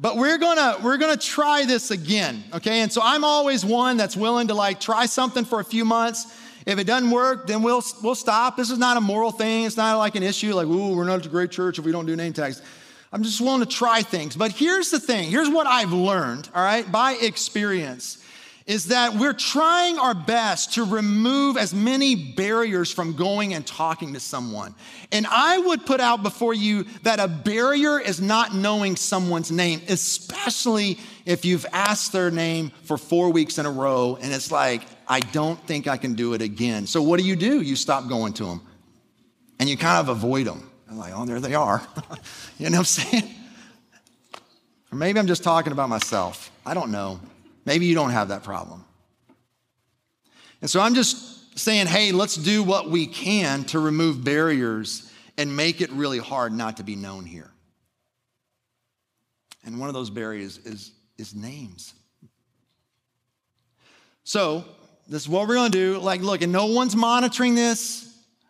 but 0.00 0.16
we're 0.16 0.38
gonna 0.38 0.76
we're 0.82 0.96
gonna 0.96 1.16
try 1.16 1.64
this 1.64 1.90
again, 1.90 2.44
okay? 2.54 2.80
And 2.80 2.92
so 2.92 3.00
I'm 3.02 3.24
always 3.24 3.64
one 3.64 3.96
that's 3.96 4.16
willing 4.16 4.46
to 4.48 4.54
like 4.54 4.80
try 4.80 5.06
something 5.06 5.44
for 5.44 5.58
a 5.60 5.64
few 5.64 5.84
months. 5.84 6.32
If 6.68 6.78
it 6.78 6.84
doesn't 6.86 7.10
work, 7.10 7.46
then 7.46 7.62
we'll 7.62 7.82
we'll 8.02 8.14
stop. 8.14 8.58
This 8.58 8.70
is 8.70 8.76
not 8.76 8.98
a 8.98 9.00
moral 9.00 9.32
thing. 9.32 9.64
It's 9.64 9.78
not 9.78 9.96
like 9.96 10.16
an 10.16 10.22
issue 10.22 10.52
like, 10.52 10.66
ooh, 10.66 10.94
we're 10.94 11.04
not 11.04 11.24
a 11.24 11.28
great 11.30 11.50
church 11.50 11.78
if 11.78 11.84
we 11.86 11.92
don't 11.92 12.04
do 12.04 12.14
name 12.14 12.34
tags. 12.34 12.60
I'm 13.10 13.22
just 13.22 13.40
willing 13.40 13.60
to 13.60 13.66
try 13.66 14.02
things. 14.02 14.36
But 14.36 14.52
here's 14.52 14.90
the 14.90 15.00
thing. 15.00 15.30
Here's 15.30 15.48
what 15.48 15.66
I've 15.66 15.94
learned, 15.94 16.50
all 16.54 16.62
right, 16.62 16.90
by 16.92 17.12
experience 17.14 18.22
is 18.66 18.88
that 18.88 19.14
we're 19.14 19.32
trying 19.32 19.98
our 19.98 20.12
best 20.12 20.74
to 20.74 20.84
remove 20.84 21.56
as 21.56 21.72
many 21.72 22.14
barriers 22.14 22.92
from 22.92 23.16
going 23.16 23.54
and 23.54 23.66
talking 23.66 24.12
to 24.12 24.20
someone. 24.20 24.74
And 25.10 25.26
I 25.26 25.56
would 25.56 25.86
put 25.86 26.00
out 26.00 26.22
before 26.22 26.52
you 26.52 26.84
that 27.02 27.18
a 27.18 27.28
barrier 27.28 27.98
is 27.98 28.20
not 28.20 28.54
knowing 28.54 28.94
someone's 28.94 29.50
name, 29.50 29.80
especially 29.88 30.98
if 31.24 31.46
you've 31.46 31.64
asked 31.72 32.12
their 32.12 32.30
name 32.30 32.70
for 32.82 32.98
four 32.98 33.32
weeks 33.32 33.56
in 33.56 33.64
a 33.64 33.70
row 33.70 34.18
and 34.20 34.34
it's 34.34 34.52
like, 34.52 34.82
I 35.08 35.20
don't 35.20 35.58
think 35.66 35.88
I 35.88 35.96
can 35.96 36.14
do 36.14 36.34
it 36.34 36.42
again. 36.42 36.86
So 36.86 37.02
what 37.02 37.18
do 37.18 37.24
you 37.26 37.34
do? 37.34 37.62
You 37.62 37.76
stop 37.76 38.08
going 38.08 38.34
to 38.34 38.44
them 38.44 38.60
and 39.58 39.68
you 39.68 39.76
kind 39.76 39.98
of 39.98 40.08
avoid 40.14 40.46
them. 40.46 40.70
I'm 40.88 40.98
like, 40.98 41.12
oh, 41.14 41.24
there 41.24 41.40
they 41.40 41.54
are. 41.54 41.82
you 42.58 42.68
know 42.70 42.78
what 42.78 42.78
I'm 42.78 42.84
saying? 42.84 43.34
Or 44.92 44.98
maybe 44.98 45.18
I'm 45.18 45.26
just 45.26 45.42
talking 45.42 45.72
about 45.72 45.88
myself. 45.88 46.50
I 46.64 46.74
don't 46.74 46.90
know. 46.90 47.20
Maybe 47.64 47.86
you 47.86 47.94
don't 47.94 48.10
have 48.10 48.28
that 48.28 48.42
problem. 48.42 48.84
And 50.60 50.70
so 50.70 50.80
I'm 50.80 50.94
just 50.94 51.58
saying, 51.58 51.86
hey, 51.86 52.12
let's 52.12 52.34
do 52.34 52.62
what 52.62 52.90
we 52.90 53.06
can 53.06 53.64
to 53.64 53.78
remove 53.78 54.24
barriers 54.24 55.12
and 55.36 55.56
make 55.56 55.80
it 55.80 55.90
really 55.92 56.18
hard 56.18 56.52
not 56.52 56.78
to 56.78 56.82
be 56.82 56.96
known 56.96 57.24
here. 57.24 57.50
And 59.64 59.78
one 59.78 59.88
of 59.88 59.94
those 59.94 60.10
barriers 60.10 60.58
is, 60.58 60.92
is 61.18 61.34
names. 61.34 61.94
So, 64.24 64.64
this 65.08 65.22
is 65.22 65.28
what 65.28 65.48
we're 65.48 65.54
gonna 65.54 65.70
do. 65.70 65.98
Like, 65.98 66.20
look, 66.20 66.42
and 66.42 66.52
no 66.52 66.66
one's 66.66 66.94
monitoring 66.94 67.54
this. 67.54 68.04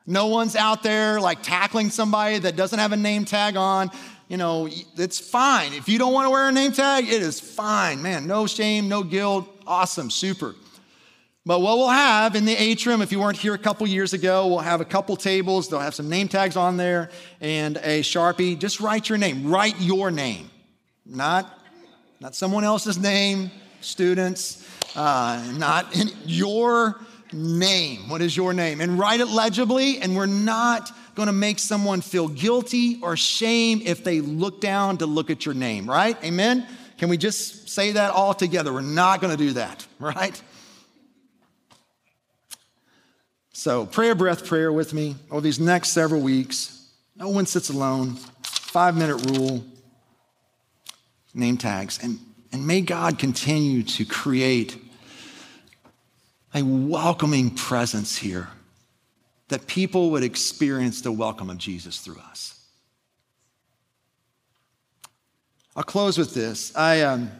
No 0.06 0.26
one's 0.26 0.56
out 0.56 0.82
there 0.82 1.20
like 1.20 1.42
tackling 1.42 1.90
somebody 1.90 2.38
that 2.38 2.56
doesn't 2.56 2.78
have 2.78 2.92
a 2.92 2.96
name 2.96 3.24
tag 3.24 3.56
on 3.56 3.90
you 4.28 4.36
know, 4.36 4.68
it's 4.96 5.18
fine. 5.18 5.72
If 5.72 5.88
you 5.88 5.98
don't 5.98 6.12
want 6.12 6.26
to 6.26 6.30
wear 6.30 6.48
a 6.48 6.52
name 6.52 6.72
tag, 6.72 7.08
it 7.08 7.22
is 7.22 7.40
fine. 7.40 8.02
Man, 8.02 8.26
no 8.26 8.46
shame, 8.46 8.88
no 8.88 9.02
guilt. 9.02 9.48
Awesome, 9.66 10.10
super. 10.10 10.54
But 11.46 11.62
what 11.62 11.78
we'll 11.78 11.88
have 11.88 12.34
in 12.34 12.44
the 12.44 12.54
atrium, 12.54 13.00
if 13.00 13.10
you 13.10 13.20
weren't 13.20 13.38
here 13.38 13.54
a 13.54 13.58
couple 13.58 13.86
years 13.86 14.12
ago, 14.12 14.46
we'll 14.46 14.58
have 14.58 14.82
a 14.82 14.84
couple 14.84 15.16
tables. 15.16 15.68
They'll 15.68 15.80
have 15.80 15.94
some 15.94 16.10
name 16.10 16.28
tags 16.28 16.56
on 16.56 16.76
there 16.76 17.08
and 17.40 17.78
a 17.78 18.02
Sharpie. 18.02 18.58
Just 18.58 18.80
write 18.80 19.08
your 19.08 19.16
name. 19.16 19.50
Write 19.50 19.80
your 19.80 20.10
name, 20.10 20.50
not, 21.06 21.58
not 22.20 22.34
someone 22.34 22.64
else's 22.64 22.98
name, 22.98 23.50
students, 23.80 24.68
uh, 24.94 25.52
not 25.56 25.94
in 25.96 26.10
your 26.24 27.00
name. 27.32 28.08
What 28.08 28.22
is 28.22 28.36
your 28.36 28.52
name? 28.52 28.80
And 28.80 28.98
write 28.98 29.20
it 29.20 29.28
legibly, 29.28 29.98
and 29.98 30.16
we're 30.16 30.26
not 30.26 30.90
going 31.14 31.26
to 31.26 31.32
make 31.32 31.58
someone 31.58 32.00
feel 32.00 32.28
guilty 32.28 33.00
or 33.02 33.16
shame 33.16 33.82
if 33.84 34.04
they 34.04 34.20
look 34.20 34.60
down 34.60 34.98
to 34.98 35.06
look 35.06 35.30
at 35.30 35.44
your 35.44 35.54
name, 35.54 35.88
right? 35.88 36.16
Amen? 36.24 36.66
Can 36.96 37.08
we 37.08 37.16
just 37.16 37.68
say 37.68 37.92
that 37.92 38.12
all 38.12 38.34
together? 38.34 38.72
We're 38.72 38.80
not 38.82 39.20
going 39.20 39.36
to 39.36 39.42
do 39.42 39.52
that, 39.54 39.86
right? 39.98 40.40
So, 43.52 43.86
prayer 43.86 44.14
breath 44.14 44.46
prayer 44.46 44.72
with 44.72 44.94
me 44.94 45.16
over 45.30 45.40
these 45.40 45.58
next 45.58 45.90
several 45.90 46.20
weeks. 46.20 46.88
No 47.16 47.28
one 47.28 47.46
sits 47.46 47.70
alone. 47.70 48.14
Five 48.44 48.96
minute 48.96 49.16
rule, 49.30 49.64
name 51.34 51.56
tags. 51.56 51.98
And, 52.00 52.20
and 52.58 52.66
may 52.66 52.80
God 52.80 53.20
continue 53.20 53.84
to 53.84 54.04
create 54.04 54.76
a 56.52 56.60
welcoming 56.64 57.54
presence 57.54 58.16
here 58.16 58.48
that 59.46 59.68
people 59.68 60.10
would 60.10 60.24
experience 60.24 61.00
the 61.00 61.12
welcome 61.12 61.50
of 61.50 61.58
Jesus 61.58 62.00
through 62.00 62.18
us. 62.18 62.60
I'll 65.76 65.84
close 65.84 66.18
with 66.18 66.34
this. 66.34 66.74
I 66.74 67.02
um, 67.02 67.30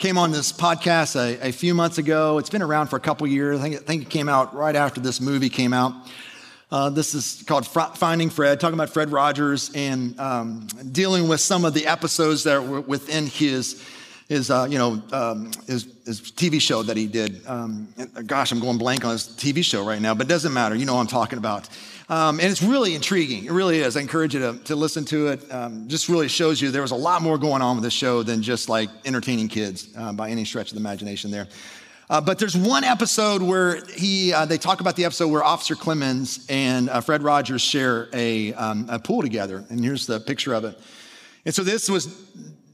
came 0.00 0.18
on 0.18 0.32
this 0.32 0.52
podcast 0.52 1.14
a, 1.14 1.50
a, 1.50 1.52
few 1.52 1.74
months 1.74 1.98
ago. 1.98 2.38
It's 2.38 2.50
been 2.50 2.62
around 2.62 2.88
for 2.88 2.96
a 2.96 3.00
couple 3.00 3.28
years. 3.28 3.60
I 3.60 3.62
think, 3.62 3.76
I 3.76 3.78
think, 3.78 4.02
it 4.02 4.10
came 4.10 4.28
out 4.28 4.52
right 4.56 4.74
after 4.74 5.00
this 5.00 5.20
movie 5.20 5.50
came 5.50 5.72
out. 5.72 5.92
Uh, 6.72 6.88
this 6.88 7.14
is 7.14 7.44
called 7.46 7.66
Finding 7.66 8.30
Fred, 8.30 8.58
talking 8.58 8.72
about 8.72 8.88
Fred 8.88 9.12
Rogers 9.12 9.70
and 9.74 10.18
um, 10.18 10.66
dealing 10.90 11.28
with 11.28 11.42
some 11.42 11.66
of 11.66 11.74
the 11.74 11.86
episodes 11.86 12.44
that 12.44 12.66
were 12.66 12.80
within 12.80 13.26
his 13.26 13.84
his, 14.28 14.50
uh, 14.50 14.66
you 14.70 14.78
know, 14.78 15.02
um, 15.12 15.50
his, 15.66 15.86
his, 16.06 16.22
TV 16.22 16.58
show 16.58 16.82
that 16.82 16.96
he 16.96 17.06
did. 17.06 17.46
Um, 17.46 17.92
gosh, 18.24 18.50
I'm 18.50 18.60
going 18.60 18.78
blank 18.78 19.04
on 19.04 19.12
his 19.12 19.24
TV 19.24 19.62
show 19.62 19.84
right 19.84 20.00
now, 20.00 20.14
but 20.14 20.26
it 20.26 20.30
doesn't 20.30 20.54
matter. 20.54 20.74
You 20.74 20.86
know 20.86 20.94
what 20.94 21.02
I'm 21.02 21.06
talking 21.06 21.38
about. 21.38 21.68
Um, 22.08 22.40
and 22.40 22.50
it's 22.50 22.62
really 22.62 22.94
intriguing. 22.94 23.44
It 23.44 23.52
really 23.52 23.80
is. 23.80 23.94
I 23.94 24.00
encourage 24.00 24.32
you 24.32 24.40
to, 24.40 24.58
to 24.64 24.76
listen 24.76 25.04
to 25.06 25.26
it. 25.28 25.52
Um, 25.52 25.86
just 25.86 26.08
really 26.08 26.28
shows 26.28 26.62
you 26.62 26.70
there 26.70 26.80
was 26.80 26.92
a 26.92 26.96
lot 26.96 27.20
more 27.20 27.36
going 27.36 27.60
on 27.60 27.76
with 27.76 27.84
this 27.84 27.92
show 27.92 28.22
than 28.22 28.42
just 28.42 28.70
like 28.70 28.88
entertaining 29.04 29.48
kids 29.48 29.88
uh, 29.98 30.14
by 30.14 30.30
any 30.30 30.46
stretch 30.46 30.68
of 30.68 30.76
the 30.76 30.80
imagination 30.80 31.30
there. 31.30 31.48
Uh, 32.12 32.20
but 32.20 32.38
there's 32.38 32.54
one 32.54 32.84
episode 32.84 33.40
where 33.40 33.82
he, 33.86 34.34
uh, 34.34 34.44
they 34.44 34.58
talk 34.58 34.82
about 34.82 34.96
the 34.96 35.06
episode 35.06 35.28
where 35.28 35.42
Officer 35.42 35.74
Clemmons 35.74 36.44
and 36.50 36.90
uh, 36.90 37.00
Fred 37.00 37.22
Rogers 37.22 37.62
share 37.62 38.10
a, 38.12 38.52
um, 38.52 38.86
a 38.90 38.98
pool 38.98 39.22
together. 39.22 39.64
And 39.70 39.82
here's 39.82 40.04
the 40.04 40.20
picture 40.20 40.52
of 40.52 40.66
it. 40.66 40.78
And 41.46 41.54
so 41.54 41.62
this 41.62 41.88
was 41.88 42.14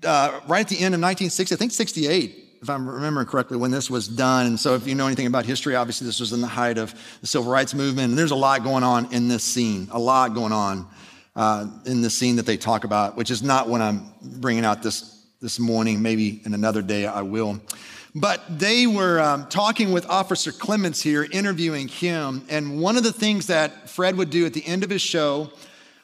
uh, 0.05 0.41
right 0.49 0.63
at 0.63 0.67
the 0.67 0.75
end 0.75 0.93
of 0.93 1.01
1960, 1.01 1.55
I 1.55 1.57
think 1.57 1.71
68, 1.71 2.35
if 2.63 2.69
I'm 2.69 2.89
remembering 2.89 3.29
correctly, 3.29 3.59
when 3.59 3.71
this 3.71 3.89
was 3.89 4.09
done. 4.09 4.47
And 4.47 4.59
so, 4.59 4.75
if 4.75 4.89
you 4.89 4.97
know 4.97 5.07
anything 5.07 5.29
about 5.29 5.47
history, 5.47 5.77
obviously 5.77 6.09
this 6.09 6.19
was 6.19 6.33
in 6.33 6.41
the 6.41 6.49
height 6.49 6.77
of 6.77 6.93
the 7.21 7.29
civil 7.29 7.49
rights 7.49 7.75
movement. 7.75 8.09
And 8.09 8.19
there's 8.19 8.33
a 8.33 8.35
lot 8.37 8.65
going 8.65 8.83
on 8.83 9.15
in 9.15 9.29
this 9.29 9.45
scene, 9.45 9.87
a 9.93 10.01
lot 10.01 10.35
going 10.35 10.53
on 10.53 10.85
uh, 11.37 11.69
in 11.87 12.03
the 12.03 12.11
scene 12.11 12.35
that 12.35 12.47
they 12.47 12.57
talk 12.57 12.83
about, 12.83 13.17
which 13.17 13.31
is 13.31 13.41
not 13.41 13.69
what 13.69 13.83
I'm 13.83 14.05
bringing 14.21 14.65
out 14.65 14.83
this, 14.83 15.27
this 15.41 15.61
morning. 15.61 16.03
Maybe 16.03 16.43
in 16.45 16.55
another 16.55 16.83
day 16.83 17.07
I 17.07 17.23
will. 17.23 17.61
But 18.21 18.59
they 18.59 18.87
were 18.87 19.21
um, 19.21 19.47
talking 19.49 19.93
with 19.93 20.07
Officer 20.09 20.51
Clemmons 20.51 21.03
here, 21.03 21.27
interviewing 21.31 21.89
him. 21.89 22.45
And 22.49 22.81
one 22.81 22.97
of 22.97 23.03
the 23.03 23.13
things 23.13 23.47
that 23.47 23.89
Fred 23.89 24.17
would 24.17 24.31
do 24.31 24.45
at 24.47 24.55
the 24.55 24.67
end 24.67 24.83
of 24.83 24.91
his 24.91 25.03
show, 25.03 25.51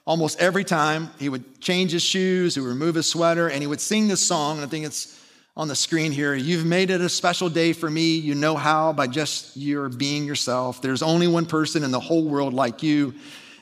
almost 0.07 0.39
every 0.41 0.65
time. 0.65 1.11
He 1.19 1.29
would 1.29 1.61
change 1.61 1.93
his 1.93 2.03
shoes, 2.03 2.55
he 2.55 2.61
would 2.61 2.69
remove 2.69 2.95
his 2.95 3.07
sweater, 3.07 3.49
and 3.49 3.61
he 3.63 3.67
would 3.67 3.81
sing 3.81 4.09
this 4.09 4.21
song. 4.25 4.63
I 4.63 4.67
think 4.67 4.87
it's 4.87 5.21
on 5.57 5.69
the 5.69 5.77
screen 5.77 6.13
here. 6.13 6.35
You've 6.35 6.67
made 6.67 6.91
it 6.91 7.01
a 7.01 7.09
special 7.09 7.49
day 7.49 7.73
for 7.73 7.89
me. 7.89 8.17
You 8.17 8.35
know 8.35 8.57
how 8.57 8.93
by 8.93 9.07
just 9.07 9.57
your 9.57 9.89
being 9.89 10.25
yourself. 10.25 10.83
There's 10.83 11.03
only 11.03 11.29
one 11.29 11.47
person 11.47 11.85
in 11.85 11.91
the 11.91 12.01
whole 12.01 12.25
world 12.25 12.55
like 12.55 12.83
you, 12.83 13.15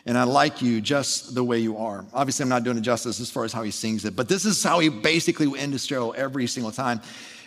and 0.07 0.17
I 0.17 0.25
like 0.25 0.63
you 0.63 0.81
just 0.81 1.35
the 1.35 1.45
way 1.45 1.59
you 1.59 1.77
are. 1.77 2.05
Obviously, 2.13 2.43
I'm 2.43 2.49
not 2.49 2.65
doing 2.65 2.79
it 2.79 2.81
justice 2.81 3.21
as 3.21 3.31
far 3.31 3.45
as 3.45 3.53
how 3.53 3.63
he 3.63 3.71
sings 3.71 4.05
it, 4.05 4.17
but 4.17 4.29
this 4.29 4.45
is 4.45 4.63
how 4.63 4.79
he 4.81 4.89
basically 4.89 5.47
would 5.47 5.61
end 5.61 5.75
his 5.75 5.87
show 5.87 6.13
every 6.13 6.47
single 6.47 6.73
time. 6.73 7.01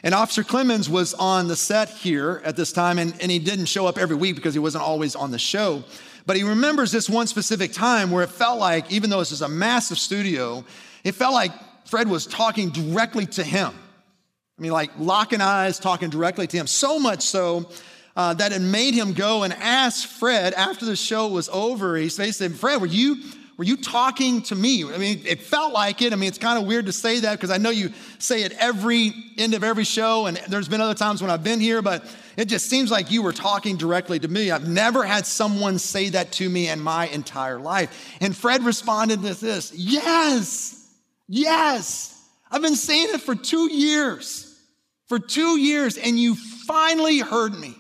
And 0.06 0.14
Officer 0.14 0.44
Clemmons 0.44 0.88
was 0.88 1.16
on 1.16 1.48
the 1.48 1.56
set 1.56 1.90
here 1.90 2.40
at 2.46 2.56
this 2.56 2.72
time, 2.72 3.00
and, 3.00 3.20
and 3.20 3.32
he 3.32 3.40
didn't 3.40 3.66
show 3.66 3.88
up 3.88 3.98
every 3.98 4.16
week 4.16 4.36
because 4.36 4.54
he 4.54 4.60
wasn't 4.60 4.84
always 4.84 5.16
on 5.16 5.32
the 5.32 5.40
show. 5.40 5.84
But 6.28 6.38
he 6.38 6.44
remembers 6.44 6.92
this 6.92 7.10
one 7.10 7.26
specific 7.26 7.74
time 7.74 8.12
where 8.12 8.24
it 8.24 8.30
felt 8.30 8.60
like, 8.60 8.92
even 8.92 9.10
though 9.10 9.18
this 9.18 9.32
is 9.32 9.42
a 9.42 9.50
massive 9.50 9.98
studio, 9.98 10.64
it 11.04 11.14
felt 11.14 11.34
like 11.34 11.52
Fred 11.86 12.08
was 12.08 12.28
talking 12.28 12.70
directly 12.70 13.26
to 13.26 13.44
him. 13.44 13.74
I 14.60 14.62
mean, 14.62 14.72
like 14.72 14.92
locking 15.00 15.42
eyes, 15.42 15.80
talking 15.80 16.12
directly 16.12 16.46
to 16.46 16.56
him. 16.56 16.68
So 16.68 17.00
much 17.00 17.24
so 17.24 17.68
uh, 18.16 18.36
that 18.36 18.52
it 18.52 18.62
made 18.62 18.94
him 18.94 19.14
go 19.14 19.42
and 19.42 19.54
ask 19.54 20.08
Fred 20.08 20.54
after 20.54 20.86
the 20.86 20.96
show 20.96 21.30
was 21.30 21.50
over. 21.50 21.98
He 21.98 22.10
said, 22.10 22.54
Fred, 22.54 22.80
were 22.80 22.86
you 22.86 23.24
were 23.58 23.64
you 23.64 23.78
talking 23.78 24.42
to 24.44 24.56
me? 24.56 24.84
I 24.84 24.98
mean, 24.98 25.22
it 25.26 25.42
felt 25.42 25.72
like 25.72 26.02
it. 26.02 26.12
I 26.12 26.18
mean, 26.18 26.28
it's 26.28 26.38
kind 26.38 26.60
of 26.60 26.66
weird 26.68 26.88
to 26.88 26.92
say 26.92 27.22
that 27.22 27.34
because 27.34 27.52
I 27.52 27.58
know 27.58 27.70
you 27.70 27.92
say 28.20 28.44
it 28.44 28.52
every 28.60 29.14
end 29.38 29.54
of 29.54 29.64
every 29.64 29.86
show, 29.86 30.26
and 30.26 30.36
there's 30.50 30.68
been 30.68 30.82
other 30.82 30.94
times 30.94 31.22
when 31.22 31.32
I've 31.32 31.44
been 31.44 31.62
here, 31.62 31.82
but 31.82 32.06
it 32.36 32.46
just 32.46 32.70
seems 32.70 32.92
like 32.92 33.12
you 33.12 33.22
were 33.22 33.32
talking 33.32 33.78
directly 33.78 34.20
to 34.20 34.28
me. 34.28 34.52
I've 34.52 34.68
never 34.68 35.06
had 35.06 35.26
someone 35.26 35.80
say 35.80 36.10
that 36.10 36.34
to 36.34 36.50
me 36.50 36.68
in 36.68 36.82
my 36.82 37.08
entire 37.08 37.58
life. 37.58 38.18
And 38.20 38.36
Fred 38.36 38.64
responded 38.64 39.22
with 39.22 39.40
this 39.40 39.72
Yes, 39.74 40.94
yes. 41.30 42.12
I've 42.52 42.62
been 42.62 42.76
saying 42.76 43.08
it 43.14 43.22
for 43.22 43.36
two 43.36 43.72
years, 43.74 44.54
for 45.08 45.18
two 45.18 45.58
years, 45.58 45.98
and 45.98 46.20
you 46.20 46.36
finally 46.36 47.20
heard 47.20 47.58
me. 47.58 47.76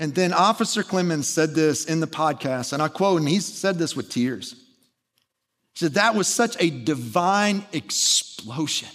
And 0.00 0.14
then 0.14 0.32
Officer 0.32 0.82
Clemmons 0.82 1.24
said 1.24 1.54
this 1.54 1.84
in 1.84 2.00
the 2.00 2.06
podcast, 2.06 2.72
and 2.72 2.82
I 2.82 2.88
quote, 2.88 3.20
and 3.20 3.28
he 3.28 3.38
said 3.38 3.78
this 3.78 3.94
with 3.94 4.08
tears. 4.08 4.52
He 5.74 5.84
said, 5.84 5.94
That 5.94 6.14
was 6.14 6.26
such 6.26 6.56
a 6.58 6.70
divine 6.70 7.64
explosion. 7.72 8.88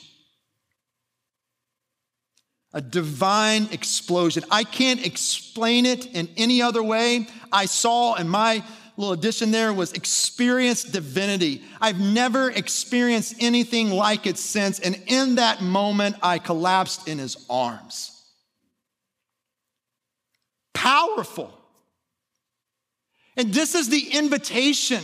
a 2.74 2.82
divine 2.82 3.70
explosion. 3.72 4.44
I 4.52 4.66
can't 4.66 5.06
explain 5.06 5.86
it 5.86 6.08
in 6.08 6.28
any 6.36 6.62
other 6.62 6.84
way. 6.84 7.28
I 7.50 7.68
saw 7.68 8.16
and 8.16 8.30
my 8.30 8.66
little 8.98 9.14
addition 9.14 9.52
there 9.52 9.72
was 9.72 9.94
experience 9.94 10.84
divinity. 10.84 11.62
I've 11.80 12.02
never 12.02 12.50
experienced 12.50 13.36
anything 13.40 13.92
like 13.92 14.28
it 14.28 14.38
since. 14.38 14.80
And 14.80 15.02
in 15.08 15.36
that 15.36 15.62
moment, 15.62 16.18
I 16.22 16.40
collapsed 16.40 17.08
in 17.08 17.18
his 17.18 17.46
arms. 17.50 18.15
Powerful. 20.86 21.52
And 23.36 23.52
this 23.52 23.74
is 23.74 23.90
the 23.90 24.12
invitation, 24.12 25.02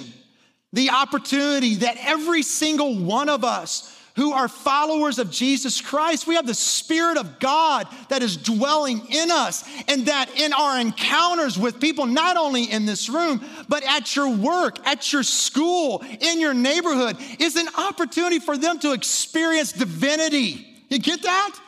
the 0.71 0.91
opportunity 0.91 1.77
that 1.77 1.97
every 1.99 2.43
single 2.43 2.99
one 2.99 3.29
of 3.29 3.43
us 3.43 3.97
who 4.15 4.32
are 4.32 4.47
followers 4.47 5.17
of 5.17 5.32
Jesus 5.32 5.82
Christ, 5.82 6.27
we 6.27 6.36
have 6.36 6.45
the 6.45 6.53
Spirit 6.53 7.17
of 7.17 7.39
God 7.39 7.88
that 8.09 8.21
is 8.21 8.38
dwelling 8.38 9.07
in 9.09 9.32
us, 9.32 9.67
and 9.88 10.05
that 10.05 10.29
in 10.38 10.53
our 10.53 10.79
encounters 10.79 11.57
with 11.57 11.82
people, 11.82 12.05
not 12.05 12.38
only 12.38 12.65
in 12.65 12.86
this 12.86 13.09
room, 13.09 13.43
but 13.67 13.84
at 13.84 14.15
your 14.15 14.29
work, 14.29 14.86
at 14.86 15.11
your 15.11 15.23
school, 15.23 16.03
in 16.19 16.39
your 16.39 16.53
neighborhood, 16.53 17.17
is 17.39 17.55
an 17.55 17.69
opportunity 17.75 18.38
for 18.38 18.55
them 18.55 18.77
to 18.79 18.93
experience 18.93 19.71
divinity. 19.71 20.67
You 20.89 20.99
get 20.99 21.23
that? 21.23 21.59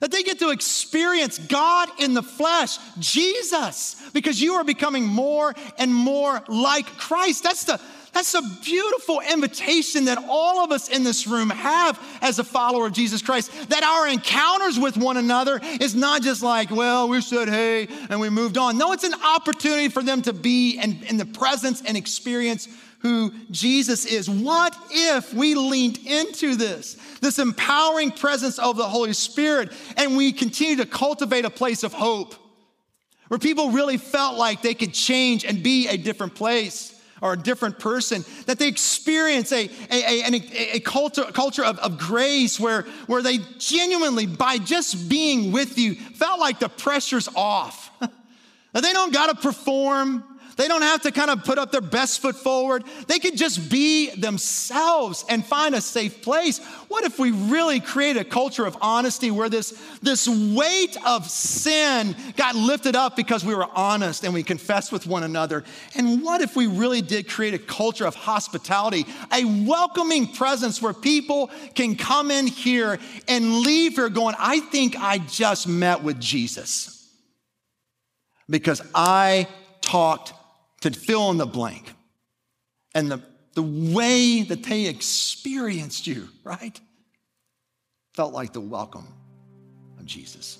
That 0.00 0.10
they 0.10 0.22
get 0.22 0.38
to 0.38 0.50
experience 0.50 1.38
God 1.38 1.88
in 1.98 2.14
the 2.14 2.22
flesh, 2.22 2.78
Jesus, 2.98 3.96
because 4.12 4.40
you 4.40 4.54
are 4.54 4.64
becoming 4.64 5.04
more 5.04 5.54
and 5.78 5.94
more 5.94 6.42
like 6.48 6.86
Christ. 6.96 7.44
That's 7.44 7.64
the 7.64 7.80
that's 8.12 8.34
a 8.34 8.42
beautiful 8.62 9.20
invitation 9.20 10.06
that 10.06 10.18
all 10.28 10.64
of 10.64 10.72
us 10.72 10.88
in 10.88 11.04
this 11.04 11.26
room 11.26 11.50
have 11.50 12.00
as 12.20 12.38
a 12.38 12.44
follower 12.44 12.86
of 12.86 12.92
Jesus 12.92 13.22
Christ. 13.22 13.52
That 13.68 13.84
our 13.84 14.08
encounters 14.08 14.78
with 14.78 14.96
one 14.96 15.16
another 15.16 15.60
is 15.62 15.94
not 15.94 16.22
just 16.22 16.42
like, 16.42 16.70
well, 16.70 17.08
we 17.08 17.20
said 17.20 17.48
hey 17.48 17.88
and 18.08 18.20
we 18.20 18.28
moved 18.30 18.58
on. 18.58 18.78
No, 18.78 18.92
it's 18.92 19.04
an 19.04 19.14
opportunity 19.14 19.88
for 19.88 20.02
them 20.02 20.22
to 20.22 20.32
be 20.32 20.78
in, 20.78 21.02
in 21.04 21.16
the 21.18 21.26
presence 21.26 21.82
and 21.86 21.96
experience 21.96 22.68
who 23.00 23.32
Jesus 23.50 24.04
is. 24.04 24.28
What 24.28 24.76
if 24.90 25.32
we 25.32 25.54
leaned 25.54 25.98
into 25.98 26.56
this, 26.56 26.96
this 27.20 27.38
empowering 27.38 28.10
presence 28.10 28.58
of 28.58 28.76
the 28.76 28.88
Holy 28.88 29.12
Spirit, 29.12 29.72
and 29.96 30.16
we 30.16 30.32
continue 30.32 30.76
to 30.76 30.86
cultivate 30.86 31.44
a 31.44 31.50
place 31.50 31.82
of 31.82 31.92
hope 31.92 32.34
where 33.28 33.38
people 33.38 33.70
really 33.70 33.96
felt 33.96 34.36
like 34.36 34.60
they 34.60 34.74
could 34.74 34.92
change 34.92 35.44
and 35.44 35.62
be 35.62 35.88
a 35.88 35.96
different 35.96 36.34
place? 36.34 36.96
or 37.22 37.34
a 37.34 37.36
different 37.36 37.78
person, 37.78 38.24
that 38.46 38.58
they 38.58 38.66
experience 38.66 39.52
a, 39.52 39.68
a, 39.90 40.22
a, 40.22 40.76
a 40.76 40.80
culture, 40.80 41.24
culture 41.24 41.62
of, 41.62 41.78
of 41.80 41.98
grace 41.98 42.58
where, 42.58 42.82
where 43.06 43.22
they 43.22 43.38
genuinely, 43.58 44.24
by 44.26 44.56
just 44.56 45.06
being 45.06 45.52
with 45.52 45.78
you, 45.78 45.94
felt 45.94 46.40
like 46.40 46.58
the 46.60 46.68
pressure's 46.68 47.28
off. 47.36 47.90
they 48.72 48.92
don't 48.92 49.12
got 49.12 49.26
to 49.26 49.34
perform, 49.34 50.24
they 50.56 50.68
don't 50.68 50.82
have 50.82 51.02
to 51.02 51.12
kind 51.12 51.30
of 51.30 51.44
put 51.44 51.58
up 51.58 51.72
their 51.72 51.80
best 51.80 52.20
foot 52.20 52.36
forward. 52.36 52.84
They 53.06 53.18
could 53.18 53.36
just 53.36 53.70
be 53.70 54.10
themselves 54.10 55.24
and 55.28 55.44
find 55.44 55.74
a 55.74 55.80
safe 55.80 56.22
place. 56.22 56.58
What 56.88 57.04
if 57.04 57.18
we 57.18 57.30
really 57.30 57.80
create 57.80 58.16
a 58.16 58.24
culture 58.24 58.66
of 58.66 58.76
honesty 58.80 59.30
where 59.30 59.48
this, 59.48 59.80
this 60.02 60.28
weight 60.28 60.96
of 61.06 61.28
sin 61.28 62.16
got 62.36 62.54
lifted 62.54 62.96
up 62.96 63.16
because 63.16 63.44
we 63.44 63.54
were 63.54 63.68
honest 63.74 64.24
and 64.24 64.34
we 64.34 64.42
confessed 64.42 64.92
with 64.92 65.06
one 65.06 65.22
another? 65.22 65.64
And 65.94 66.22
what 66.22 66.40
if 66.40 66.56
we 66.56 66.66
really 66.66 67.02
did 67.02 67.28
create 67.28 67.54
a 67.54 67.58
culture 67.58 68.06
of 68.06 68.14
hospitality, 68.14 69.06
a 69.32 69.44
welcoming 69.44 70.26
presence 70.26 70.82
where 70.82 70.92
people 70.92 71.50
can 71.74 71.96
come 71.96 72.30
in 72.30 72.46
here 72.46 72.98
and 73.28 73.60
leave 73.60 73.96
here 73.96 74.08
going, 74.08 74.34
I 74.38 74.60
think 74.60 74.96
I 74.98 75.18
just 75.18 75.68
met 75.68 76.02
with 76.02 76.20
Jesus 76.20 77.08
because 78.48 78.82
I 78.94 79.46
talked 79.80 80.32
to 80.80 80.90
fill 80.90 81.30
in 81.30 81.36
the 81.36 81.46
blank. 81.46 81.92
And 82.94 83.10
the, 83.10 83.22
the 83.54 83.62
way 83.62 84.42
that 84.42 84.64
they 84.64 84.86
experienced 84.86 86.06
you, 86.06 86.28
right, 86.44 86.78
felt 88.14 88.32
like 88.32 88.52
the 88.52 88.60
welcome 88.60 89.06
of 89.98 90.06
Jesus. 90.06 90.58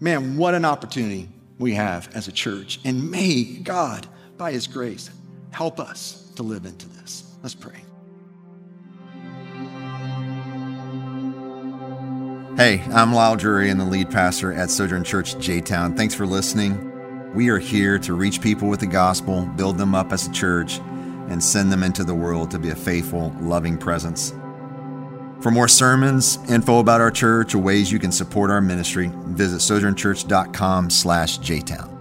Man, 0.00 0.36
what 0.36 0.54
an 0.54 0.64
opportunity 0.64 1.28
we 1.58 1.74
have 1.74 2.08
as 2.14 2.28
a 2.28 2.32
church. 2.32 2.80
And 2.84 3.10
may 3.10 3.44
God, 3.44 4.06
by 4.36 4.52
His 4.52 4.66
grace, 4.66 5.10
help 5.50 5.80
us 5.80 6.30
to 6.36 6.42
live 6.42 6.66
into 6.66 6.88
this. 6.88 7.24
Let's 7.42 7.54
pray. 7.54 7.82
Hey, 12.56 12.82
I'm 12.92 13.12
Lisle 13.12 13.36
Drury 13.36 13.70
and 13.70 13.78
the 13.78 13.84
lead 13.84 14.10
pastor 14.10 14.52
at 14.52 14.70
Sojourn 14.70 15.04
Church 15.04 15.38
J 15.38 15.60
Town. 15.60 15.96
Thanks 15.96 16.14
for 16.14 16.26
listening. 16.26 16.87
We 17.34 17.50
are 17.50 17.58
here 17.58 17.98
to 18.00 18.14
reach 18.14 18.40
people 18.40 18.68
with 18.68 18.80
the 18.80 18.86
gospel, 18.86 19.44
build 19.44 19.76
them 19.76 19.94
up 19.94 20.12
as 20.12 20.26
a 20.26 20.32
church, 20.32 20.78
and 21.28 21.42
send 21.42 21.70
them 21.70 21.82
into 21.82 22.04
the 22.04 22.14
world 22.14 22.50
to 22.52 22.58
be 22.58 22.70
a 22.70 22.74
faithful, 22.74 23.34
loving 23.40 23.76
presence. 23.76 24.32
For 25.40 25.50
more 25.50 25.68
sermons, 25.68 26.38
info 26.50 26.78
about 26.78 27.00
our 27.00 27.10
church, 27.10 27.54
or 27.54 27.58
ways 27.58 27.92
you 27.92 27.98
can 27.98 28.12
support 28.12 28.50
our 28.50 28.60
ministry, 28.60 29.10
visit 29.14 29.60
sojournchurch.com 29.60 30.90
slash 30.90 31.38
jtown. 31.38 31.97